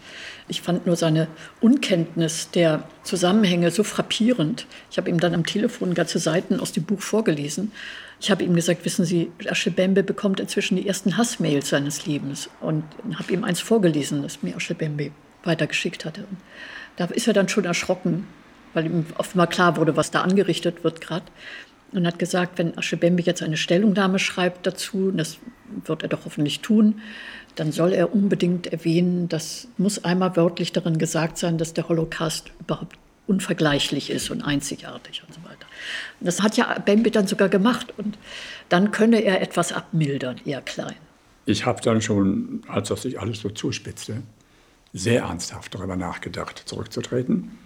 ich 0.48 0.62
fand 0.62 0.86
nur 0.86 0.96
seine 0.96 1.28
Unkenntnis 1.60 2.50
der 2.50 2.84
Zusammenhänge 3.02 3.70
so 3.70 3.84
frappierend. 3.84 4.66
Ich 4.90 4.98
habe 4.98 5.10
ihm 5.10 5.20
dann 5.20 5.34
am 5.34 5.46
Telefon 5.46 5.94
ganze 5.94 6.18
Seiten 6.18 6.60
aus 6.60 6.72
dem 6.72 6.84
Buch 6.84 7.00
vorgelesen. 7.00 7.72
Ich 8.20 8.30
habe 8.30 8.42
ihm 8.42 8.54
gesagt, 8.54 8.84
wissen 8.84 9.04
Sie, 9.04 9.30
Achille 9.48 9.72
Mbembe 9.72 10.02
bekommt 10.02 10.40
inzwischen 10.40 10.76
die 10.76 10.86
ersten 10.86 11.16
Hassmails 11.16 11.68
seines 11.68 12.06
Lebens. 12.06 12.50
Und 12.60 12.84
habe 13.14 13.32
ihm 13.32 13.44
eins 13.44 13.60
vorgelesen, 13.60 14.22
das 14.22 14.42
mir 14.42 14.56
Achille 14.56 14.76
Mbembe 14.76 15.12
weitergeschickt 15.44 16.04
hatte. 16.04 16.22
Und 16.22 16.38
da 16.96 17.04
ist 17.06 17.26
er 17.26 17.32
dann 17.32 17.48
schon 17.48 17.64
erschrocken, 17.64 18.26
weil 18.74 18.86
ihm 18.86 19.06
offenbar 19.16 19.46
klar 19.46 19.76
wurde, 19.76 19.96
was 19.96 20.10
da 20.10 20.22
angerichtet 20.22 20.84
wird 20.84 21.00
gerade 21.00 21.24
und 21.92 22.06
hat 22.06 22.18
gesagt, 22.18 22.58
wenn 22.58 22.76
Aschebembe 22.78 23.22
jetzt 23.22 23.42
eine 23.42 23.56
Stellungnahme 23.56 24.18
schreibt 24.18 24.66
dazu, 24.66 25.10
das 25.10 25.38
wird 25.84 26.02
er 26.02 26.08
doch 26.08 26.24
hoffentlich 26.24 26.60
tun, 26.60 27.00
dann 27.56 27.72
soll 27.72 27.92
er 27.92 28.14
unbedingt 28.14 28.68
erwähnen, 28.68 29.28
das 29.28 29.68
muss 29.76 30.04
einmal 30.04 30.36
wörtlich 30.36 30.72
darin 30.72 30.98
gesagt 30.98 31.38
sein, 31.38 31.58
dass 31.58 31.74
der 31.74 31.88
Holocaust 31.88 32.52
überhaupt 32.60 32.96
unvergleichlich 33.26 34.10
ist 34.10 34.30
und 34.30 34.42
einzigartig 34.42 35.22
und 35.26 35.34
so 35.34 35.42
weiter. 35.44 35.66
Das 36.20 36.42
hat 36.42 36.56
ja 36.56 36.78
Bembe 36.78 37.10
dann 37.10 37.26
sogar 37.26 37.48
gemacht 37.48 37.92
und 37.96 38.18
dann 38.68 38.90
könne 38.90 39.22
er 39.22 39.40
etwas 39.40 39.72
abmildern, 39.72 40.40
eher 40.44 40.60
klein. 40.60 40.96
Ich 41.46 41.64
habe 41.64 41.80
dann 41.80 42.00
schon, 42.00 42.62
als 42.68 42.88
das 42.88 43.02
sich 43.02 43.20
alles 43.20 43.40
so 43.40 43.50
zuspitzte, 43.50 44.22
sehr 44.92 45.22
ernsthaft 45.22 45.74
darüber 45.74 45.96
nachgedacht, 45.96 46.62
zurückzutreten. 46.66 47.58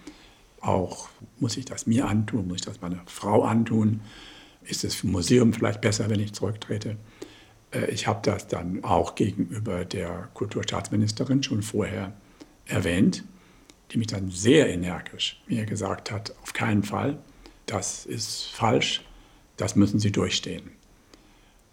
Auch 0.61 1.09
muss 1.39 1.57
ich 1.57 1.65
das 1.65 1.87
mir 1.87 2.07
antun, 2.07 2.47
muss 2.47 2.57
ich 2.57 2.65
das 2.65 2.81
meiner 2.81 3.01
Frau 3.05 3.43
antun? 3.43 4.01
Ist 4.63 4.83
es 4.83 4.95
für 4.95 5.07
ein 5.07 5.11
Museum 5.11 5.53
vielleicht 5.53 5.81
besser, 5.81 6.09
wenn 6.09 6.19
ich 6.19 6.33
zurücktrete? 6.33 6.97
Äh, 7.71 7.91
ich 7.91 8.07
habe 8.07 8.19
das 8.23 8.47
dann 8.47 8.83
auch 8.83 9.15
gegenüber 9.15 9.85
der 9.85 10.29
Kulturstaatsministerin 10.33 11.43
schon 11.43 11.61
vorher 11.61 12.13
erwähnt, 12.65 13.23
die 13.91 13.97
mich 13.97 14.07
dann 14.07 14.29
sehr 14.31 14.69
energisch 14.69 15.41
mir 15.47 15.65
gesagt 15.65 16.11
hat, 16.11 16.33
auf 16.41 16.53
keinen 16.53 16.83
Fall, 16.83 17.17
das 17.65 18.05
ist 18.05 18.45
falsch, 18.45 19.03
das 19.57 19.75
müssen 19.75 19.99
Sie 19.99 20.11
durchstehen. 20.11 20.71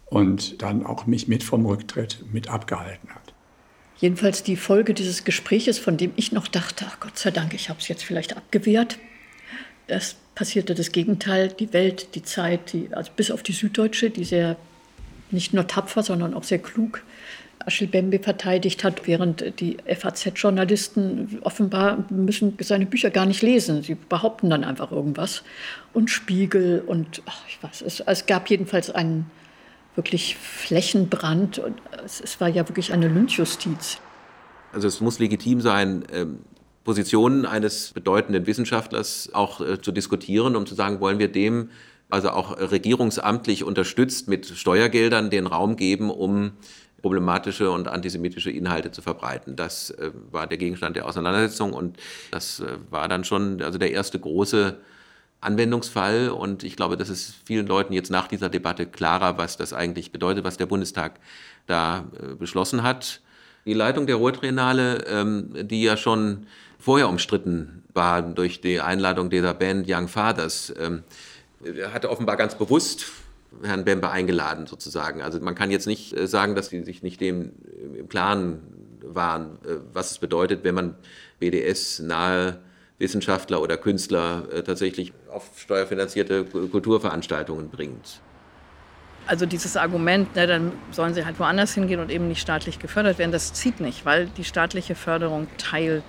Und 0.07 0.61
dann 0.61 0.85
auch 0.85 1.07
mich 1.07 1.27
mit 1.27 1.43
vom 1.43 1.65
Rücktritt 1.65 2.25
mit 2.31 2.49
abgehalten 2.49 3.09
hat. 3.11 3.32
Jedenfalls 4.03 4.43
die 4.43 4.57
Folge 4.57 4.95
dieses 4.95 5.23
Gespräches, 5.23 5.79
von 5.79 5.97
dem 5.97 6.13
ich 6.17 6.33
noch 6.33 6.49
dachte, 6.49 6.87
ach 6.89 6.99
Gott 6.99 7.17
sei 7.17 7.31
Dank, 7.31 7.55
ich 7.55 7.69
habe 7.69 7.79
es 7.79 7.87
jetzt 7.87 8.03
vielleicht 8.03 8.37
abgewehrt. 8.37 8.99
Es 9.87 10.17
passierte 10.35 10.75
das 10.75 10.91
Gegenteil. 10.91 11.49
Die 11.49 11.73
Welt, 11.73 12.17
die 12.17 12.25
Zeit, 12.25 12.73
die, 12.73 12.89
also 12.91 13.13
bis 13.15 13.31
auf 13.31 13.45
die 13.45 13.53
Süddeutsche, 13.53 14.11
die 14.11 14.25
sehr 14.25 14.57
nicht 15.31 15.55
nur 15.55 15.69
tapfer, 15.69 16.03
sondern 16.03 16.35
auch 16.35 16.43
sehr 16.43 16.59
klug 16.59 17.05
Achille 17.61 17.89
Bembe 17.89 18.19
verteidigt 18.19 18.83
hat, 18.83 19.07
während 19.07 19.61
die 19.61 19.77
FAZ-Journalisten 19.87 21.39
offenbar 21.43 22.05
müssen 22.11 22.57
seine 22.59 22.87
Bücher 22.87 23.11
gar 23.11 23.25
nicht 23.25 23.41
lesen. 23.41 23.85
Sie 23.85 23.95
behaupten 23.95 24.51
dann 24.51 24.65
einfach 24.65 24.91
irgendwas. 24.91 25.45
Und 25.93 26.11
Spiegel 26.11 26.83
und 26.85 27.23
ach, 27.27 27.45
ich 27.49 27.63
weiß, 27.63 27.83
es, 27.83 28.01
es 28.01 28.27
gab 28.27 28.51
jedenfalls 28.51 28.91
einen 28.91 29.31
wirklich 29.95 30.37
Flächenbrand. 30.37 31.59
Und 31.59 31.81
es, 32.05 32.41
war 32.41 32.49
ja 32.49 32.69
wirklich 32.69 32.93
eine 32.93 33.09
Lynchjustiz. 33.09 33.99
Also 34.73 34.89
es 34.89 35.01
muss 35.01 35.19
legitim 35.19 35.61
sein, 35.61 36.05
ähm, 36.13 36.39
Positionen 36.85 37.47
eines 37.47 37.93
bedeutenden 37.93 38.47
Wissenschaftlers 38.47 39.31
auch 39.33 39.61
äh, 39.61 39.81
zu 39.81 39.93
diskutieren, 39.93 40.57
um 40.57 40.67
zu 40.67 40.75
sagen, 40.75 41.01
wollen 41.01 41.19
wir 41.19 41.31
dem 41.31 41.71
also 42.11 42.31
auch 42.31 42.59
regierungsamtlich 42.59 43.65
unterstützt 43.65 44.29
mit 44.29 44.47
Steuergeldern 44.47 45.31
den 45.31 45.47
Raum 45.47 45.77
geben, 45.77 46.11
um 46.11 46.53
problematische 47.01 47.71
und 47.71 47.89
antisemitische 47.89 48.51
Inhalte 48.51 48.91
zu 48.91 49.03
verbreiten. 49.03 49.57
Das 49.57 49.91
äh, 49.91 50.11
war 50.31 50.47
der 50.47 50.59
Gegenstand 50.59 50.97
der 50.97 51.07
Auseinandersetzung 51.07 51.73
und 51.73 51.99
das 52.31 52.61
äh, 52.61 52.77
war 52.91 53.09
dann 53.09 53.25
schon 53.25 53.61
also 53.63 53.79
der 53.79 53.93
erste 53.93 54.19
große 54.19 54.79
Anwendungsfall. 55.43 56.31
Und 56.31 56.65
ich 56.65 56.77
glaube, 56.77 56.97
das 56.97 57.11
ist 57.11 57.35
vielen 57.45 57.67
Leuten 57.67 57.93
jetzt 57.93 58.11
nach 58.11 58.29
dieser 58.29 58.49
Debatte 58.49 58.87
klarer, 58.87 59.37
was 59.37 59.57
das 59.57 59.73
eigentlich 59.73 60.13
bedeutet, 60.13 60.45
was 60.45 60.57
der 60.57 60.67
Bundestag 60.67 61.21
da 61.67 62.07
äh, 62.19 62.35
beschlossen 62.35 62.83
hat. 62.83 63.21
Die 63.67 63.75
Leitung 63.75 64.07
der 64.07 64.17
Ruhrtriennale, 64.17 65.05
ähm, 65.07 65.51
die 65.69 65.83
ja 65.83 65.97
schon 65.97 66.47
vorher 66.79 67.09
umstritten 67.09 67.85
war 67.95 68.23
durch 68.23 68.61
die 68.61 68.81
Einladung 68.81 69.31
dieser 69.31 69.55
Band 69.55 69.87
Young 69.89 70.09
Fathers, 70.09 70.73
ähm, 70.79 71.03
hatte 71.93 72.11
offenbar 72.11 72.37
ganz 72.37 72.57
bewusst 72.57 73.07
Herrn 73.63 73.85
Bembe 73.85 74.11
eingeladen 74.11 74.67
sozusagen. 74.67 75.23
Also 75.23 75.39
man 75.41 75.55
kann 75.55 75.71
jetzt 75.71 75.87
nicht 75.87 76.17
äh, 76.17 76.27
sagen, 76.27 76.55
dass 76.55 76.69
sie 76.69 76.83
sich 76.83 77.03
nicht 77.03 77.21
dem 77.21 77.53
im 77.99 78.09
Klaren 78.09 78.61
waren, 79.03 79.59
äh, 79.65 79.77
was 79.93 80.13
es 80.13 80.19
bedeutet, 80.19 80.65
wenn 80.65 80.75
man 80.75 80.95
BDS 81.39 82.01
nahe 82.01 82.61
Wissenschaftler 82.99 83.61
oder 83.61 83.77
Künstler 83.77 84.45
äh, 84.53 84.63
tatsächlich 84.63 85.13
auf 85.31 85.51
steuerfinanzierte 85.57 86.45
Kulturveranstaltungen 86.45 87.69
bringt. 87.69 88.21
Also 89.27 89.47
dieses 89.47 89.77
Argument, 89.77 90.35
ne, 90.35 90.47
dann 90.47 90.73
sollen 90.91 91.15
sie 91.15 91.25
halt 91.25 91.39
woanders 91.39 91.75
hingehen 91.75 92.01
und 92.01 92.11
eben 92.11 92.29
nicht 92.29 92.41
staatlich 92.41 92.79
gefördert 92.79 93.19
werden, 93.19 93.31
das 93.31 93.53
zieht 93.53 93.81
nicht, 93.81 94.05
weil 94.05 94.27
die 94.37 94.45
staatliche 94.45 94.95
Förderung 94.95 95.47
Teil 95.59 96.03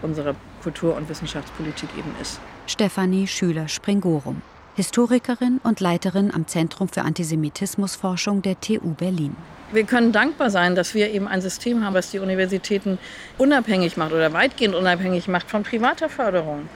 unserer 0.00 0.34
Kultur- 0.62 0.96
und 0.96 1.08
Wissenschaftspolitik 1.08 1.88
eben 1.98 2.14
ist. 2.20 2.40
Stefanie 2.66 3.26
Schüler-Springorum, 3.26 4.42
Historikerin 4.74 5.60
und 5.62 5.80
Leiterin 5.80 6.32
am 6.32 6.46
Zentrum 6.46 6.88
für 6.88 7.02
Antisemitismusforschung 7.02 8.42
der 8.42 8.60
TU 8.60 8.94
Berlin 8.94 9.36
wir 9.72 9.84
können 9.84 10.12
dankbar 10.12 10.50
sein, 10.50 10.74
dass 10.74 10.94
wir 10.94 11.10
eben 11.10 11.26
ein 11.26 11.40
System 11.40 11.84
haben, 11.84 11.94
was 11.94 12.10
die 12.10 12.18
Universitäten 12.18 12.98
unabhängig 13.38 13.96
macht 13.96 14.12
oder 14.12 14.32
weitgehend 14.32 14.74
unabhängig 14.74 15.28
macht 15.28 15.50
von 15.50 15.62
privater 15.62 16.08
Förderung. 16.08 16.68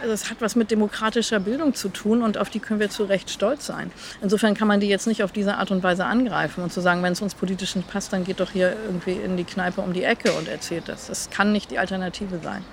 Also 0.00 0.14
es 0.14 0.30
hat 0.30 0.40
was 0.40 0.54
mit 0.54 0.70
demokratischer 0.70 1.40
Bildung 1.40 1.74
zu 1.74 1.88
tun 1.88 2.22
und 2.22 2.38
auf 2.38 2.50
die 2.50 2.60
können 2.60 2.78
wir 2.78 2.88
zu 2.88 3.04
Recht 3.04 3.30
stolz 3.30 3.66
sein. 3.66 3.90
Insofern 4.22 4.54
kann 4.54 4.68
man 4.68 4.78
die 4.78 4.86
jetzt 4.86 5.08
nicht 5.08 5.24
auf 5.24 5.32
diese 5.32 5.56
Art 5.56 5.72
und 5.72 5.82
Weise 5.82 6.04
angreifen 6.04 6.62
und 6.62 6.72
zu 6.72 6.80
sagen, 6.80 7.02
wenn 7.02 7.12
es 7.12 7.20
uns 7.20 7.34
politisch 7.34 7.74
nicht 7.74 7.90
passt, 7.90 8.12
dann 8.12 8.24
geht 8.24 8.38
doch 8.38 8.52
hier 8.52 8.76
irgendwie 8.86 9.12
in 9.12 9.36
die 9.36 9.44
Kneipe 9.44 9.80
um 9.80 9.92
die 9.92 10.04
Ecke 10.04 10.32
und 10.32 10.46
erzählt 10.48 10.84
das. 10.86 11.08
Das 11.08 11.30
kann 11.30 11.52
nicht 11.52 11.72
die 11.72 11.80
Alternative 11.80 12.38
sein. 12.42 12.64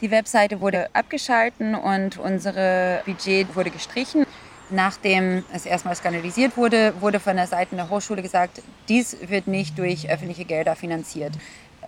Die 0.00 0.12
Webseite 0.12 0.60
wurde 0.60 0.88
abgeschalten 0.92 1.74
und 1.74 2.18
unsere 2.18 3.02
Budget 3.04 3.56
wurde 3.56 3.70
gestrichen. 3.70 4.24
Nachdem 4.70 5.44
es 5.52 5.66
erstmal 5.66 5.96
skandalisiert 5.96 6.56
wurde, 6.56 6.94
wurde 7.00 7.18
von 7.18 7.34
der 7.34 7.48
Seite 7.48 7.74
der 7.74 7.90
Hochschule 7.90 8.22
gesagt, 8.22 8.62
dies 8.88 9.16
wird 9.28 9.48
nicht 9.48 9.76
durch 9.76 10.08
öffentliche 10.08 10.44
Gelder 10.44 10.76
finanziert. 10.76 11.32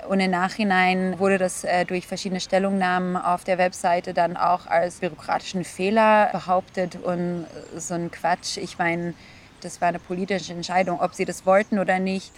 Und 0.08 0.18
im 0.18 0.30
Nachhinein 0.32 1.20
wurde 1.20 1.38
das 1.38 1.62
äh, 1.62 1.84
durch 1.84 2.06
verschiedene 2.06 2.40
Stellungnahmen 2.40 3.16
auf 3.16 3.44
der 3.44 3.58
Webseite 3.58 4.12
dann 4.12 4.36
auch 4.36 4.66
als 4.66 4.96
bürokratischen 4.96 5.62
Fehler 5.62 6.30
behauptet 6.32 6.96
und 6.96 7.46
so 7.76 7.94
ein 7.94 8.10
Quatsch. 8.10 8.56
Ich 8.56 8.78
meine, 8.78 9.14
das 9.60 9.80
war 9.80 9.88
eine 9.88 9.98
politische 9.98 10.52
Entscheidung, 10.52 11.00
ob 11.00 11.14
sie 11.14 11.26
das 11.26 11.46
wollten 11.46 11.78
oder 11.78 11.98
nicht. 12.00 12.32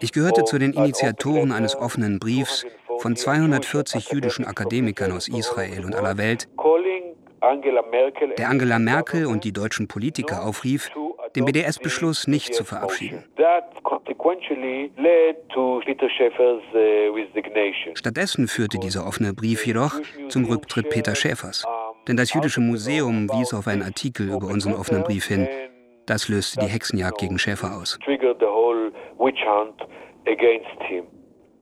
Ich 0.00 0.12
gehörte 0.12 0.44
zu 0.44 0.58
den 0.58 0.72
Initiatoren 0.72 1.52
eines 1.52 1.76
offenen 1.76 2.18
Briefs 2.18 2.66
von 2.98 3.16
240 3.16 4.10
jüdischen 4.10 4.44
Akademikern 4.44 5.12
aus 5.12 5.28
Israel 5.28 5.84
und 5.84 5.94
aller 5.94 6.18
Welt, 6.18 6.48
der 8.38 8.48
Angela 8.48 8.78
Merkel 8.78 9.26
und 9.26 9.44
die 9.44 9.52
deutschen 9.52 9.88
Politiker 9.88 10.44
aufrief, 10.44 10.90
den 11.36 11.44
BDS-Beschluss 11.44 12.26
nicht 12.26 12.54
zu 12.54 12.64
verabschieden. 12.64 13.24
uh. 15.56 15.80
Stattdessen 17.94 18.48
führte 18.48 18.78
dieser 18.78 19.06
offene 19.06 19.34
Brief 19.34 19.66
jedoch 19.66 20.00
zum 20.28 20.44
Rücktritt 20.46 20.90
Peter 20.90 21.14
Schäfers. 21.14 21.64
Denn 22.08 22.16
das 22.16 22.32
Jüdische 22.32 22.60
Museum 22.60 23.30
wies 23.32 23.52
auf 23.54 23.66
einen 23.66 23.82
Artikel 23.82 24.28
über 24.28 24.46
unseren 24.46 24.74
offenen 24.74 25.02
Brief 25.02 25.26
hin. 25.26 25.48
Das 26.06 26.28
löste 26.28 26.60
die 26.60 26.66
Hexenjagd 26.66 27.18
gegen 27.18 27.38
Schäfer 27.38 27.76
aus. 27.76 27.98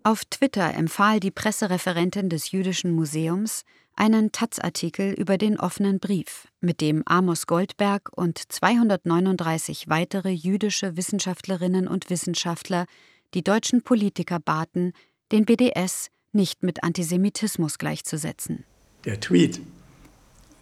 Auf 0.05 0.25
Twitter 0.25 0.75
empfahl 0.75 1.21
die 1.21 1.31
Pressereferentin 1.31 2.29
des 2.29 2.51
Jüdischen 2.51 2.93
Museums 2.93 3.65
einen 3.95 4.33
Taz-Artikel 4.33 5.13
über 5.13 5.39
den 5.39 5.61
offenen 5.61 6.01
Brief, 6.01 6.49
mit 6.61 6.81
dem 6.81 7.03
Amos 7.07 7.47
Goldberg 7.47 8.11
und 8.17 8.39
239 8.39 9.89
weitere 9.89 10.31
jüdische 10.31 10.97
Wissenschaftlerinnen 10.97 11.87
und 11.87 12.11
Wissenschaftler 12.11 12.87
die 13.35 13.45
deutschen 13.45 13.83
Politiker 13.83 14.41
baten, 14.41 14.93
den 15.31 15.45
BDS 15.45 16.11
nicht 16.33 16.63
mit 16.63 16.83
Antisemitismus 16.83 17.79
gleichzusetzen. 17.79 18.65
Der 19.05 19.21
Tweet 19.21 19.61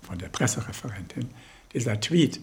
von 0.02 0.18
der 0.18 0.28
Pressereferentin, 0.28 1.30
dieser 1.72 2.00
Tweet 2.00 2.40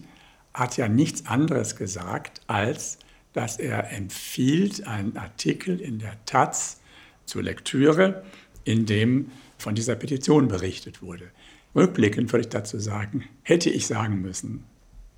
hat 0.58 0.76
ja 0.76 0.88
nichts 0.88 1.26
anderes 1.26 1.76
gesagt, 1.76 2.40
als 2.46 2.98
dass 3.32 3.58
er 3.58 3.92
empfiehlt 3.92 4.86
einen 4.86 5.16
Artikel 5.16 5.80
in 5.80 5.98
der 5.98 6.24
Taz 6.24 6.80
zur 7.24 7.42
Lektüre, 7.42 8.24
in 8.64 8.86
dem 8.86 9.30
von 9.58 9.74
dieser 9.74 9.94
Petition 9.94 10.48
berichtet 10.48 11.02
wurde. 11.02 11.30
Rückblickend 11.74 12.32
würde 12.32 12.42
ich 12.42 12.48
dazu 12.48 12.78
sagen, 12.78 13.24
hätte 13.42 13.70
ich 13.70 13.86
sagen 13.86 14.20
müssen, 14.20 14.64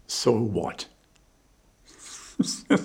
so 0.06 0.52
what? 0.52 0.90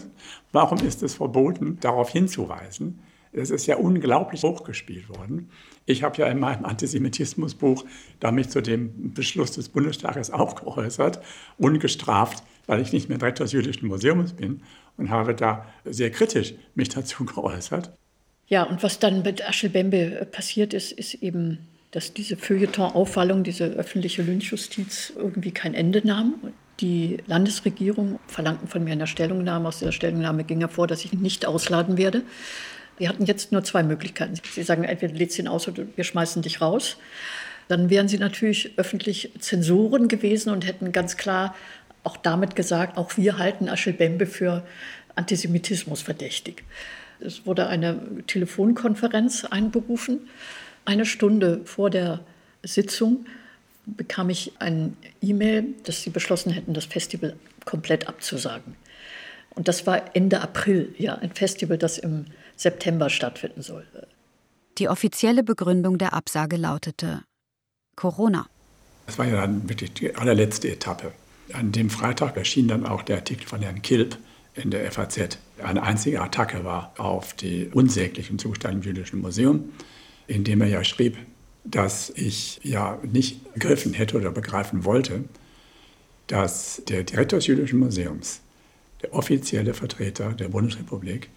Warum 0.51 0.80
ist 0.80 1.03
es 1.03 1.16
verboten, 1.16 1.80
darauf 1.82 2.10
hinzuweisen? 2.10 2.99
Es 3.32 3.49
ist 3.49 3.66
ja 3.66 3.76
unglaublich 3.76 4.43
hochgespielt 4.43 5.10
worden. 5.10 5.49
Ich 5.86 6.04
habe 6.04 6.18
ja 6.18 6.28
in 6.28 6.40
meinem 6.40 6.66
Antisemitismusbuch 6.66 7.86
damit 8.20 8.52
zu 8.52 8.62
dem 8.62 9.14
Beschluss 9.14 9.52
des 9.52 9.70
Bundestages 9.70 10.32
auch 10.32 10.56
geäußert, 10.56 11.22
ungestraft, 11.58 12.44
weil 12.66 12.82
ich 12.82 12.92
nicht 12.92 13.10
mehr 13.10 13.20
Direktor 13.20 13.46
des 13.46 13.52
Jüdischen 13.52 13.88
Museums 13.88 14.34
bin 14.34 14.62
und 14.98 15.10
habe 15.10 15.36
da 15.36 15.66
sehr 15.86 16.10
kritisch 16.10 16.56
mich 16.74 16.90
dazu 16.90 17.26
geäußert. 17.26 17.92
Ja, 18.48 18.64
und 18.64 18.84
was 18.84 19.00
dann 19.00 19.22
mit 19.24 19.48
Aschelbembe 19.48 20.28
passiert 20.32 20.74
ist, 20.74 20.92
ist 20.92 21.16
eben, 21.16 21.60
dass 21.92 22.14
diese 22.14 22.36
Feuilleton-Aufwallung, 22.36 23.44
diese 23.44 23.66
öffentliche 23.66 24.22
Lynchjustiz 24.22 25.14
irgendwie 25.16 25.52
kein 25.52 25.74
Ende 25.74 26.06
nahm. 26.06 26.36
Die 26.80 27.18
Landesregierung 27.26 28.20
verlangten 28.28 28.68
von 28.68 28.84
mir 28.84 28.92
eine 28.92 29.08
Stellungnahme. 29.08 29.68
Aus 29.68 29.80
dieser 29.80 29.94
Stellungnahme 29.94 30.44
ging 30.44 30.60
hervor, 30.60 30.88
dass 30.88 31.06
ich 31.06 31.14
nicht 31.14 31.46
ausladen 31.46 31.98
werde. 31.98 32.24
Wir 32.98 33.10
hatten 33.10 33.26
jetzt 33.26 33.52
nur 33.52 33.64
zwei 33.64 33.84
Möglichkeiten. 33.84 34.36
Sie 34.54 34.64
sagen, 34.64 34.84
entweder 34.84 35.14
lädst 35.14 35.38
ihn 35.39 35.48
aus 35.48 35.68
oder 35.68 35.84
wir 35.96 36.04
schmeißen 36.04 36.41
dich 36.41 36.62
raus. 36.62 36.98
Dann 37.68 37.89
wären 37.89 38.08
sie 38.08 38.18
natürlich 38.18 38.72
öffentlich 38.78 39.32
Zensoren 39.39 40.08
gewesen 40.08 40.52
und 40.52 40.66
hätten 40.66 40.91
ganz 40.91 41.18
klar 41.18 41.56
auch 42.04 42.18
damit 42.18 42.56
gesagt, 42.56 42.98
auch 42.98 43.18
wir 43.18 43.38
halten 43.38 43.68
Aschelbembe 43.68 44.28
für 44.28 44.64
Antisemitismus 45.16 46.02
verdächtig. 46.02 46.64
Es 47.20 47.46
wurde 47.46 47.68
eine 47.68 48.24
Telefonkonferenz 48.28 49.46
einberufen. 49.46 50.28
Eine 50.84 51.06
Stunde 51.06 51.62
vor 51.66 51.89
der 51.89 52.20
Sitzung 52.64 53.26
bekam 53.86 54.30
ich 54.30 54.54
ein 54.60 54.98
E-Mail, 55.22 55.66
dass 55.84 56.02
sie 56.02 56.10
beschlossen 56.10 56.52
hätten, 56.52 56.74
das 56.74 56.86
Festival 56.86 57.36
komplett 57.66 58.08
abzusagen. 58.08 58.76
Und 59.52 59.68
das 59.68 59.88
war 59.88 60.16
Ende 60.16 60.41
April, 60.41 60.93
ja, 60.98 61.16
ein 61.16 61.32
Festival, 61.32 61.78
das 61.78 61.98
im 61.98 62.26
September 62.56 63.10
stattfinden 63.10 63.62
soll. 63.62 63.86
Die 64.78 64.89
offizielle 64.89 65.43
Begründung 65.43 65.97
der 65.97 66.14
Absage 66.14 66.58
lautete 66.58 67.24
Corona. 67.95 68.47
Das 69.06 69.18
war 69.18 69.26
ja 69.26 69.41
dann 69.41 69.70
wirklich 69.70 69.93
die 69.93 70.16
allerletzte 70.16 70.70
Etappe. 70.70 71.12
An 71.53 71.72
dem 71.72 71.89
Freitag 71.89 72.38
erschien 72.38 72.68
dann 72.68 72.86
auch 72.86 73.03
der 73.03 73.18
Artikel 73.18 73.47
von 73.47 73.62
Herrn 73.62 73.82
Kilp 73.82 74.18
in 74.56 74.72
der 74.72 74.91
FAZ. 74.91 75.38
Eine 75.64 75.84
einzige 75.84 76.22
Attacke 76.22 76.64
war 76.64 76.93
auf 76.97 77.34
den 77.34 77.72
unsäglichen 77.74 78.39
Zustand 78.39 78.76
im 78.76 78.82
Jüdischen 78.82 79.22
Museum, 79.22 79.72
in 80.28 80.43
dem 80.43 80.62
er 80.62 80.68
ja 80.68 80.84
schrieb, 80.84 81.18
dass 81.64 82.10
ich 82.12 82.60
ja 82.64 82.99
nicht 83.03 83.53
begriffen 83.53 83.93
hätte 83.93 84.18
oder 84.18 84.32
begreifen 84.32 84.84
wollte, 84.86 85.24
dass 86.28 86.82
der 86.88 87.03
Direktor 87.03 87.39
des 87.39 87.47
Jüdischen 87.47 87.80
Museums, 87.80 88.41
der 89.01 89.14
offizielle 89.14 89.74
Vertreter 89.74 90.34
der 90.34 90.49
Bundesrepublik, 90.49 91.30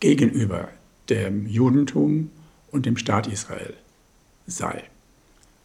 gegenüber 0.00 0.68
dem 1.08 1.46
Judentum 1.46 2.30
und 2.70 2.86
dem 2.86 2.96
Staat 2.96 3.26
Israel 3.26 3.74
sei. 4.46 4.84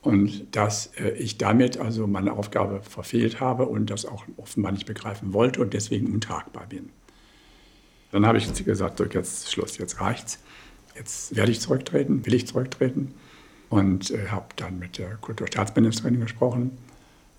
Und 0.02 0.56
dass 0.56 0.88
äh, 0.98 1.10
ich 1.12 1.38
damit 1.38 1.78
also 1.78 2.08
meine 2.08 2.34
Aufgabe 2.34 2.82
verfehlt 2.82 3.42
habe 3.42 3.66
und 3.66 3.90
das 3.90 4.06
auch 4.06 4.24
offenbar 4.38 4.72
nicht 4.72 4.86
begreifen 4.86 5.34
wollte 5.34 5.62
und 5.62 5.74
deswegen 5.74 6.14
untragbar 6.14 6.68
bin. 6.68 6.90
Dann 8.12 8.26
habe 8.26 8.38
ich 8.38 8.66
gesagt, 8.66 8.98
so, 8.98 9.06
jetzt 9.06 9.52
Schluss, 9.52 9.78
jetzt 9.78 10.00
reicht's. 10.00 10.40
Jetzt 10.96 11.36
werde 11.36 11.52
ich 11.52 11.60
zurücktreten, 11.60 12.26
will 12.26 12.34
ich 12.34 12.48
zurücktreten. 12.48 13.14
Und 13.70 14.12
äh, 14.12 14.28
habe 14.30 14.48
dann 14.56 14.80
mit 14.80 14.98
der 14.98 15.16
Kulturstaatsministerin 15.16 16.20
gesprochen. 16.20 16.78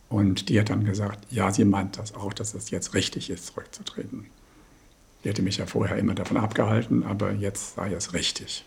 Und 0.08 0.48
die 0.48 0.60
hat 0.60 0.70
dann 0.70 0.84
gesagt, 0.84 1.26
ja, 1.30 1.52
sie 1.52 1.64
meint 1.64 1.98
das 1.98 2.14
auch, 2.14 2.32
dass 2.32 2.54
es 2.54 2.70
jetzt 2.70 2.94
richtig 2.94 3.30
ist, 3.30 3.46
zurückzutreten. 3.46 4.26
Die 5.22 5.28
hätte 5.28 5.42
mich 5.42 5.58
ja 5.58 5.66
vorher 5.66 5.96
immer 5.98 6.14
davon 6.14 6.36
abgehalten, 6.36 7.04
aber 7.04 7.32
jetzt 7.32 7.74
sei 7.74 7.92
es 7.92 8.14
richtig. 8.14 8.64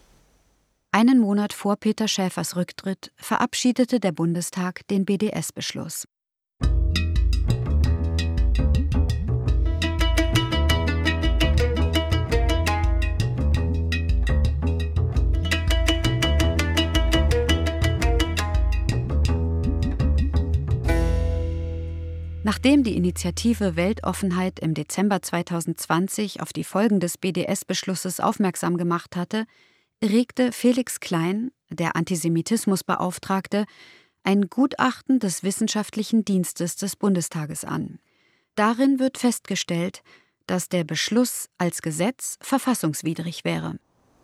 Einen 0.92 1.20
Monat 1.20 1.54
vor 1.54 1.76
Peter 1.76 2.08
Schäfers 2.08 2.56
Rücktritt 2.56 3.12
verabschiedete 3.16 4.00
der 4.00 4.12
Bundestag 4.12 4.88
den 4.90 5.06
BDS-Beschluss. 5.06 6.08
Nachdem 22.66 22.86
die 22.86 22.96
Initiative 22.96 23.76
Weltoffenheit 23.76 24.62
im 24.62 24.74
Dezember 24.74 25.22
2020 25.22 26.40
auf 26.40 26.54
die 26.54 26.64
Folgen 26.64 27.02
des 27.02 27.18
BDS-Beschlusses 27.18 28.22
aufmerksam 28.22 28.78
gemacht 28.78 29.18
hatte, 29.18 29.44
regte 30.02 30.54
Felix 30.54 31.02
Klein, 31.02 31.52
der 31.70 31.98
Antisemitismusbeauftragte, 31.98 33.66
ein 34.24 34.50
Gutachten 34.50 35.20
des 35.20 35.44
Wissenschaftlichen 35.44 36.24
Dienstes 36.24 36.78
des 36.78 36.96
Bundestages 36.96 37.66
an. 37.66 38.00
Darin 38.56 38.98
wird 38.98 39.18
festgestellt, 39.18 40.02
dass 40.48 40.70
der 40.70 40.86
Beschluss 40.86 41.50
als 41.58 41.82
Gesetz 41.82 42.38
verfassungswidrig 42.40 43.44
wäre. 43.44 43.76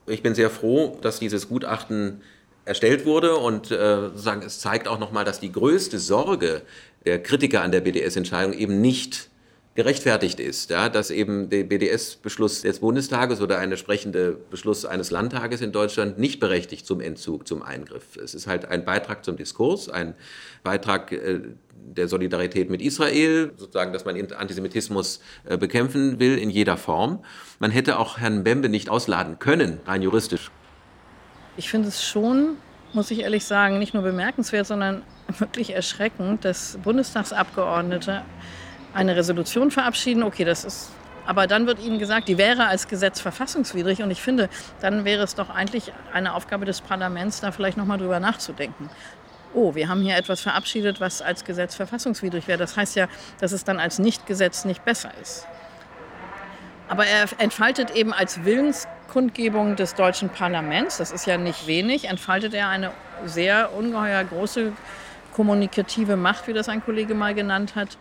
Ich 0.08 0.24
bin 0.24 0.34
sehr 0.34 0.50
froh, 0.50 0.98
dass 1.02 1.20
dieses 1.20 1.50
Gutachten 1.50 2.22
erstellt 2.70 3.06
wurde 3.06 3.36
und 3.36 3.72
äh, 3.72 4.10
sagen, 4.14 4.44
es 4.46 4.60
zeigt 4.60 4.88
auch 4.88 5.00
nochmal, 5.00 5.26
dass 5.26 5.40
die 5.40 5.52
größte 5.52 5.98
Sorge 5.98 6.62
der 7.04 7.22
Kritiker 7.22 7.64
an 7.64 7.72
der 7.72 7.82
BDS-Entscheidung 7.82 8.54
eben 8.54 8.80
nicht 8.80 9.30
gerechtfertigt 9.74 10.40
ist, 10.40 10.70
ja, 10.70 10.88
dass 10.88 11.10
eben 11.10 11.50
der 11.50 11.64
BDS-Beschluss 11.64 12.62
des 12.62 12.80
Bundestages 12.80 13.42
oder 13.42 13.58
ein 13.58 13.72
entsprechender 13.72 14.34
Beschluss 14.34 14.86
eines 14.86 15.10
Landtages 15.10 15.62
in 15.62 15.72
Deutschland 15.72 16.20
nicht 16.20 16.40
berechtigt 16.40 16.86
zum 16.86 17.02
Entzug, 17.02 17.48
zum 17.48 17.64
Eingriff. 17.64 18.18
Es 18.18 18.36
ist 18.36 18.46
halt 18.46 18.66
ein 18.66 18.86
Beitrag 18.86 19.26
zum 19.26 19.36
Diskurs, 19.36 19.90
ein 19.90 20.14
Beitrag 20.64 21.12
äh, 21.12 21.40
der 21.74 22.08
Solidarität 22.08 22.70
mit 22.70 22.84
Israel, 22.84 23.52
sozusagen, 23.58 23.94
dass 23.94 24.06
man 24.06 24.16
Antisemitismus 24.32 25.22
äh, 25.46 25.58
bekämpfen 25.58 26.20
will 26.20 26.38
in 26.38 26.52
jeder 26.52 26.78
Form. 26.78 27.24
Man 27.58 27.72
hätte 27.72 27.98
auch 27.98 28.20
Herrn 28.20 28.44
Bembe 28.44 28.70
nicht 28.70 28.90
ausladen 28.90 29.40
können, 29.40 29.80
rein 29.88 30.04
juristisch. 30.04 30.52
Ich 31.60 31.70
finde 31.70 31.90
es 31.90 32.02
schon, 32.02 32.56
muss 32.94 33.12
ich 33.12 33.20
ehrlich 33.20 33.44
sagen, 33.44 33.80
nicht 33.80 33.94
nur 33.94 34.02
bemerkenswert, 34.02 34.66
sondern 34.66 35.04
wirklich 35.40 35.76
erschreckend, 35.76 36.46
dass 36.46 36.78
Bundestagsabgeordnete 36.82 38.22
eine 38.94 39.18
Resolution 39.18 39.70
verabschieden. 39.70 40.24
Okay, 40.24 40.46
das 40.46 40.64
ist. 40.64 40.90
Aber 41.26 41.48
dann 41.48 41.68
wird 41.68 41.84
ihnen 41.84 42.00
gesagt, 42.00 42.30
die 42.30 42.38
wäre 42.38 42.68
als 42.68 42.88
Gesetz 42.88 43.20
verfassungswidrig. 43.20 44.02
Und 44.02 44.10
ich 44.10 44.22
finde, 44.22 44.48
dann 44.80 45.04
wäre 45.04 45.22
es 45.22 45.36
doch 45.36 45.50
eigentlich 45.50 45.92
eine 46.14 46.34
Aufgabe 46.34 46.64
des 46.64 46.80
Parlaments, 46.80 47.42
da 47.42 47.52
vielleicht 47.52 47.76
noch 47.76 47.86
mal 47.86 47.98
drüber 47.98 48.22
nachzudenken. 48.22 48.90
Oh, 49.54 49.76
wir 49.76 49.90
haben 49.90 50.02
hier 50.02 50.16
etwas 50.16 50.40
verabschiedet, 50.40 51.02
was 51.02 51.22
als 51.22 51.44
Gesetz 51.44 51.76
verfassungswidrig 51.76 52.48
wäre. 52.48 52.58
Das 52.58 52.78
heißt 52.78 52.96
ja, 52.96 53.10
dass 53.42 53.52
es 53.52 53.66
dann 53.66 53.82
als 53.82 54.00
Nichtgesetz 54.00 54.64
nicht 54.64 54.86
besser 54.86 55.12
ist. 55.22 55.46
Aber 56.88 57.06
er 57.06 57.26
entfaltet 57.38 57.92
eben 57.92 58.14
als 58.14 58.46
Willenskundgebung 59.10 59.76
des 59.76 59.96
deutschen 59.96 60.30
Parlaments, 60.30 60.98
das 60.98 61.12
ist 61.12 61.26
ja 61.26 61.38
nicht 61.38 61.66
wenig, 61.68 62.06
entfaltet 62.06 62.54
er 62.54 62.70
eine 62.70 62.92
sehr 63.26 63.76
ungeheuer 63.76 64.24
große 64.24 64.72
kommunikative 65.34 66.16
Macht, 66.16 66.48
wie 66.48 66.54
das 66.54 66.70
ein 66.70 66.84
Kollege 66.84 67.16
mal 67.16 67.34
genannt 67.34 67.76
hat. 67.76 67.98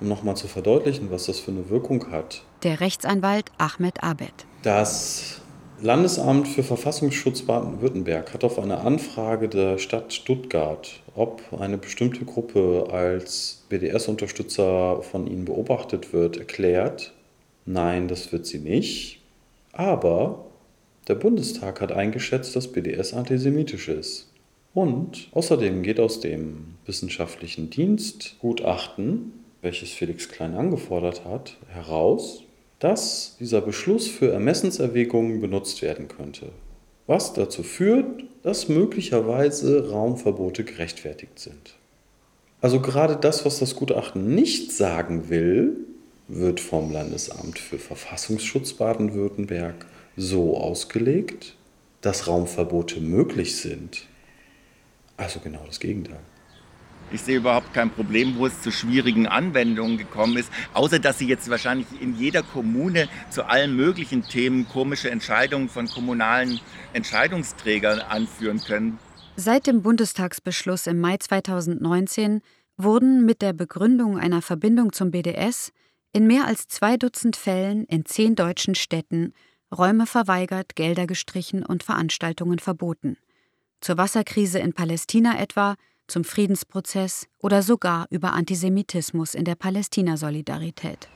Um 0.00 0.08
nochmal 0.08 0.36
zu 0.36 0.46
verdeutlichen, 0.46 1.10
was 1.10 1.26
das 1.26 1.40
für 1.40 1.50
eine 1.50 1.68
Wirkung 1.68 2.10
hat. 2.12 2.42
Der 2.62 2.80
Rechtsanwalt 2.80 3.50
Ahmed 3.58 4.02
Abed. 4.04 4.46
Das 4.62 5.40
Landesamt 5.80 6.48
für 6.48 6.62
Verfassungsschutz 6.62 7.42
Baden-Württemberg 7.42 8.32
hat 8.32 8.44
auf 8.44 8.58
eine 8.58 8.78
Anfrage 8.78 9.48
der 9.48 9.78
Stadt 9.78 10.12
Stuttgart, 10.12 11.00
ob 11.14 11.42
eine 11.58 11.76
bestimmte 11.76 12.24
Gruppe 12.24 12.88
als 12.92 13.64
BDS-Unterstützer 13.68 15.02
von 15.02 15.26
ihnen 15.26 15.44
beobachtet 15.44 16.12
wird, 16.12 16.36
erklärt, 16.36 17.12
nein, 17.64 18.06
das 18.06 18.32
wird 18.32 18.46
sie 18.46 18.58
nicht. 18.58 19.25
Aber 19.76 20.46
der 21.06 21.14
Bundestag 21.14 21.80
hat 21.80 21.92
eingeschätzt, 21.92 22.56
dass 22.56 22.72
BDS 22.72 23.14
antisemitisch 23.14 23.88
ist. 23.88 24.32
Und 24.74 25.28
außerdem 25.32 25.82
geht 25.82 26.00
aus 26.00 26.20
dem 26.20 26.74
wissenschaftlichen 26.84 27.70
Dienst 27.70 28.36
Gutachten, 28.40 29.32
welches 29.62 29.90
Felix 29.90 30.28
Klein 30.28 30.54
angefordert 30.54 31.24
hat, 31.24 31.56
heraus, 31.68 32.42
dass 32.78 33.36
dieser 33.38 33.60
Beschluss 33.60 34.06
für 34.06 34.30
Ermessenserwägungen 34.32 35.40
benutzt 35.40 35.80
werden 35.80 36.08
könnte, 36.08 36.50
was 37.06 37.32
dazu 37.32 37.62
führt, 37.62 38.24
dass 38.42 38.68
möglicherweise 38.68 39.90
Raumverbote 39.90 40.64
gerechtfertigt 40.64 41.38
sind. 41.38 41.76
Also 42.60 42.80
gerade 42.80 43.16
das, 43.16 43.44
was 43.44 43.58
das 43.58 43.76
Gutachten 43.76 44.34
nicht 44.34 44.72
sagen 44.72 45.30
will, 45.30 45.85
wird 46.28 46.60
vom 46.60 46.90
Landesamt 46.92 47.58
für 47.58 47.78
Verfassungsschutz 47.78 48.72
Baden-Württemberg 48.74 49.86
so 50.16 50.56
ausgelegt, 50.56 51.56
dass 52.00 52.26
Raumverbote 52.26 53.00
möglich 53.00 53.56
sind. 53.56 54.06
Also 55.16 55.40
genau 55.40 55.64
das 55.66 55.80
Gegenteil. 55.80 56.20
Ich 57.12 57.20
sehe 57.20 57.36
überhaupt 57.36 57.72
kein 57.72 57.90
Problem, 57.90 58.36
wo 58.36 58.46
es 58.46 58.62
zu 58.62 58.72
schwierigen 58.72 59.28
Anwendungen 59.28 59.96
gekommen 59.96 60.36
ist, 60.36 60.50
außer 60.74 60.98
dass 60.98 61.18
Sie 61.18 61.28
jetzt 61.28 61.48
wahrscheinlich 61.48 61.86
in 62.00 62.18
jeder 62.18 62.42
Kommune 62.42 63.08
zu 63.30 63.44
allen 63.44 63.76
möglichen 63.76 64.22
Themen 64.24 64.66
komische 64.68 65.10
Entscheidungen 65.10 65.68
von 65.68 65.86
kommunalen 65.86 66.58
Entscheidungsträgern 66.94 68.00
anführen 68.00 68.60
können. 68.60 68.98
Seit 69.36 69.68
dem 69.68 69.82
Bundestagsbeschluss 69.82 70.88
im 70.88 70.98
Mai 70.98 71.16
2019 71.18 72.40
wurden 72.76 73.24
mit 73.24 73.40
der 73.40 73.52
Begründung 73.52 74.18
einer 74.18 74.42
Verbindung 74.42 74.92
zum 74.92 75.12
BDS 75.12 75.72
in 76.16 76.26
mehr 76.26 76.46
als 76.46 76.66
zwei 76.66 76.96
Dutzend 76.96 77.36
Fällen 77.36 77.84
in 77.84 78.06
zehn 78.06 78.36
deutschen 78.36 78.74
Städten 78.74 79.34
Räume 79.70 80.06
verweigert, 80.06 80.74
Gelder 80.74 81.06
gestrichen 81.06 81.62
und 81.62 81.82
Veranstaltungen 81.82 82.58
verboten. 82.58 83.18
Zur 83.82 83.98
Wasserkrise 83.98 84.58
in 84.58 84.72
Palästina 84.72 85.38
etwa 85.38 85.74
zum 86.06 86.24
Friedensprozess 86.24 87.26
oder 87.38 87.62
sogar 87.62 88.06
über 88.08 88.32
Antisemitismus 88.32 89.34
in 89.34 89.44
der 89.44 89.56
Palästina-Solidarität. 89.56 91.06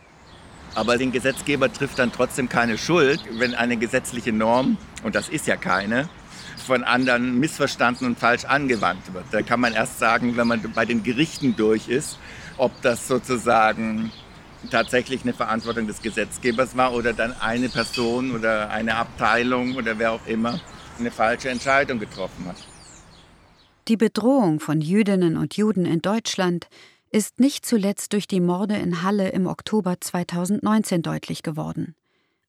Aber 0.74 0.98
den 0.98 1.12
Gesetzgeber 1.12 1.72
trifft 1.72 1.98
dann 1.98 2.12
trotzdem 2.12 2.50
keine 2.50 2.76
Schuld, 2.76 3.24
wenn 3.38 3.54
eine 3.54 3.78
gesetzliche 3.78 4.32
Norm, 4.32 4.76
und 5.02 5.14
das 5.14 5.30
ist 5.30 5.46
ja 5.46 5.56
keine, 5.56 6.10
von 6.66 6.84
anderen 6.84 7.40
missverstanden 7.40 8.06
und 8.06 8.18
falsch 8.18 8.44
angewandt 8.44 9.14
wird. 9.14 9.24
Da 9.30 9.40
kann 9.40 9.60
man 9.60 9.72
erst 9.72 9.98
sagen, 9.98 10.36
wenn 10.36 10.46
man 10.46 10.60
bei 10.74 10.84
den 10.84 11.02
Gerichten 11.02 11.56
durch 11.56 11.88
ist, 11.88 12.18
ob 12.58 12.82
das 12.82 13.08
sozusagen 13.08 14.12
tatsächlich 14.70 15.22
eine 15.22 15.32
Verantwortung 15.32 15.86
des 15.86 16.02
Gesetzgebers 16.02 16.76
war 16.76 16.92
oder 16.92 17.12
dann 17.12 17.32
eine 17.40 17.68
Person 17.68 18.32
oder 18.32 18.70
eine 18.70 18.96
Abteilung 18.96 19.76
oder 19.76 19.98
wer 19.98 20.12
auch 20.12 20.26
immer 20.26 20.60
eine 20.98 21.10
falsche 21.10 21.48
Entscheidung 21.48 21.98
getroffen 21.98 22.46
hat. 22.46 22.56
Die 23.88 23.96
Bedrohung 23.96 24.60
von 24.60 24.80
Jüdinnen 24.80 25.36
und 25.36 25.56
Juden 25.56 25.86
in 25.86 26.02
Deutschland 26.02 26.68
ist 27.10 27.40
nicht 27.40 27.66
zuletzt 27.66 28.12
durch 28.12 28.28
die 28.28 28.40
Morde 28.40 28.76
in 28.76 29.02
Halle 29.02 29.30
im 29.30 29.46
Oktober 29.46 29.96
2019 30.00 31.02
deutlich 31.02 31.42
geworden. 31.42 31.96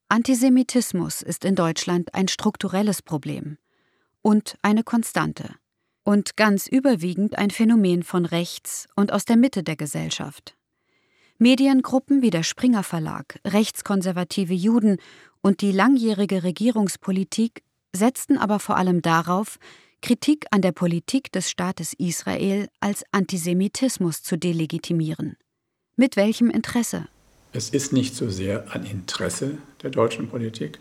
Antisemitismus 0.10 1.22
ist 1.22 1.46
in 1.46 1.56
Deutschland 1.56 2.14
ein 2.14 2.28
strukturelles 2.28 3.02
Problem 3.02 3.58
und 4.22 4.58
eine 4.62 4.84
Konstante 4.84 5.56
und 6.04 6.36
ganz 6.36 6.68
überwiegend 6.68 7.38
ein 7.38 7.50
Phänomen 7.50 8.04
von 8.04 8.26
rechts 8.26 8.88
und 8.96 9.12
aus 9.12 9.26
der 9.26 9.38
Mitte 9.38 9.64
der 9.64 9.78
Gesellschaft. 9.78 10.56
Mediengruppen 11.42 12.22
wie 12.22 12.30
der 12.30 12.44
Springer 12.44 12.84
Verlag, 12.84 13.40
rechtskonservative 13.44 14.54
Juden 14.54 14.98
und 15.42 15.62
die 15.62 15.72
langjährige 15.72 16.44
Regierungspolitik 16.44 17.64
setzten 17.96 18.38
aber 18.38 18.60
vor 18.60 18.78
allem 18.78 19.02
darauf, 19.02 19.58
Kritik 20.04 20.46
an 20.52 20.62
der 20.62 20.72
Politik 20.72 21.32
des 21.32 21.50
Staates 21.50 21.94
Israel 21.94 22.68
als 22.80 23.04
Antisemitismus 23.12 24.22
zu 24.22 24.38
delegitimieren. 24.38 25.36
Mit 25.96 26.16
welchem 26.16 26.52
Interesse? 26.52 27.08
Es 27.54 27.72
ist 27.72 27.92
nicht 27.92 28.16
so 28.16 28.30
sehr 28.30 28.72
ein 28.72 28.86
Interesse 28.86 29.58
der 29.82 29.90
deutschen 29.90 30.30
Politik, 30.30 30.78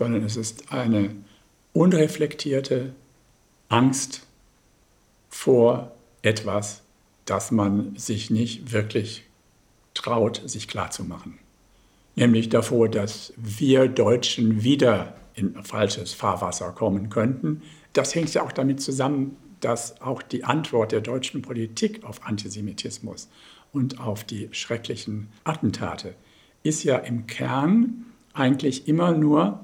sondern 0.00 0.24
es 0.24 0.36
ist 0.36 0.72
eine 0.72 1.14
unreflektierte 1.74 2.92
Angst 3.68 4.26
vor 5.28 5.94
etwas, 6.22 6.82
das 7.24 7.52
man 7.52 7.94
sich 7.96 8.30
nicht 8.30 8.72
wirklich 8.72 9.22
traut, 9.94 10.42
sich 10.44 10.68
klarzumachen. 10.68 11.38
Nämlich 12.14 12.48
davor, 12.48 12.88
dass 12.88 13.32
wir 13.36 13.88
Deutschen 13.88 14.62
wieder 14.62 15.14
in 15.34 15.62
falsches 15.62 16.12
Fahrwasser 16.12 16.72
kommen 16.72 17.08
könnten, 17.08 17.62
das 17.92 18.14
hängt 18.14 18.32
ja 18.34 18.42
auch 18.42 18.52
damit 18.52 18.80
zusammen, 18.80 19.36
dass 19.60 20.00
auch 20.00 20.22
die 20.22 20.44
Antwort 20.44 20.92
der 20.92 21.00
deutschen 21.00 21.42
Politik 21.42 22.04
auf 22.04 22.26
Antisemitismus 22.26 23.28
und 23.72 24.00
auf 24.00 24.24
die 24.24 24.48
schrecklichen 24.52 25.28
Attentate 25.44 26.14
ist 26.62 26.84
ja 26.84 26.96
im 26.96 27.26
Kern 27.26 28.06
eigentlich 28.34 28.88
immer 28.88 29.12
nur 29.12 29.60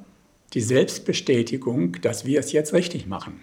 die 0.54 0.60
Selbstbestätigung, 0.60 2.00
dass 2.00 2.24
wir 2.24 2.40
es 2.40 2.52
jetzt 2.52 2.72
richtig 2.72 3.06
machen. 3.06 3.40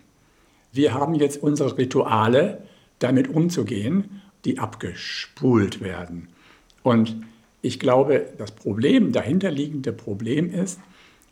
Wir 0.71 0.93
haben 0.93 1.15
jetzt 1.15 1.41
unsere 1.41 1.77
Rituale, 1.77 2.63
damit 2.99 3.27
umzugehen, 3.27 4.21
die 4.45 4.59
abgespult 4.59 5.81
werden. 5.81 6.29
Und 6.85 7.15
ich 7.63 7.79
glaube, 7.79 8.27
das 8.37 8.51
Problem, 8.51 9.11
dahinterliegende 9.11 9.91
Problem 9.91 10.51
ist, 10.51 10.79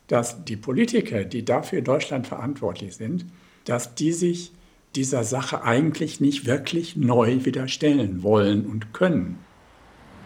dass 0.08 0.44
die 0.44 0.56
Politiker, 0.56 1.22
die 1.22 1.44
dafür 1.44 1.80
Deutschland 1.80 2.26
verantwortlich 2.26 2.96
sind, 2.96 3.24
dass 3.64 3.94
die 3.94 4.10
sich 4.10 4.50
dieser 4.96 5.22
Sache 5.22 5.62
eigentlich 5.62 6.20
nicht 6.20 6.44
wirklich 6.44 6.96
neu 6.96 7.44
wieder 7.44 7.68
stellen 7.68 8.24
wollen 8.24 8.66
und 8.66 8.92
können. 8.92 9.38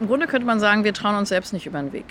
Im 0.00 0.06
Grunde 0.06 0.26
könnte 0.28 0.46
man 0.46 0.60
sagen, 0.60 0.82
wir 0.84 0.94
trauen 0.94 1.16
uns 1.16 1.28
selbst 1.28 1.52
nicht 1.52 1.66
über 1.66 1.82
den 1.82 1.92
Weg. 1.92 2.06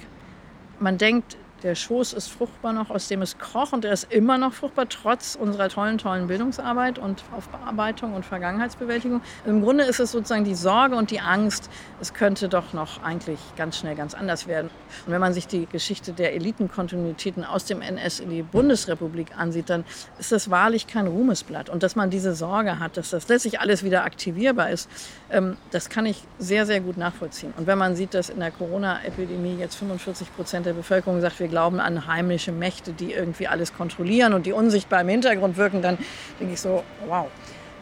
Man 0.80 1.00
denkt, 1.00 1.38
der 1.64 1.76
Schoß 1.76 2.14
ist 2.14 2.28
fruchtbar 2.28 2.74
noch, 2.74 2.90
aus 2.90 3.08
dem 3.08 3.22
es 3.22 3.38
kroch 3.38 3.74
und 3.74 3.84
er 3.84 3.94
ist 3.94 4.12
immer 4.12 4.38
noch 4.38 4.54
fruchtbar, 4.54 4.88
trotz 4.90 5.36
unserer 5.36 5.70
tollen, 5.70 5.98
tollen 5.98 6.28
Bildungsarbeit 6.28 7.00
und 7.00 7.24
Aufbearbeitung 7.36 8.14
und 8.14 8.26
Vergangenheitsbewältigung. 8.26 9.22
Im 9.46 9.62
Grunde 9.64 9.84
ist 9.86 10.00
es 10.00 10.12
sozusagen 10.12 10.44
die 10.44 10.56
Sorge 10.56 10.96
und 10.96 11.10
die 11.12 11.20
Angst, 11.20 11.70
es 12.00 12.14
könnte 12.14 12.48
doch 12.48 12.74
noch 12.74 13.02
eigentlich 13.02 13.40
ganz 13.56 13.78
schnell 13.78 13.96
ganz 13.96 14.14
anders 14.14 14.48
werden. 14.48 14.70
Und 15.06 15.14
wenn 15.14 15.22
man 15.22 15.34
sich 15.34 15.48
die 15.48 15.66
Geschichte 15.66 16.14
der 16.14 16.34
Elitenkontinuitäten 16.36 17.44
aus 17.44 17.66
dem 17.66 17.82
NS 17.82 18.20
in 18.20 18.30
die 18.30 18.44
Bundesrepublik 18.44 19.38
ansieht, 19.38 19.70
dann 19.70 19.84
ist 20.20 20.32
das 20.32 20.50
wahrlich 20.50 20.88
kein 20.88 21.08
Ruhmesblatt. 21.08 21.70
Und 21.70 21.84
dass 21.84 21.96
man 21.96 22.10
diese 22.10 22.36
Sorge 22.36 22.80
hat, 22.80 22.98
dass 22.98 23.10
das 23.10 23.28
letztlich 23.28 23.60
alles 23.60 23.84
wieder 23.84 24.04
aktivierbar 24.06 24.70
ist, 24.70 24.90
ähm, 25.32 25.58
das 25.72 25.90
kann 25.90 26.06
ich 26.06 26.24
sehr, 26.38 26.66
sehr 26.66 26.82
gut 26.82 26.98
nachvollziehen. 26.98 27.54
Und 27.58 27.68
wenn 27.68 27.78
man 27.78 27.96
sieht, 27.96 28.14
dass 28.14 28.30
in 28.30 28.40
der 28.40 28.52
Corona-Epidemie 28.52 29.58
jetzt 29.58 29.76
45 29.76 30.36
Prozent 30.36 30.66
der 30.66 30.74
Bevölkerung 30.74 31.20
sagt, 31.22 31.40
wir 31.40 31.47
wir 31.48 31.52
glauben 31.52 31.80
an 31.80 32.08
heimliche 32.08 32.52
Mächte, 32.52 32.92
die 32.92 33.14
irgendwie 33.14 33.48
alles 33.48 33.74
kontrollieren 33.74 34.34
und 34.34 34.46
die 34.46 34.52
unsichtbar 34.52 35.02
im 35.02 35.10
Hintergrund 35.10 35.58
wirken, 35.58 35.82
dann 35.82 35.98
denke 36.40 36.54
ich 36.54 36.62
so, 36.62 36.84
wow, 37.08 37.28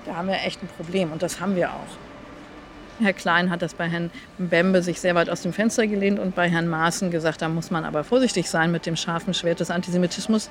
da 0.05 0.15
haben 0.15 0.27
wir 0.27 0.35
echt 0.35 0.61
ein 0.61 0.67
Problem 0.67 1.11
und 1.11 1.23
das 1.23 1.39
haben 1.41 1.55
wir 1.55 1.71
auch. 1.71 3.01
Herr 3.01 3.13
Klein 3.13 3.49
hat 3.49 3.61
das 3.61 3.73
bei 3.73 3.89
Herrn 3.89 4.11
Bembe 4.37 4.81
sich 4.81 5.01
sehr 5.01 5.15
weit 5.15 5.29
aus 5.29 5.41
dem 5.41 5.51
Fenster 5.51 5.85
gelehnt 5.87 6.19
und 6.19 6.35
bei 6.35 6.47
Herrn 6.47 6.67
Maaßen 6.67 7.11
gesagt, 7.11 7.41
da 7.41 7.49
muss 7.49 7.71
man 7.71 7.83
aber 7.83 8.03
vorsichtig 8.03 8.49
sein 8.49 8.71
mit 8.71 8.85
dem 8.85 8.95
scharfen 8.95 9.33
Schwert 9.33 9.59
des 9.59 9.71
Antisemitismus. 9.71 10.49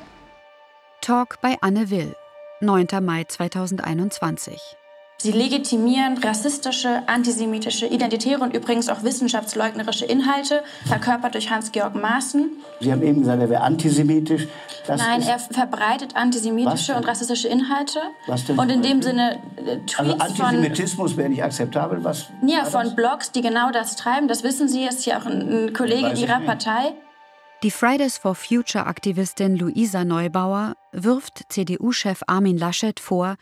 Talk 1.00 1.40
bei 1.40 1.56
Anne 1.60 1.90
Will, 1.90 2.14
9. 2.60 2.86
Mai 3.00 3.24
2021. 3.24 4.76
Sie 5.16 5.32
legitimieren 5.32 6.18
rassistische, 6.18 7.02
antisemitische, 7.06 7.86
identitäre 7.86 8.40
und 8.42 8.54
übrigens 8.54 8.88
auch 8.88 9.02
wissenschaftsleugnerische 9.04 10.04
Inhalte, 10.04 10.62
verkörpert 10.86 11.34
durch 11.34 11.50
Hans-Georg 11.50 11.94
Maaßen. 11.94 12.50
Sie 12.80 12.92
haben 12.92 13.02
eben 13.02 13.20
gesagt, 13.20 13.40
er 13.40 13.48
wäre 13.48 13.62
antisemitisch. 13.62 14.48
Das 14.86 15.00
Nein, 15.00 15.22
er 15.22 15.38
verbreitet 15.38 16.14
antisemitische 16.14 16.94
und 16.94 17.06
rassistische 17.08 17.48
Inhalte. 17.48 18.00
Was 18.26 18.44
denn? 18.44 18.58
Und 18.58 18.68
in 18.68 18.82
dem 18.82 19.00
Sinne 19.00 19.40
äh, 19.56 19.78
Tweets 19.86 20.20
also 20.20 20.42
Antisemitismus 20.42 21.16
wäre 21.16 21.30
nicht 21.30 21.42
akzeptabel. 21.42 22.04
Was 22.04 22.26
ja, 22.46 22.64
von 22.66 22.94
Blogs, 22.94 23.32
die 23.32 23.40
genau 23.40 23.70
das 23.70 23.96
treiben. 23.96 24.28
Das 24.28 24.42
wissen 24.42 24.68
Sie, 24.68 24.84
ist 24.84 25.06
ja 25.06 25.20
auch 25.20 25.26
ein, 25.26 25.68
ein 25.68 25.72
Kollege 25.72 26.12
Ihrer 26.12 26.40
nicht. 26.40 26.46
Partei. 26.46 26.94
Die 27.62 27.70
Fridays 27.70 28.18
for 28.18 28.34
Future 28.34 28.84
Aktivistin 28.84 29.56
Luisa 29.56 30.04
Neubauer 30.04 30.76
wirft 30.92 31.44
CDU-Chef 31.48 32.22
Armin 32.26 32.58
Laschet 32.58 33.00
vor, 33.00 33.36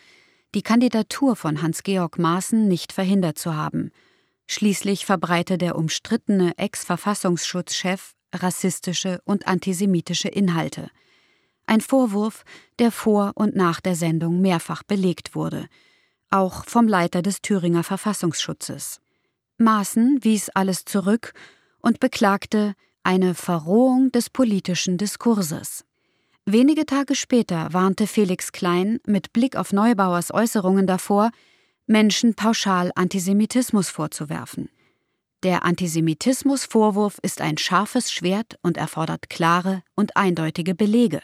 die 0.54 0.62
Kandidatur 0.62 1.36
von 1.36 1.62
Hans-Georg 1.62 2.18
Maaßen 2.18 2.68
nicht 2.68 2.92
verhindert 2.92 3.38
zu 3.38 3.56
haben. 3.56 3.90
Schließlich 4.46 5.06
verbreite 5.06 5.56
der 5.56 5.76
umstrittene 5.76 6.56
Ex-Verfassungsschutzchef 6.58 8.14
rassistische 8.34 9.20
und 9.24 9.46
antisemitische 9.46 10.28
Inhalte. 10.28 10.90
Ein 11.66 11.80
Vorwurf, 11.80 12.44
der 12.78 12.90
vor 12.90 13.32
und 13.34 13.54
nach 13.54 13.80
der 13.80 13.94
Sendung 13.94 14.40
mehrfach 14.40 14.82
belegt 14.82 15.34
wurde, 15.34 15.68
auch 16.30 16.64
vom 16.64 16.88
Leiter 16.88 17.22
des 17.22 17.42
Thüringer 17.42 17.84
Verfassungsschutzes. 17.84 19.00
Maaßen 19.58 20.24
wies 20.24 20.48
alles 20.48 20.84
zurück 20.84 21.34
und 21.80 22.00
beklagte 22.00 22.74
eine 23.02 23.34
Verrohung 23.34 24.10
des 24.12 24.30
politischen 24.30 24.98
Diskurses. 24.98 25.84
Wenige 26.44 26.86
Tage 26.86 27.14
später 27.14 27.72
warnte 27.72 28.08
Felix 28.08 28.50
Klein 28.50 28.98
mit 29.06 29.32
Blick 29.32 29.54
auf 29.54 29.72
Neubauers 29.72 30.34
Äußerungen 30.34 30.88
davor, 30.88 31.30
Menschen 31.86 32.34
pauschal 32.34 32.90
Antisemitismus 32.96 33.88
vorzuwerfen. 33.88 34.68
Der 35.44 35.64
Antisemitismusvorwurf 35.64 37.18
ist 37.22 37.40
ein 37.40 37.58
scharfes 37.58 38.10
Schwert 38.10 38.58
und 38.60 38.76
erfordert 38.76 39.30
klare 39.30 39.82
und 39.94 40.16
eindeutige 40.16 40.74
Belege, 40.74 41.22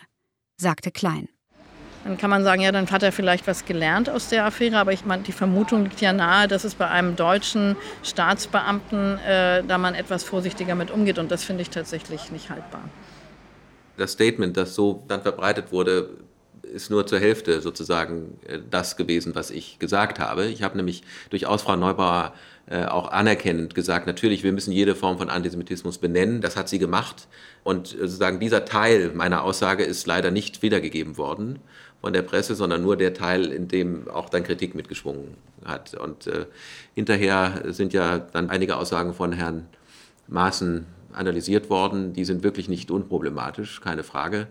sagte 0.56 0.92
Klein. 0.92 1.28
Dann 2.04 2.16
kann 2.16 2.30
man 2.30 2.44
sagen, 2.44 2.62
ja, 2.62 2.70
dann 2.70 2.88
hat 2.88 3.02
er 3.02 3.10
vielleicht 3.10 3.48
was 3.48 3.64
gelernt 3.64 4.08
aus 4.08 4.28
der 4.28 4.44
Affäre, 4.44 4.78
aber 4.78 4.92
ich 4.92 5.04
meine, 5.04 5.24
die 5.24 5.32
Vermutung 5.32 5.82
liegt 5.82 6.00
ja 6.00 6.12
nahe, 6.12 6.46
dass 6.46 6.62
es 6.62 6.76
bei 6.76 6.86
einem 6.86 7.16
deutschen 7.16 7.74
Staatsbeamten, 8.04 9.18
äh, 9.18 9.64
da 9.64 9.78
man 9.78 9.96
etwas 9.96 10.22
vorsichtiger 10.22 10.76
mit 10.76 10.92
umgeht 10.92 11.18
und 11.18 11.32
das 11.32 11.42
finde 11.42 11.62
ich 11.62 11.70
tatsächlich 11.70 12.30
nicht 12.30 12.50
haltbar 12.50 12.88
das 13.98 14.12
Statement, 14.12 14.56
das 14.56 14.74
so 14.74 15.04
dann 15.08 15.22
verbreitet 15.22 15.72
wurde, 15.72 16.10
ist 16.62 16.90
nur 16.90 17.06
zur 17.06 17.18
Hälfte 17.18 17.60
sozusagen 17.60 18.38
äh, 18.46 18.58
das 18.70 18.96
gewesen, 18.96 19.34
was 19.34 19.50
ich 19.50 19.78
gesagt 19.78 20.18
habe. 20.18 20.46
Ich 20.46 20.62
habe 20.62 20.76
nämlich 20.76 21.02
durchaus 21.30 21.62
Frau 21.62 21.76
Neubauer 21.76 22.34
äh, 22.70 22.84
auch 22.84 23.10
anerkennend 23.10 23.74
gesagt, 23.74 24.06
natürlich, 24.06 24.42
wir 24.42 24.52
müssen 24.52 24.72
jede 24.72 24.94
Form 24.94 25.18
von 25.18 25.30
Antisemitismus 25.30 25.98
benennen. 25.98 26.40
Das 26.40 26.56
hat 26.56 26.68
sie 26.68 26.78
gemacht. 26.78 27.28
Und 27.64 27.94
äh, 27.94 28.00
sozusagen 28.00 28.40
dieser 28.40 28.64
Teil 28.64 29.12
meiner 29.14 29.42
Aussage 29.42 29.84
ist 29.84 30.06
leider 30.06 30.30
nicht 30.30 30.62
wiedergegeben 30.62 31.16
worden 31.16 31.60
von 32.00 32.12
der 32.12 32.22
Presse, 32.22 32.54
sondern 32.54 32.82
nur 32.82 32.96
der 32.96 33.14
Teil, 33.14 33.46
in 33.46 33.68
dem 33.68 34.08
auch 34.08 34.28
dann 34.28 34.44
Kritik 34.44 34.74
mitgeschwungen 34.74 35.36
hat. 35.64 35.94
Und 35.94 36.26
äh, 36.26 36.46
hinterher 36.94 37.62
sind 37.68 37.92
ja 37.92 38.18
dann 38.18 38.50
einige 38.50 38.76
Aussagen 38.76 39.14
von 39.14 39.32
Herrn 39.32 39.66
Maaßen 40.28 40.86
analysiert 41.18 41.70
worden. 41.70 42.12
Die 42.12 42.24
sind 42.24 42.42
wirklich 42.42 42.68
nicht 42.68 42.90
unproblematisch, 42.90 43.80
keine 43.80 44.04
Frage. 44.04 44.48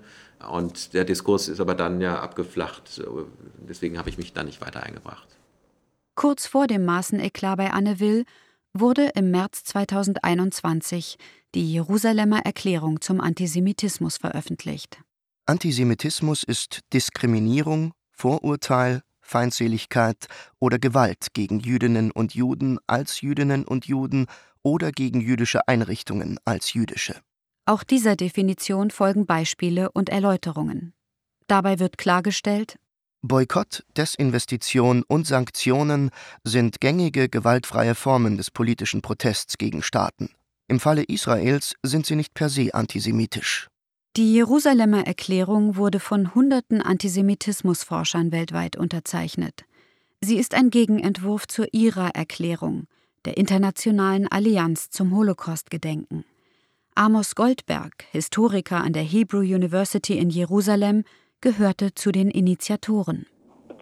Und 0.52 0.94
der 0.94 1.06
Diskurs 1.06 1.48
ist 1.48 1.60
aber 1.60 1.74
dann 1.74 2.00
ja 2.02 2.20
abgeflacht. 2.20 3.02
Deswegen 3.68 3.98
habe 3.98 4.10
ich 4.10 4.18
mich 4.18 4.34
da 4.34 4.44
nicht 4.44 4.62
weiter 4.62 4.84
eingebracht. 4.84 5.28
Kurz 6.16 6.48
vor 6.48 6.68
dem 6.68 6.86
Maßeneklat 6.86 7.58
bei 7.58 7.72
Anne 7.72 8.00
Will 8.00 8.26
wurde 8.74 9.12
im 9.16 9.32
März 9.32 9.64
2021 9.64 11.18
die 11.56 11.72
Jerusalemer 11.74 12.40
Erklärung 12.46 13.02
zum 13.02 13.22
Antisemitismus 13.22 14.18
veröffentlicht. 14.18 15.00
Antisemitismus 15.46 16.44
ist 16.44 16.82
Diskriminierung, 16.94 17.94
Vorurteil, 18.12 19.02
Feindseligkeit 19.22 20.28
oder 20.60 20.80
Gewalt 20.80 21.28
gegen 21.34 21.60
Jüdinnen 21.60 22.12
und 22.12 22.34
Juden 22.34 22.80
als 22.88 23.22
Jüdinnen 23.22 23.66
und 23.66 23.86
Juden 23.86 24.28
oder 24.68 24.92
gegen 24.92 25.22
jüdische 25.22 25.66
Einrichtungen 25.70 26.40
als 26.44 26.74
jüdische. 26.74 27.16
Auch 27.66 27.84
dieser 27.84 28.18
Definition 28.18 28.92
folgen 28.92 29.26
Beispiele 29.26 29.90
und 29.92 30.10
Erläuterungen. 30.10 30.94
Dabei 31.48 31.80
wird 31.80 31.98
klargestellt, 31.98 32.78
Boykott, 33.22 33.84
Desinvestition 33.98 35.04
und 35.08 35.26
Sanktionen 35.26 36.12
sind 36.44 36.80
gängige 36.80 37.30
gewaltfreie 37.30 37.96
Formen 37.96 38.38
des 38.38 38.52
politischen 38.52 39.02
Protests 39.02 39.58
gegen 39.58 39.82
Staaten. 39.82 40.30
Im 40.68 40.80
Falle 40.80 41.04
Israels 41.04 41.74
sind 41.82 42.06
sie 42.06 42.16
nicht 42.16 42.34
per 42.36 42.50
se 42.50 42.74
antisemitisch. 42.74 43.68
Die 44.18 44.34
Jerusalemer 44.34 45.08
Erklärung 45.08 45.78
wurde 45.78 46.00
von 46.00 46.36
hunderten 46.36 46.82
Antisemitismusforschern 46.82 48.32
weltweit 48.32 48.76
unterzeichnet. 48.76 49.66
Sie 50.22 50.38
ist 50.38 50.54
ein 50.54 50.70
Gegenentwurf 50.70 51.48
zur 51.48 51.68
IRA-Erklärung, 51.72 52.88
der 53.28 53.36
Internationalen 53.36 54.26
Allianz 54.30 54.90
zum 54.90 55.14
Holocaust-Gedenken. 55.14 56.24
Amos 56.96 57.36
Goldberg, 57.36 58.06
Historiker 58.12 58.78
an 58.78 58.94
der 58.94 59.04
Hebrew 59.04 59.42
University 59.42 60.18
in 60.18 60.30
Jerusalem, 60.30 61.04
gehörte 61.42 61.94
zu 61.94 62.14
den 62.14 62.32
Initiatoren. 62.32 63.26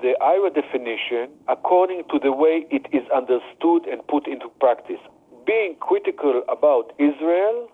The 0.02 0.16
IRA 0.20 0.50
definition, 0.50 1.30
according 1.46 2.08
to 2.08 2.18
the 2.18 2.32
way 2.32 2.66
it 2.72 2.88
is 2.92 3.04
understood 3.16 3.88
and 3.88 4.06
put 4.08 4.28
into 4.28 4.50
practice, 4.60 5.00
being 5.46 5.78
critical 5.80 6.44
about 6.48 6.92
Israel 6.98 7.70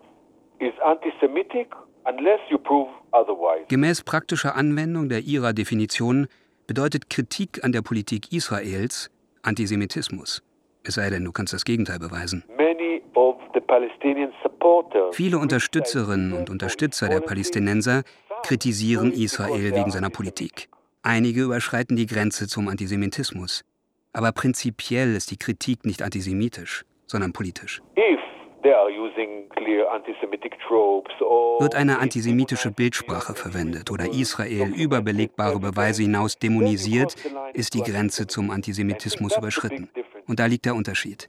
is 0.60 0.74
anti-Semitic 0.86 1.68
unless 2.04 2.42
you 2.50 2.58
prove 2.58 2.90
otherwise. 3.14 3.66
Gemäß 3.70 4.04
praktischer 4.04 4.56
Anwendung 4.56 5.08
der 5.08 5.20
IRA-Definition 5.20 6.28
bedeutet 6.68 7.10
Kritik 7.10 7.64
an 7.64 7.72
der 7.72 7.82
Politik 7.82 8.34
Israels 8.34 9.10
Antisemitismus. 9.42 10.44
Es 10.84 10.96
sei 10.96 11.10
denn, 11.10 11.24
du 11.24 11.32
kannst 11.32 11.54
das 11.54 11.64
Gegenteil 11.64 12.00
beweisen. 12.00 12.44
Viele 15.12 15.38
Unterstützerinnen 15.38 16.34
und 16.34 16.50
Unterstützer 16.50 17.10
der 17.10 17.20
Palästinenser 17.20 18.04
kritisieren 18.44 19.12
Israel 19.12 19.76
wegen 19.76 19.92
seiner 19.92 20.10
Politik. 20.10 20.70
Einige 21.04 21.44
überschreiten 21.44 21.96
die 21.96 22.06
Grenze 22.06 22.48
zum 22.48 22.68
Antisemitismus. 22.68 23.64
Aber 24.14 24.32
prinzipiell 24.32 25.16
ist 25.16 25.32
die 25.32 25.38
Kritik 25.38 25.86
nicht 25.86 26.02
antisemitisch, 26.02 26.84
sondern 27.08 27.34
politisch. 27.34 27.82
Wird 31.60 31.76
eine 31.76 32.00
antisemitische 32.00 32.72
Bildsprache 32.72 33.34
verwendet 33.34 33.92
oder 33.92 34.06
Israel 34.06 34.74
über 34.76 35.02
belegbare 35.02 35.60
Beweise 35.60 36.04
hinaus 36.04 36.38
dämonisiert, 36.38 37.16
ist 37.54 37.74
die 37.74 37.82
Grenze 37.82 38.28
zum 38.28 38.52
Antisemitismus 38.52 39.38
überschritten. 39.38 39.90
Und 40.28 40.40
da 40.40 40.46
liegt 40.46 40.66
der 40.66 40.76
Unterschied. 40.76 41.28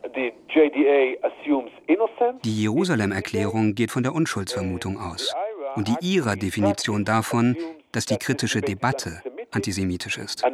Die 2.45 2.62
Jerusalem-Erklärung 2.62 3.74
geht 3.74 3.91
von 3.91 4.03
der 4.03 4.14
Unschuldsvermutung 4.14 4.99
aus 4.99 5.35
und 5.74 5.89
die 5.89 5.97
IRA-Definition 6.01 7.05
davon, 7.05 7.57
dass 7.93 8.07
die 8.07 8.16
kritische 8.16 8.61
Debatte 8.61 9.22
antisemitisch 9.51 10.18
ist. 10.18 10.45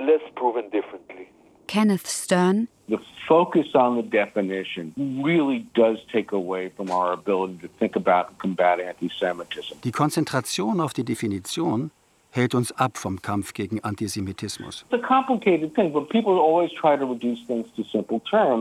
Kenneth 1.66 2.08
Stern 2.08 2.68
The 2.88 2.98
focus 3.26 3.74
on 3.74 3.96
the 3.96 4.02
definition 4.02 4.94
really 5.22 5.66
does 5.74 5.98
take 6.10 6.32
away 6.32 6.70
from 6.74 6.90
our 6.90 7.12
ability 7.12 7.58
to 7.58 7.68
think 7.78 7.96
about 7.96 8.28
and 8.28 8.38
combat 8.38 8.80
anti-Semitism. 8.80 9.76
Die 9.84 9.92
Konzentration 9.92 10.80
auf 10.80 10.94
die 10.94 11.04
Definition 11.04 11.90
hält 12.30 12.54
uns 12.54 12.72
ab 12.72 12.98
vom 12.98 13.20
Kampf 13.20 13.52
gegen 13.54 13.82
Antisemitismus. 13.82 14.84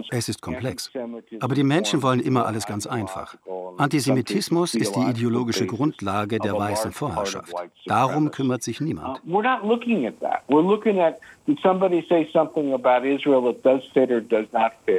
Es 0.09 0.29
ist 0.29 0.41
komplex. 0.41 0.91
Aber 1.39 1.55
die 1.55 1.63
Menschen 1.63 2.01
wollen 2.01 2.19
immer 2.19 2.45
alles 2.45 2.65
ganz 2.65 2.87
einfach. 2.87 3.35
Antisemitismus 3.77 4.73
ist 4.73 4.95
die 4.95 5.01
ideologische 5.01 5.67
Grundlage 5.67 6.39
der 6.39 6.57
weißen 6.57 6.91
Vorherrschaft. 6.91 7.53
Darum 7.85 8.31
kümmert 8.31 8.63
sich 8.63 8.81
niemand. 8.81 9.21
Uh, 9.25 9.41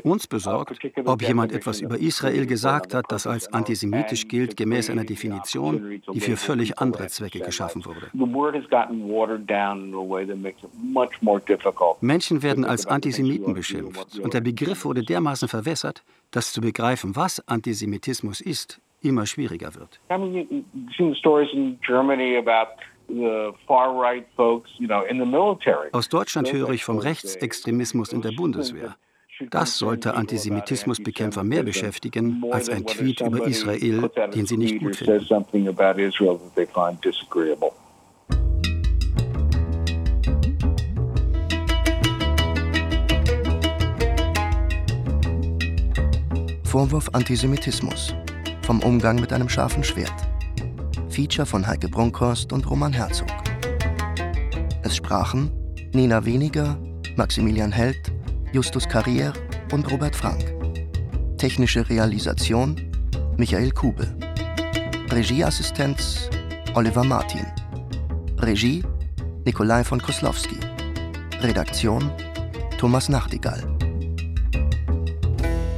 uns 0.03 0.26
besorgt, 0.26 0.78
ob 1.05 1.22
jemand 1.22 1.53
etwas 1.53 1.80
über 1.80 1.99
Israel 1.99 2.46
gesagt 2.46 2.94
hat, 2.94 3.05
das 3.09 3.26
als 3.26 3.53
antisemitisch 3.53 4.28
gilt, 4.28 4.57
gemäß 4.57 4.88
einer 4.88 5.05
Definition, 5.05 6.01
die 6.12 6.20
für 6.20 6.36
völlig 6.36 6.78
andere 6.78 7.09
Zwecke 7.09 7.40
geschaffen 7.40 7.84
wurde. 7.84 8.07
Menschen 12.01 12.42
werden 12.42 12.64
als 12.64 12.86
Antisemiten 12.86 13.55
beschimpft 13.55 14.18
und 14.18 14.32
der 14.34 14.40
Begriff 14.40 14.84
wurde 14.84 15.03
dermaßen 15.03 15.49
verwässert, 15.49 16.03
dass 16.30 16.53
zu 16.53 16.61
begreifen, 16.61 17.14
was 17.14 17.46
Antisemitismus 17.46 18.40
ist, 18.40 18.80
immer 19.03 19.26
schwieriger 19.26 19.74
wird. 19.74 20.01
Aus 25.93 26.09
Deutschland 26.09 26.53
höre 26.53 26.71
ich 26.71 26.85
vom 26.85 26.99
Rechtsextremismus 26.99 28.13
in 28.13 28.23
der 28.23 28.33
Bundeswehr. 28.33 28.97
Das 29.51 29.79
sollte 29.79 30.15
Antisemitismusbekämpfer 30.15 31.45
mehr 31.45 31.63
beschäftigen 31.63 32.45
als 32.51 32.69
ein 32.69 32.85
Tweet 32.87 33.21
über 33.21 33.47
Israel, 33.47 34.11
den 34.35 34.47
sie 34.47 34.57
nicht 34.57 34.81
gut 34.81 34.97
finden. 34.97 35.27
Vorwurf 46.65 47.09
Antisemitismus. 47.15 48.15
Vom 48.63 48.83
Umgang 48.83 49.19
mit 49.21 49.33
einem 49.33 49.49
scharfen 49.49 49.83
Schwert. 49.83 50.13
Feature 51.11 51.47
von 51.47 51.67
Heike 51.67 51.89
Brunkhorst 51.89 52.53
und 52.53 52.69
Roman 52.69 52.93
Herzog. 52.93 53.29
Es 54.83 54.97
sprachen 54.97 55.51
Nina 55.93 56.25
Weniger, 56.25 56.79
Maximilian 57.17 57.73
Held, 57.73 58.13
Justus 58.53 58.89
Carrier 58.89 59.33
und 59.73 59.91
Robert 59.91 60.15
Frank. 60.15 60.55
Technische 61.39 61.89
Realisation 61.89 62.77
Michael 63.37 63.71
Kube. 63.71 64.07
Regieassistenz 65.11 66.29
Oliver 66.75 67.05
Martin. 67.05 67.47
Regie 68.39 68.83
Nikolai 69.45 69.85
von 69.85 70.01
Koslowski. 70.01 70.59
Redaktion 71.41 72.11
Thomas 72.79 73.09
Nachtigall. 73.09 73.63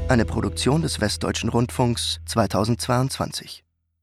Eine 0.08 0.24
Produktion 0.24 0.82
des 0.82 1.00
Westdeutschen 1.00 1.50
Rundfunks 1.50 2.20
2022. 2.26 3.62